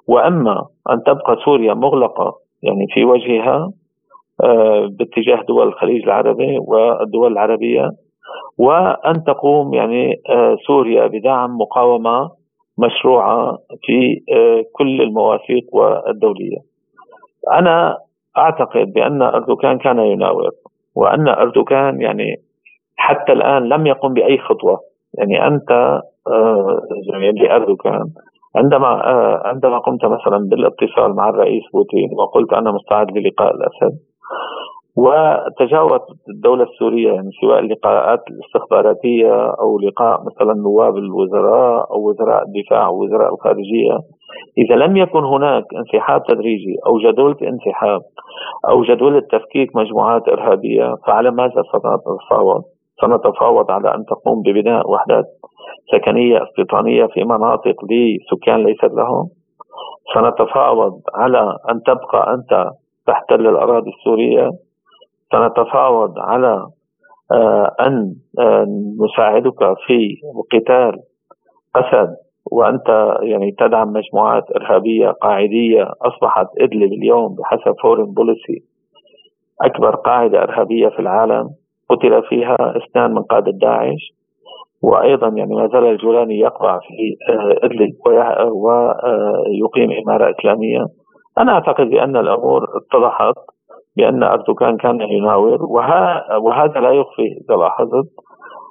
وأما 0.09 0.67
أن 0.91 1.03
تبقى 1.07 1.37
سوريا 1.45 1.75
مغلقة 1.75 2.35
يعني 2.63 2.87
في 2.95 3.05
وجهها 3.05 3.71
آه، 4.45 4.87
باتجاه 4.99 5.43
دول 5.49 5.69
الخليج 5.69 6.03
العربي 6.03 6.59
والدول 6.59 7.33
العربية 7.33 7.91
وأن 8.59 9.25
تقوم 9.25 9.75
يعني 9.75 10.15
آه، 10.31 10.57
سوريا 10.67 11.07
بدعم 11.07 11.59
مقاومة 11.59 12.31
مشروعة 12.79 13.59
في 13.83 14.21
آه، 14.35 14.65
كل 14.73 15.03
المواثيق 15.03 15.65
والدولية. 15.73 16.59
أنا 17.53 17.99
أعتقد 18.39 18.93
بأن 18.93 19.23
أردوغان 19.23 19.79
كان 19.79 19.99
يناور 19.99 20.51
وأن 20.97 21.29
أردوغان 21.29 22.01
يعني 22.01 22.37
حتى 22.97 23.33
الآن 23.33 23.63
لم 23.69 23.87
يقم 23.87 24.13
بأي 24.15 24.39
خطوة 24.39 24.81
يعني 25.19 25.47
أنت 25.47 26.01
يعني 27.13 27.55
أردوغان 27.57 28.07
عندما 28.57 28.89
آه، 28.89 29.43
عندما 29.45 29.79
قمت 29.79 30.05
مثلا 30.05 30.39
بالاتصال 30.51 31.17
مع 31.17 31.29
الرئيس 31.29 31.63
بوتين 31.73 32.09
وقلت 32.19 32.53
أنا 32.53 32.73
مستعد 32.73 33.19
للقاء 33.19 33.55
الأسد 33.55 33.99
وتجاوزت 34.97 36.29
الدولة 36.29 36.63
السورية 36.63 37.13
يعني 37.13 37.31
سواء 37.41 37.59
اللقاءات 37.59 38.21
الاستخباراتية 38.31 39.51
أو 39.51 39.79
لقاء 39.79 40.21
مثلا 40.25 40.55
نواب 40.55 40.97
الوزراء 40.97 41.91
أو 41.91 42.09
وزراء 42.09 42.43
الدفاع 42.43 42.87
أو 42.87 43.05
وزراء 43.05 43.35
الخارجية 43.35 43.99
إذا 44.59 44.75
لم 44.75 44.97
يكن 44.97 45.25
هناك 45.25 45.65
انسحاب 45.75 46.23
تدريجي 46.23 46.77
أو 46.87 46.99
جدولة 46.99 47.37
انسحاب 47.43 48.01
أو 48.71 48.83
جدولة 48.83 49.21
تفكيك 49.21 49.77
مجموعات 49.77 50.29
إرهابية 50.29 50.95
فعلى 51.07 51.31
ماذا 51.31 51.63
سنتفاوض؟ 51.73 52.63
سنتفاوض 53.01 53.71
على 53.71 53.95
أن 53.95 54.05
تقوم 54.05 54.43
ببناء 54.43 54.91
وحدات 54.91 55.25
سكنية 55.93 56.43
استيطانية 56.43 57.07
في 57.07 57.25
مناطق 57.25 57.75
لسكان 57.85 58.65
ليست 58.65 58.95
لهم. 58.95 59.29
سنتفاوض 60.15 61.01
على 61.15 61.57
أن 61.71 61.83
تبقى 61.83 62.35
أنت 62.35 62.71
تحتل 63.07 63.47
الأراضي 63.47 63.91
السورية. 63.91 64.51
سنتفاوض 65.33 66.19
على 66.19 66.67
آه، 67.33 67.75
أن 67.81 68.15
آه، 68.39 68.67
نساعدك 69.05 69.75
في 69.87 70.17
قتال 70.53 71.01
أسد. 71.77 72.17
وأنت 72.53 73.19
يعني 73.23 73.53
تدعم 73.59 73.93
مجموعات 73.93 74.45
إرهابية 74.57 75.09
قاعدية 75.09 75.91
أصبحت 76.03 76.47
إدلب 76.61 76.93
اليوم 76.93 77.35
بحسب 77.35 77.75
Foreign 77.83 78.05
Policy 78.05 78.63
أكبر 79.63 79.95
قاعدة 79.95 80.43
إرهابية 80.43 80.89
في 80.89 80.99
العالم. 80.99 81.51
قتل 81.91 82.23
فيها 82.23 82.57
اثنان 82.61 83.15
من 83.15 83.23
قادة 83.23 83.53
داعش. 83.53 84.16
وأيضا 84.83 85.29
يعني 85.29 85.55
ما 85.55 85.69
زال 85.69 85.85
الجولاني 85.87 86.39
يقع 86.39 86.79
في 86.79 87.17
آه، 87.33 87.67
إدلب 87.67 87.95
ويقيم 88.55 89.91
إمارة 90.03 90.35
إسلامية 90.39 90.87
أنا 91.39 91.53
أعتقد 91.53 91.87
بأن 91.87 92.17
الأمور 92.17 92.65
اتضحت 92.77 93.35
بأن 93.97 94.23
أردوغان 94.23 94.77
كان 94.77 95.01
يناور 95.01 95.65
وهذا 96.43 96.81
لا 96.81 96.91
يخفي 96.91 97.27
إذا 97.45 97.57
لاحظت 97.57 98.09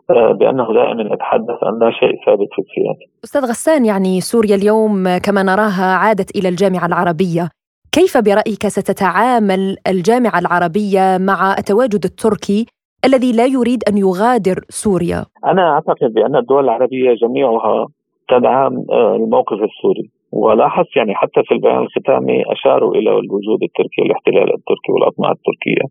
آه، 0.09 0.31
بأنه 0.31 0.73
دائما 0.73 1.13
يتحدث 1.13 1.63
عن 1.63 1.79
لا 1.79 1.91
شيء 1.91 2.25
ثابت 2.25 2.47
في 2.55 2.61
السياسة. 2.61 3.11
أستاذ 3.23 3.41
غسان 3.41 3.85
يعني 3.85 4.21
سوريا 4.21 4.55
اليوم 4.55 5.17
كما 5.17 5.43
نراها 5.43 5.95
عادت 5.95 6.37
إلى 6.37 6.49
الجامعة 6.49 6.85
العربية. 6.85 7.49
كيف 7.91 8.17
برأيك 8.17 8.67
ستتعامل 8.67 9.77
الجامعة 9.87 10.39
العربية 10.39 11.17
مع 11.17 11.55
التواجد 11.57 12.05
التركي 12.05 12.65
الذي 13.05 13.31
لا 13.31 13.45
يريد 13.45 13.81
أن 13.89 13.97
يغادر 13.97 14.57
سوريا؟ 14.69 15.25
أنا 15.45 15.73
أعتقد 15.73 16.13
بأن 16.13 16.35
الدول 16.35 16.63
العربية 16.63 17.13
جميعها 17.13 17.87
تدعم 18.29 18.73
آه، 18.91 19.15
الموقف 19.15 19.59
السوري. 19.69 20.09
ولاحظت 20.31 20.95
يعني 20.95 21.15
حتى 21.15 21.43
في 21.43 21.53
البيان 21.53 21.83
الختامي 21.83 22.43
أشاروا 22.51 22.95
إلى 22.95 23.09
الوجود 23.09 23.59
التركي 23.63 24.01
الاحتلال 24.01 24.53
التركي 24.53 24.91
والأطماع 24.93 25.31
التركية. 25.31 25.85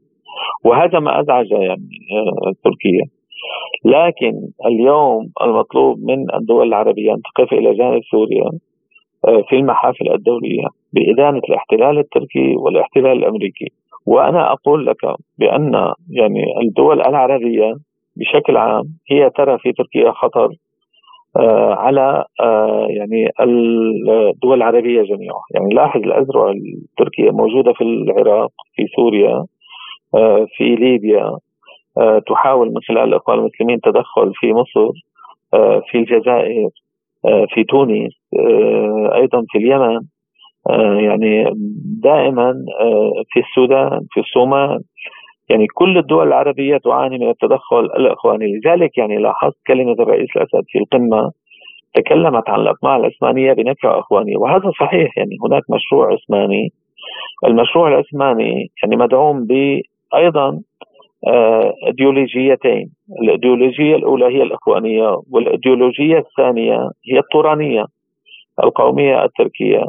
وهذا 0.64 0.98
ما 0.98 1.20
أزعج 1.20 1.50
يعني 1.50 1.88
آه، 2.12 2.52
تركيا 2.64 3.04
لكن 3.84 4.32
اليوم 4.66 5.30
المطلوب 5.42 5.98
من 5.98 6.34
الدول 6.34 6.68
العربية 6.68 7.12
أن 7.12 7.20
تقف 7.22 7.52
إلى 7.52 7.74
جانب 7.74 8.00
سوريا 8.10 8.50
آه، 9.28 9.42
في 9.48 9.56
المحافل 9.56 10.12
الدولية 10.14 10.64
بإدانة 10.92 11.40
الاحتلال 11.48 11.98
التركي 11.98 12.56
والاحتلال 12.56 13.12
الأمريكي. 13.12 13.72
وأنا 14.06 14.52
أقول 14.52 14.86
لك 14.86 14.96
بأن 15.38 15.92
يعني 16.10 16.44
الدول 16.62 17.00
العربية 17.00 17.74
بشكل 18.16 18.56
عام 18.56 18.84
هي 19.10 19.30
ترى 19.30 19.58
في 19.58 19.72
تركيا 19.72 20.10
خطر 20.12 20.48
آه 21.36 21.74
على 21.74 22.24
آه 22.40 22.86
يعني 22.90 23.28
الدول 23.40 24.56
العربية 24.56 25.02
جميعها، 25.02 25.42
يعني 25.54 25.74
لاحظ 25.74 26.00
الازرع 26.00 26.50
التركيه 26.50 27.30
موجودة 27.30 27.72
في 27.72 27.84
العراق، 27.84 28.50
في 28.76 28.86
سوريا، 28.96 29.44
آه 30.14 30.46
في 30.56 30.74
ليبيا، 30.74 31.36
تحاول 32.26 32.68
من 32.68 32.80
خلال 32.88 33.08
الاخوان 33.08 33.38
المسلمين 33.38 33.80
تدخل 33.80 34.32
في 34.34 34.52
مصر، 34.52 34.90
في 35.90 35.98
الجزائر، 35.98 36.68
في 37.54 37.64
تونس، 37.64 38.12
أيضا 39.14 39.44
في 39.48 39.58
اليمن، 39.58 40.00
يعني 41.00 41.44
دائما 42.02 42.48
آه، 42.80 43.12
في 43.30 43.40
السودان 43.40 44.00
في 44.10 44.20
الصومال 44.20 44.80
يعني 45.48 45.66
كل 45.74 45.98
الدول 45.98 46.26
العربية 46.26 46.76
تعاني 46.76 47.18
من 47.18 47.28
التدخل 47.30 47.84
الإخواني. 47.84 48.46
لذلك 48.56 48.98
يعني 48.98 49.16
لاحظت 49.16 49.56
كلمة 49.66 49.92
الرئيس 49.92 50.28
الأسد 50.36 50.64
في 50.68 50.78
القمة 50.78 51.30
تكلمت 51.94 52.50
عن 52.50 52.60
الأطماع 52.60 52.96
العثمانية 52.96 53.52
بنكهة 53.52 53.98
إخوانية 53.98 54.36
وهذا 54.36 54.70
صحيح. 54.80 55.18
يعني 55.18 55.36
هناك 55.46 55.62
مشروع 55.70 56.12
عثماني. 56.12 56.72
المشروع 57.44 57.88
العثماني 57.88 58.70
يعني 58.82 58.96
مدعوم 58.96 59.46
ب 59.46 59.80
أيضا 60.14 60.60
آه، 61.26 61.74
إيديولوجيتين. 61.86 62.90
الإيديولوجية 63.22 63.96
الأولى 63.96 64.24
هي 64.24 64.42
الإخوانية 64.42 65.16
والإيديولوجية 65.32 66.18
الثانية 66.18 66.90
هي 67.12 67.18
الطورانية 67.18 67.84
القومية 68.64 69.24
التركية. 69.24 69.84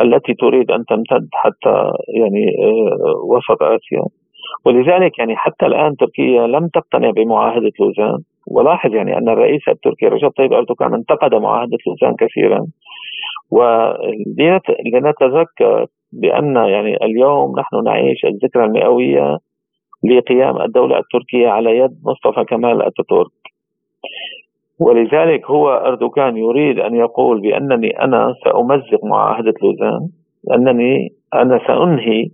التي 0.00 0.34
تريد 0.34 0.70
أن 0.70 0.84
تمتد 0.84 1.28
حتى 1.32 1.92
يعني 2.18 2.46
آه، 2.64 3.24
وسط 3.24 3.62
آسيا. 3.62 4.02
ولذلك 4.64 5.18
يعني 5.18 5.36
حتى 5.36 5.66
الآن 5.66 5.96
تركيا 5.96 6.46
لم 6.46 6.68
تقتنع 6.68 7.10
بمعاهدة 7.10 7.72
لوزان. 7.80 8.18
ولاحظ 8.50 8.94
يعني 8.94 9.18
أن 9.18 9.28
الرئيس 9.28 9.68
التركي 9.68 10.06
رجب 10.06 10.30
طيب 10.30 10.52
أردوغان 10.52 10.94
انتقد 10.94 11.34
معاهدة 11.34 11.78
لوزان 11.86 12.16
كثيرا. 12.16 12.66
ولنتذكر 13.50 14.66
بأن 16.12 16.56
يعني 16.56 16.96
اليوم 17.02 17.58
نحن 17.58 17.84
نعيش 17.84 18.24
الذكرى 18.24 18.64
المئوية 18.64 19.38
لقيام 20.04 20.62
الدولة 20.62 20.98
التركية 20.98 21.48
على 21.48 21.78
يد 21.78 21.98
مصطفى 22.04 22.44
كمال 22.44 22.82
اتاتورك 22.82 23.30
ولذلك 24.80 25.50
هو 25.50 25.68
أردوغان 25.68 26.36
يريد 26.36 26.78
أن 26.78 26.94
يقول 26.94 27.40
بأنني 27.40 28.02
أنا 28.02 28.34
سأمزق 28.44 29.04
معاهدة 29.04 29.54
لوزان 29.62 30.08
أنني 30.54 31.08
أنا 31.34 31.60
سأنهي 31.66 32.26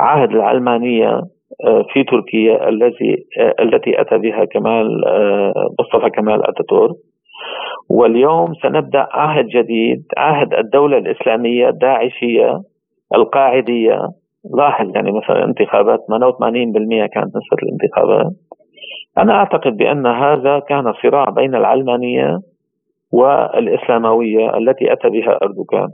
عهد 0.00 0.30
العلمانية 0.30 1.22
آه، 1.64 1.84
في 1.92 2.04
تركيا 2.04 2.68
الذي 2.68 3.16
آه، 3.40 3.54
التي 3.62 4.00
أتى 4.00 4.18
بها 4.18 4.44
كمال 4.44 5.04
آه، 5.04 5.52
مصطفى 5.80 6.10
كمال 6.10 6.48
أتاتورك. 6.48 6.96
واليوم 7.90 8.54
سنبدأ 8.62 9.06
عهد 9.10 9.46
جديد 9.46 10.04
عهد 10.16 10.54
الدولة 10.54 10.98
الإسلامية 10.98 11.68
الداعشية 11.68 12.60
القاعدية. 13.14 14.00
لاحظ 14.56 14.94
يعني 14.94 15.12
مثلا 15.12 15.44
انتخابات 15.44 15.98
88% 15.98 17.06
كانت 17.06 17.28
نسبه 17.36 17.58
الانتخابات. 17.62 18.32
أنا 19.18 19.32
أعتقد 19.32 19.76
بأن 19.76 20.06
هذا 20.06 20.58
كان 20.58 20.92
صراع 21.02 21.24
بين 21.24 21.54
العلمانية 21.54 22.38
والإسلاموية 23.12 24.56
التي 24.56 24.92
أتى 24.92 25.08
بها 25.08 25.38
أردوغان 25.42 25.88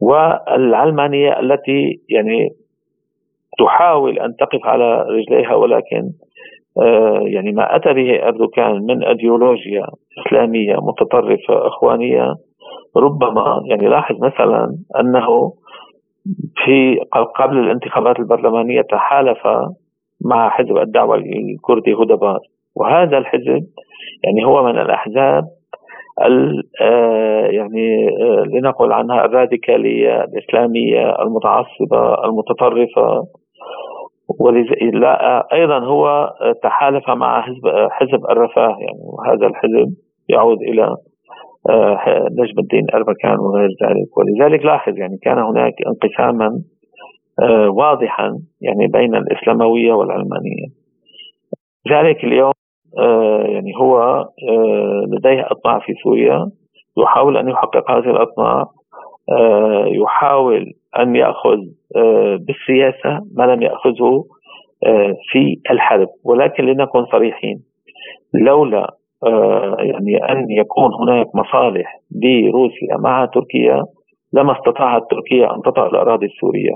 والعلمانية 0.00 1.40
التي 1.40 2.00
يعني 2.08 2.48
تحاول 3.58 4.18
أن 4.18 4.36
تقف 4.36 4.66
على 4.66 5.02
رجليها 5.02 5.54
ولكن 5.54 6.10
آه، 6.78 7.20
يعني 7.24 7.52
ما 7.52 7.76
أتى 7.76 7.92
به 7.92 8.26
أردوغان 8.28 8.82
من 8.82 9.04
إيديولوجيا 9.04 9.86
إسلامية 10.26 10.76
متطرفة 10.76 11.66
إخوانية 11.66 12.34
ربما 12.96 13.62
يعني 13.66 13.88
لاحظ 13.88 14.16
مثلا 14.24 14.76
أنه 15.00 15.52
في 16.64 17.00
قبل 17.36 17.58
الانتخابات 17.58 18.18
البرلمانية 18.18 18.82
تحالف 18.82 19.46
مع 20.24 20.50
حزب 20.50 20.76
الدعوة 20.76 21.16
الكردي 21.16 21.94
هدبار 21.94 22.38
وهذا 22.76 23.18
الحزب 23.18 23.66
يعني 24.24 24.44
هو 24.44 24.62
من 24.62 24.78
الأحزاب 24.78 25.44
آه، 26.80 27.46
يعني 27.46 28.08
آه، 28.08 28.44
لنقل 28.46 28.92
عنها 28.92 29.24
الراديكالية 29.24 30.24
الإسلامية 30.24 31.22
المتعصبة 31.22 32.24
المتطرفة. 32.24 33.26
لا 34.92 35.46
أيضا 35.52 35.78
هو 35.78 36.30
تحالف 36.62 37.10
مع 37.10 37.42
حزب 37.42 37.88
حزب 37.90 38.24
الرفاه. 38.30 38.76
يعني 38.80 39.00
وهذا 39.02 39.46
الحزب 39.46 39.94
يعود 40.28 40.58
إلى 40.62 40.96
آه، 41.70 41.98
نجم 42.30 42.58
الدين 42.58 42.86
أربكان 42.94 43.38
وغير 43.38 43.68
ذلك. 43.82 44.16
ولذلك 44.16 44.64
لاحظ 44.64 44.98
يعني 44.98 45.18
كان 45.22 45.38
هناك 45.38 45.74
انقساما 45.86 46.60
واضحا 47.68 48.38
يعني 48.60 48.86
بين 48.86 49.14
الإسلاموية 49.14 49.92
والعلمانية. 49.92 50.66
ذلك 51.90 52.24
اليوم 52.24 52.52
آه، 52.98 53.44
يعني 53.48 53.72
هو 53.80 53.98
آه، 54.48 55.04
لديه 55.08 55.46
أطماع 55.50 55.78
في 55.78 55.92
سوريا. 56.02 56.50
يحاول 56.98 57.36
أن 57.36 57.48
يحقق 57.48 57.90
هذه 57.90 58.10
الأطماع 58.10 58.64
آه، 59.30 59.84
يحاول 59.86 60.72
أن 60.98 61.16
يأخذ 61.16 61.58
بالسياسة 62.38 63.20
ما 63.34 63.42
لم 63.42 63.62
يأخذه 63.62 64.24
في 65.32 65.56
الحرب 65.70 66.08
ولكن 66.24 66.64
لنكن 66.64 67.04
صريحين 67.12 67.62
لولا 68.34 68.94
يعني 69.78 70.16
أن 70.30 70.50
يكون 70.50 70.90
هناك 70.94 71.26
مصالح 71.34 72.00
لروسيا 72.22 72.96
مع 72.98 73.24
تركيا 73.24 73.82
لما 74.32 74.52
استطاعت 74.52 75.02
تركيا 75.10 75.54
أن 75.54 75.62
تطأ 75.62 75.86
الأراضي 75.86 76.26
السورية. 76.26 76.74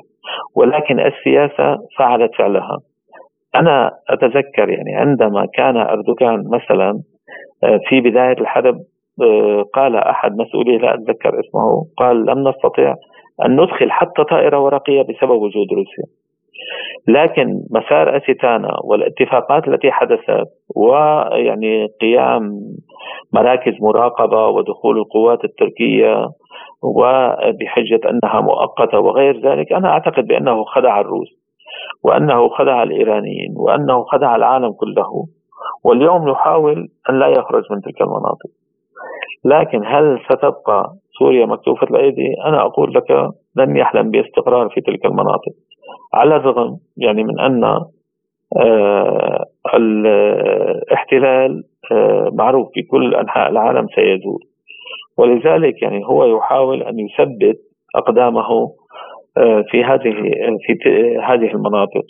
ولكن 0.57 1.01
السياسة 1.01 1.79
فعلت 1.99 2.35
فعلها 2.35 2.79
أنا 3.55 3.91
أتذكر 4.09 4.69
يعني 4.69 4.95
عندما 4.97 5.47
كان 5.55 5.77
أردوغان 5.77 6.45
مثلا 6.51 7.01
آه، 7.65 7.79
في 7.89 8.01
بداية 8.01 8.41
الحرب 8.41 8.75
آه، 9.23 9.63
قال 9.75 9.97
أحد 9.97 10.37
مسؤوليه 10.37 10.79
لا 10.79 10.95
أتذكر 10.95 11.41
اسمه 11.41 11.87
قال 11.97 12.27
لم 12.27 12.49
نستطع 12.49 12.95
أن 13.45 13.61
ندخل 13.61 13.91
حتى 13.91 14.25
طائرة 14.31 14.59
ورقية 14.61 15.03
بسبب 15.03 15.43
وجود 15.43 15.67
روسيا. 15.73 16.05
لكن 17.09 17.61
مسار 17.71 18.17
اسيتانا 18.17 18.77
والاتفاقات 18.85 19.69
التي 19.69 19.91
حدثت 19.91 20.49
ويعني 20.77 21.87
قيام 22.01 22.51
مراكز 23.33 23.73
مراقبة 23.81 24.49
ودخول 24.49 24.99
القوات 24.99 25.45
التركية 25.45 26.27
وبحجة 26.83 28.01
أنها 28.11 28.41
مؤقتة 28.41 28.99
وغير 28.99 29.41
ذلك 29.41 29.73
أنا 29.73 29.89
أعتقد 29.89 30.27
بأنه 30.27 30.65
خدع 30.65 31.01
الروس 31.01 31.29
وأنه 32.05 32.49
خدع 32.49 32.83
الإيرانيين 32.83 33.55
وأنه 33.57 34.05
خدع 34.05 34.37
العالم 34.37 34.73
كله 34.73 35.27
واليوم 35.85 36.29
يحاول 36.29 36.89
أن 37.11 37.19
لا 37.19 37.27
يخرج 37.29 37.63
من 37.71 37.81
تلك 37.81 38.03
المناطق. 38.03 38.51
لكن 39.45 39.87
هل 39.87 40.19
ستبقى 40.29 40.93
سوريا 41.19 41.47
مكتوفة 41.47 41.87
الأيدي؟ 41.91 42.35
أنا 42.45 42.63
أقول 42.67 42.95
لك 42.95 43.31
لن 43.57 43.77
يحلم 43.77 44.11
باستقرار 44.11 44.69
في 44.69 44.81
تلك 44.81 45.05
المناطق. 45.05 45.53
على 46.15 46.37
الرغم 46.37 46.77
يعني 46.97 47.25
من 47.25 47.41
أن 47.41 47.65
آه 47.65 49.45
الاحتلال 49.75 51.63
آه 51.93 52.31
معروف 52.33 52.69
في 52.75 52.83
كل 52.83 53.15
أنحاء 53.15 53.51
العالم 53.51 53.87
سيزول 53.95 54.41
ولذلك 55.19 55.83
يعني 55.83 56.05
هو 56.05 56.37
يحاول 56.37 56.83
أن 56.83 56.99
يثبت 56.99 57.59
أقدامه 57.97 58.49
آه، 59.37 59.65
في 59.71 59.85
هذه 59.85 60.13
في 60.63 60.73
هذه 61.29 61.55
المناطق 61.55 62.05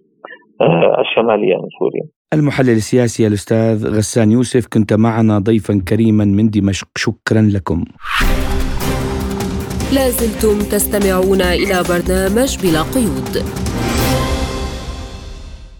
آه، 0.60 1.00
الشمالية 1.00 1.56
من 1.56 1.68
سوريا. 1.78 2.02
المحلل 2.34 2.70
السياسي 2.70 3.26
الأستاذ 3.26 3.96
غسان 3.96 4.30
يوسف 4.30 4.66
كنت 4.72 4.92
معنا 4.92 5.38
ضيفا 5.38 5.82
كريما 5.88 6.24
من 6.24 6.50
دمشق 6.50 6.88
شكرا 6.96 7.42
لكم. 7.54 7.84
لازلتم 9.94 10.58
تستمعون 10.58 11.40
إلى 11.40 11.76
برنامج 11.90 12.50
بلا 12.62 12.82
قيود. 12.94 13.34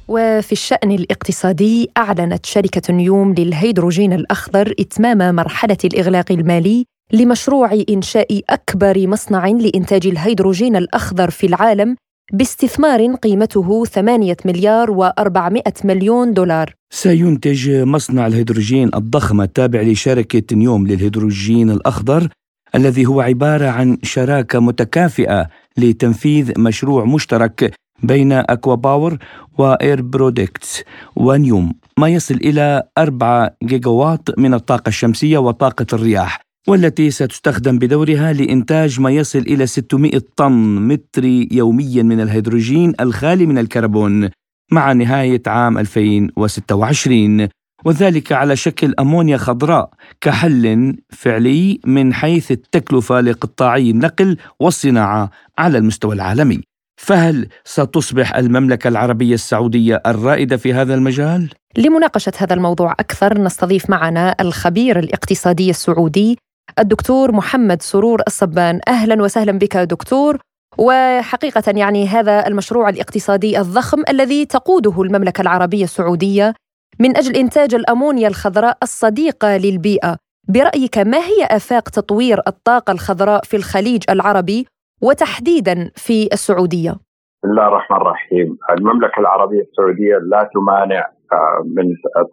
وفي 0.08 0.52
الشأن 0.52 0.90
الاقتصادي 0.90 1.90
أعلنت 1.96 2.46
شركة 2.46 2.94
نيوم 2.94 3.34
للهيدروجين 3.38 4.12
الأخضر 4.12 4.74
إتمام 4.80 5.34
مرحلة 5.34 5.76
الإغلاق 5.84 6.32
المالي 6.32 6.84
لمشروع 7.12 7.82
إنشاء 7.90 8.40
أكبر 8.50 9.08
مصنع 9.08 9.48
لإنتاج 9.48 10.06
الهيدروجين 10.06 10.76
الأخضر 10.76 11.30
في 11.30 11.46
العالم 11.46 11.96
باستثمار 12.32 13.14
قيمته 13.14 13.84
8 13.84 14.36
مليار 14.44 14.88
و400 14.88 15.84
مليون 15.84 16.34
دولار. 16.34 16.74
سينتج 16.90 17.70
مصنع 17.70 18.26
الهيدروجين 18.26 18.90
الضخم 18.94 19.40
التابع 19.40 19.80
لشركة 19.80 20.56
نيوم 20.56 20.86
للهيدروجين 20.86 21.70
الأخضر 21.70 22.28
الذي 22.74 23.06
هو 23.06 23.20
عبارة 23.20 23.66
عن 23.66 23.98
شراكة 24.02 24.60
متكافئة 24.60 25.48
لتنفيذ 25.76 26.60
مشروع 26.60 27.04
مشترك 27.04 27.72
بين 28.02 28.32
أكوا 28.32 28.74
باور 28.74 29.18
وإير 29.58 30.02
برودكتس 30.02 30.82
ونيوم 31.16 31.72
ما 31.98 32.08
يصل 32.08 32.34
إلى 32.34 32.82
4 32.98 33.56
جيجاوات 33.64 34.38
من 34.38 34.54
الطاقة 34.54 34.88
الشمسية 34.88 35.38
وطاقة 35.38 35.86
الرياح. 35.92 36.47
والتي 36.68 37.10
ستستخدم 37.10 37.78
بدورها 37.78 38.32
لإنتاج 38.32 39.00
ما 39.00 39.10
يصل 39.10 39.38
إلى 39.38 39.66
600 39.66 40.10
طن 40.36 40.52
متري 40.88 41.48
يوميا 41.52 42.02
من 42.02 42.20
الهيدروجين 42.20 42.92
الخالي 43.00 43.46
من 43.46 43.58
الكربون 43.58 44.30
مع 44.72 44.92
نهاية 44.92 45.42
عام 45.46 45.78
2026 45.78 47.48
وذلك 47.84 48.32
على 48.32 48.56
شكل 48.56 48.94
أمونيا 49.00 49.36
خضراء 49.36 49.90
كحل 50.20 50.96
فعلي 51.10 51.80
من 51.86 52.14
حيث 52.14 52.50
التكلفة 52.52 53.20
لقطاعي 53.20 53.90
النقل 53.90 54.36
والصناعة 54.60 55.30
على 55.58 55.78
المستوى 55.78 56.14
العالمي 56.14 56.60
فهل 57.00 57.48
ستصبح 57.64 58.36
المملكة 58.36 58.88
العربية 58.88 59.34
السعودية 59.34 60.02
الرائدة 60.06 60.56
في 60.56 60.74
هذا 60.74 60.94
المجال؟ 60.94 61.50
لمناقشة 61.78 62.32
هذا 62.38 62.54
الموضوع 62.54 62.92
أكثر 62.92 63.40
نستضيف 63.40 63.90
معنا 63.90 64.34
الخبير 64.40 64.98
الاقتصادي 64.98 65.70
السعودي 65.70 66.38
الدكتور 66.78 67.32
محمد 67.32 67.82
سرور 67.82 68.22
الصبان. 68.26 68.80
أهلا 68.88 69.22
وسهلا 69.22 69.52
بك 69.52 69.76
دكتور. 69.76 70.38
وحقيقة 70.78 71.62
يعني 71.76 72.06
هذا 72.06 72.46
المشروع 72.46 72.88
الاقتصادي 72.88 73.60
الضخم 73.60 74.02
الذي 74.08 74.46
تقوده 74.46 75.02
المملكة 75.02 75.42
العربية 75.42 75.84
السعودية 75.84 76.54
من 77.00 77.16
أجل 77.16 77.36
إنتاج 77.36 77.74
الأمونيا 77.74 78.28
الخضراء 78.28 78.78
الصديقة 78.82 79.56
للبيئة. 79.56 80.16
برأيك 80.48 80.98
ما 80.98 81.18
هي 81.18 81.44
آفاق 81.50 81.88
تطوير 81.88 82.40
الطاقة 82.46 82.92
الخضراء 82.92 83.42
في 83.44 83.56
الخليج 83.56 84.02
العربي 84.10 84.66
وتحديدا 85.02 85.90
في 85.94 86.28
السعودية؟ 86.32 86.90
بسم 86.90 87.50
الله 87.50 87.68
الرحمن 87.68 87.96
الرحيم. 87.96 88.58
المملكة 88.70 89.20
العربية 89.20 89.60
السعودية 89.60 90.16
لا 90.30 90.50
تمانع 90.54 91.06
آه، 91.32 91.62
من 91.76 91.84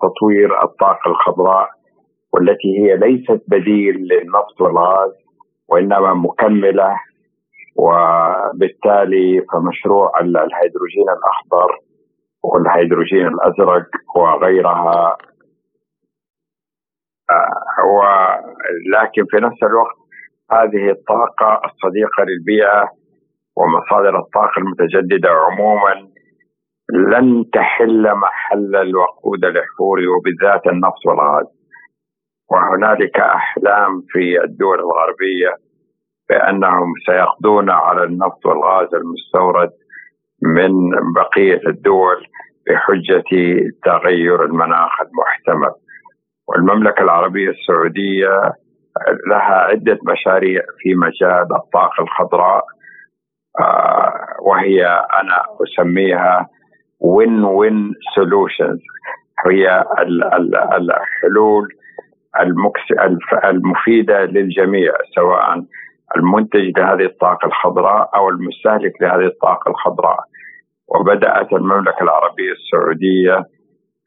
تطوير 0.02 0.64
الطاقة 0.64 1.10
الخضراء 1.12 1.70
والتي 2.36 2.80
هي 2.80 2.98
ليست 2.98 3.44
بديل 3.48 3.96
للنفط 3.96 4.62
والغاز 4.62 5.12
وإنما 5.70 6.14
مكملة 6.14 6.96
وبالتالي 7.76 9.46
فمشروع 9.52 10.20
الهيدروجين 10.20 11.10
الأخضر 11.18 11.80
والهيدروجين 12.44 13.28
الأزرق 13.28 13.88
وغيرها. 14.16 15.18
آه، 17.30 17.86
ولكن 17.98 19.26
في 19.30 19.38
نفس 19.38 19.64
الوقت 19.64 19.96
هذه 20.52 20.90
الطاقة 20.92 21.62
الصديقة 21.66 22.24
للبيئة 22.24 22.90
ومصادر 23.58 24.20
الطاقة 24.20 24.60
المتجددة 24.60 25.30
عموما 25.30 26.08
لن 26.94 27.46
تحل 27.54 28.16
محل 28.16 28.76
الوقود 28.76 29.46
الاحفوري 29.46 30.08
وبالذات 30.08 30.68
النفط 30.68 31.06
والغاز. 31.06 31.55
وهنالك 32.52 33.20
أحلام 33.20 34.02
في 34.10 34.44
الدول 34.44 34.80
الغربية 34.80 35.56
بأنهم 36.30 36.94
سيقضون 37.06 37.70
على 37.70 38.04
النفط 38.04 38.46
والغاز 38.46 38.88
المستورد 38.94 39.70
من 40.42 40.72
بقية 41.16 41.62
الدول 41.68 42.28
بحجة 42.68 43.60
تغير 43.84 44.44
المناخ 44.46 44.92
المحتمل. 45.02 45.72
والمملكة 46.48 47.04
العربية 47.04 47.50
السعودية 47.50 48.54
لها 49.28 49.56
عدة 49.56 50.00
مشاريع 50.04 50.62
في 50.80 50.96
مجال 50.96 51.56
الطاقة 51.56 52.04
الخضراء 52.04 52.66
آه، 53.60 54.14
وهي 54.42 54.86
أنا 55.22 55.44
أسميها 55.64 56.48
win-win 57.00 57.94
solutions 58.16 58.80
هي 59.48 59.86
الحلول 60.78 61.68
المفيدة 63.44 64.26
للجميع 64.26 64.92
سواء 65.16 65.64
المنتج 66.18 66.80
لهذه 66.80 67.06
الطاقة 67.06 67.46
الخضراء 67.46 68.10
أو 68.16 68.30
المستهلك 68.30 68.94
لهذه 69.02 69.26
الطاقة 69.26 69.70
الخضراء. 69.70 70.20
وبدأت 70.88 71.54
المملكة 71.54 72.04
العربية 72.04 72.52
السعودية 72.52 73.46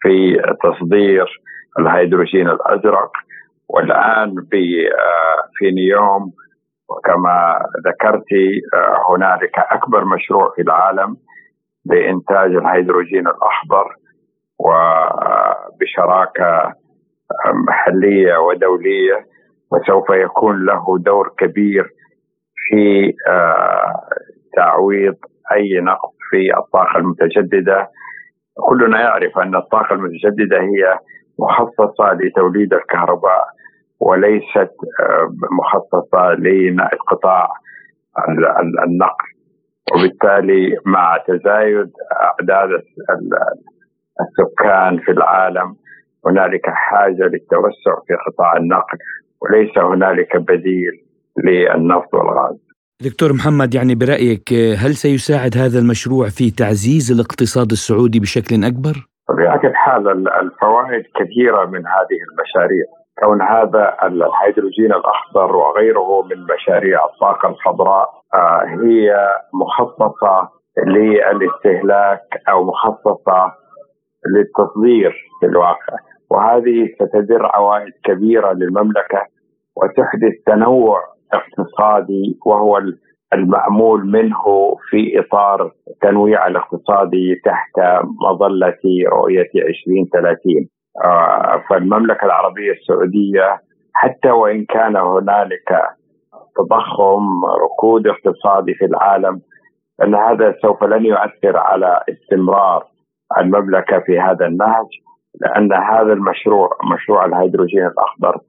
في 0.00 0.42
تصدير 0.62 1.40
الهيدروجين 1.78 2.48
الأزرق. 2.48 3.12
والآن 3.68 4.34
في 5.58 5.70
نيوم 5.70 6.32
وكما 6.88 7.58
ذكرت 7.86 8.24
هنالك 9.10 9.58
أكبر 9.58 10.04
مشروع 10.04 10.52
في 10.56 10.62
العالم 10.62 11.16
لإنتاج 11.86 12.54
الهيدروجين 12.54 13.26
الاخضر 13.28 13.94
وبشراكة 15.78 16.74
محلية 17.68 18.36
ودولية 18.36 19.26
وسوف 19.72 20.10
يكون 20.10 20.64
له 20.64 20.98
دور 20.98 21.34
كبير 21.38 21.90
في 22.68 23.12
تعويض 24.56 25.14
أي 25.52 25.80
نقص 25.80 26.14
في 26.30 26.56
الطاقة 26.58 26.98
المتجددة. 26.98 27.88
كلنا 28.68 29.00
يعرف 29.00 29.38
أن 29.38 29.56
الطاقة 29.56 29.94
المتجددة 29.94 30.60
هي 30.60 30.98
مخصصة 31.38 32.12
لتوليد 32.12 32.74
الكهرباء 32.74 33.44
وليست 34.00 34.70
مخصصة 35.58 36.30
لقطاع 36.32 37.48
النقل. 38.86 39.28
وبالتالي 39.94 40.76
مع 40.86 41.16
تزايد 41.26 41.90
أعداد 42.22 42.82
السكان 44.20 44.98
في 44.98 45.10
العالم 45.10 45.76
هنالك 46.28 46.66
حاجة 46.66 47.24
للتوسع 47.32 47.94
في 48.06 48.14
قطاع 48.26 48.56
النقل 48.56 48.98
وليس 49.42 49.78
هنالك 49.78 50.36
بديل 50.36 50.94
للنفط 51.44 52.14
والغاز. 52.14 52.68
دكتور 53.04 53.32
محمد 53.32 53.74
يعني 53.74 53.94
برأيك 53.94 54.52
هل 54.52 54.92
سيساعد 54.94 55.56
هذا 55.56 55.78
المشروع 55.78 56.28
في 56.28 56.50
تعزيز 56.50 57.12
الاقتصاد 57.12 57.70
السعودي 57.70 58.20
بشكل 58.20 58.64
أكبر؟ 58.64 58.94
بطبيعة 59.28 59.60
الحال 59.64 60.28
الفوائد 60.28 61.04
كثيرة 61.20 61.64
من 61.64 61.86
هذه 61.86 62.18
المشاريع 62.28 62.84
كون 63.22 63.42
هذا 63.42 63.96
الهيدروجين 64.02 64.92
الأخضر 64.92 65.56
وغيره 65.56 66.22
من 66.22 66.46
مشاريع 66.54 67.04
الطاقة 67.04 67.48
الخضراء 67.48 68.08
آه، 68.34 68.62
هي 68.66 69.28
مخصصه 69.54 70.48
للاستهلاك 70.86 72.42
أو 72.48 72.64
مخصصه 72.64 73.52
للتصدير 74.34 75.12
في 75.40 75.46
الواقع 75.46 75.98
وهذه 76.30 76.88
ستدر 76.94 77.46
عوائد 77.46 77.92
كبيرة 78.04 78.52
للمملكة 78.52 79.26
وتحدث 79.76 80.32
تنوع 80.46 81.00
اقتصادي 81.32 82.38
وهو 82.46 82.80
المأمول 83.32 84.06
منه 84.06 84.76
في 84.90 85.20
إطار 85.20 85.72
التنويع 85.88 86.46
الاقتصادي 86.46 87.34
تحت 87.44 88.04
مظلة 88.30 88.78
رؤية 89.12 89.50
2030 89.54 90.68
آه، 91.04 91.62
فالمملكة 91.70 92.24
العربية 92.24 92.72
السعودية 92.72 93.60
حتى 93.94 94.30
وإن 94.30 94.64
كان 94.64 94.96
هنالك 94.96 95.68
تضخم 96.56 97.44
ركود 97.64 98.06
اقتصادي 98.06 98.74
في 98.74 98.84
العالم 98.84 99.40
أن 100.02 100.14
هذا 100.14 100.54
سوف 100.62 100.84
لن 100.84 101.06
يؤثر 101.06 101.56
على 101.56 102.00
استمرار 102.08 102.86
المملكة 103.38 103.98
في 103.98 104.20
هذا 104.20 104.46
النهج. 104.46 104.86
لأن 105.41 105.72
هذا 105.72 106.12
المشروع 106.12 106.68
مشروع 106.95 107.24
الهيدروجين 107.24 107.86
الأخضر 107.86 108.41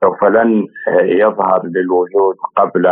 سوف 0.00 0.24
لن 0.24 0.66
يظهر 1.02 1.62
للوجود 1.64 2.36
قبل 2.56 2.86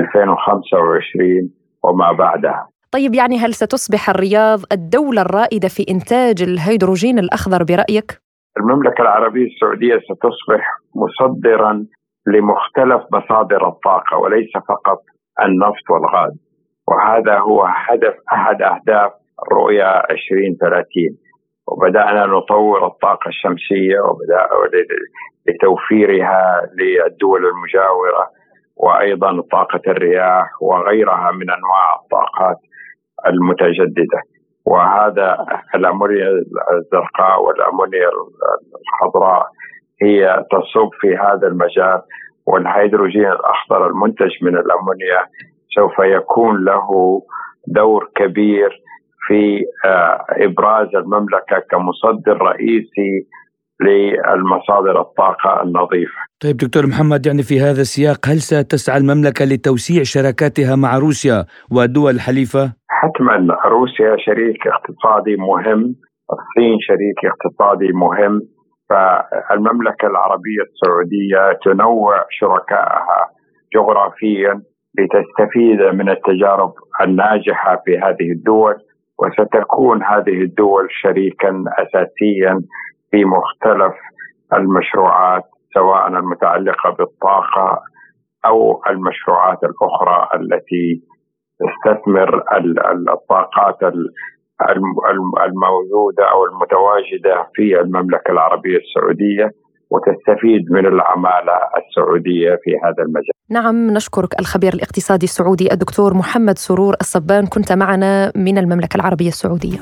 2025 0.00 1.50
وما 1.84 2.12
بعدها. 2.12 2.68
طيب 2.92 3.14
يعني 3.14 3.38
هل 3.38 3.54
ستصبح 3.54 4.10
الرياض 4.10 4.58
الدولة 4.72 5.22
الرائدة 5.22 5.68
في 5.68 5.84
إنتاج 5.90 6.42
الهيدروجين 6.42 7.18
الأخضر 7.18 7.64
برأيك؟ 7.64 8.18
المملكة 8.58 9.02
العربية 9.02 9.46
السعودية 9.46 9.98
ستصبح 9.98 10.62
مصدرا 10.94 11.86
لمختلف 12.26 13.02
مصادر 13.12 13.68
الطاقة 13.68 14.16
وليس 14.18 14.52
فقط 14.68 15.00
النفط 15.42 15.90
والغاز. 15.90 16.32
وهذا 16.88 17.38
هو 17.38 17.62
هدف 17.62 18.14
أحد 18.32 18.62
أهداف 18.62 19.12
الرؤية 19.42 20.00
2030 20.10 21.21
وبدأنا 21.72 22.26
نطور 22.26 22.86
الطاقة 22.86 23.28
الشمسية 23.28 24.00
وبدأ 24.00 24.48
لتوفيرها 25.48 26.60
للدول 26.78 27.46
المجاورة 27.46 28.28
وأيضا 28.76 29.42
طاقة 29.52 29.80
الرياح 29.86 30.62
وغيرها 30.62 31.30
من 31.30 31.50
أنواع 31.50 31.94
الطاقات 32.02 32.56
المتجددة. 33.26 34.20
وهذا 34.66 35.46
الأمونيا 35.74 36.28
الزرقاء 36.72 37.42
والأمونيا 37.44 38.10
الخضراء 38.80 39.46
هي 40.02 40.44
تصب 40.50 40.90
في 41.00 41.16
هذا 41.16 41.46
المجال 41.48 42.02
والهيدروجين 42.46 43.26
الأخضر 43.26 43.86
المنتج 43.86 44.30
من 44.42 44.56
الأمونيا 44.56 45.26
سوف 45.74 45.98
يكون 45.98 46.64
له 46.64 46.88
دور 47.66 48.10
كبير 48.16 48.81
في 49.26 49.60
آه، 49.84 50.24
إبراز 50.30 50.88
المملكة 50.96 51.58
كمصدر 51.70 52.42
رئيسي 52.42 53.26
للمصادر 53.80 55.00
الطاقة 55.00 55.62
النظيفة. 55.62 56.20
طيب 56.42 56.56
دكتور 56.56 56.86
محمد 56.86 57.26
يعني 57.26 57.42
في 57.42 57.60
هذا 57.60 57.80
السياق 57.80 58.20
هل 58.28 58.38
ستسعى 58.40 58.98
المملكة 58.98 59.44
لتوسيع 59.44 60.02
شراكاتها 60.02 60.76
مع 60.76 60.98
روسيا 60.98 61.44
والدول 61.70 62.14
الحليفة؟ 62.14 62.72
حتما 62.88 63.56
روسيا 63.66 64.16
شريك 64.26 64.66
اقتصادي 64.66 65.36
مهم، 65.36 65.94
الصين 66.34 66.76
شريك 66.80 67.18
اقتصادي 67.32 67.92
مهم، 67.92 68.40
فالمملكة 68.88 70.06
العربية 70.06 70.62
السعودية 70.68 71.58
تنوع 71.64 72.24
شركائها 72.30 73.20
جغرافيا 73.74 74.62
لتستفيد 74.98 75.80
من 75.98 76.08
التجارب 76.08 76.72
الناجحة 77.00 77.82
في 77.84 77.98
هذه 77.98 78.32
الدول 78.36 78.74
وستكون 79.22 80.02
هذه 80.02 80.40
الدول 80.42 80.88
شريكا 80.90 81.64
اساسيا 81.78 82.60
في 83.10 83.24
مختلف 83.24 83.94
المشروعات 84.52 85.42
سواء 85.74 86.08
المتعلقة 86.08 86.90
بالطاقة 86.90 87.82
أو 88.46 88.82
المشروعات 88.90 89.58
الأخرى 89.64 90.28
التي 90.34 91.02
تستثمر 91.60 92.42
الطاقات 93.12 93.82
الموجودة 95.46 96.24
أو 96.32 96.44
المتواجدة 96.44 97.46
في 97.54 97.80
المملكة 97.80 98.30
العربية 98.30 98.76
السعودية. 98.76 99.50
وتستفيد 99.92 100.62
من 100.70 100.86
العمالة 100.86 101.56
السعودية 101.78 102.50
في 102.64 102.70
هذا 102.84 103.02
المجال. 103.06 103.32
نعم 103.50 103.90
نشكرك 103.90 104.40
الخبير 104.40 104.74
الاقتصادي 104.74 105.24
السعودي 105.24 105.72
الدكتور 105.72 106.14
محمد 106.14 106.58
سرور 106.58 106.94
الصبان. 107.00 107.46
كنت 107.46 107.72
معنا 107.72 108.32
من 108.36 108.58
المملكة 108.58 108.96
العربية 108.96 109.28
السعودية. 109.28 109.78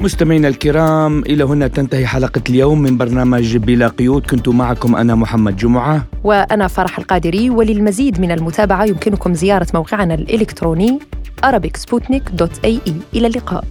مستمعينا 0.00 0.48
الكرام 0.48 1.18
إلى 1.18 1.44
هنا 1.44 1.66
تنتهي 1.66 2.06
حلقة 2.06 2.42
اليوم 2.50 2.82
من 2.82 2.98
برنامج 2.98 3.56
بلا 3.56 3.88
قيود. 3.88 4.26
كنت 4.26 4.48
معكم 4.48 4.96
أنا 4.96 5.14
محمد 5.14 5.56
جمعة. 5.56 6.02
وأنا 6.24 6.66
فرح 6.66 6.98
القادري. 6.98 7.50
وللمزيد 7.50 8.20
من 8.20 8.30
المتابعة 8.30 8.84
يمكنكم 8.84 9.34
زيارة 9.34 9.66
موقعنا 9.74 10.14
الإلكتروني 10.14 10.98
arabicsputnik.ae 11.46 12.92
إلى 13.14 13.26
اللقاء. 13.26 13.64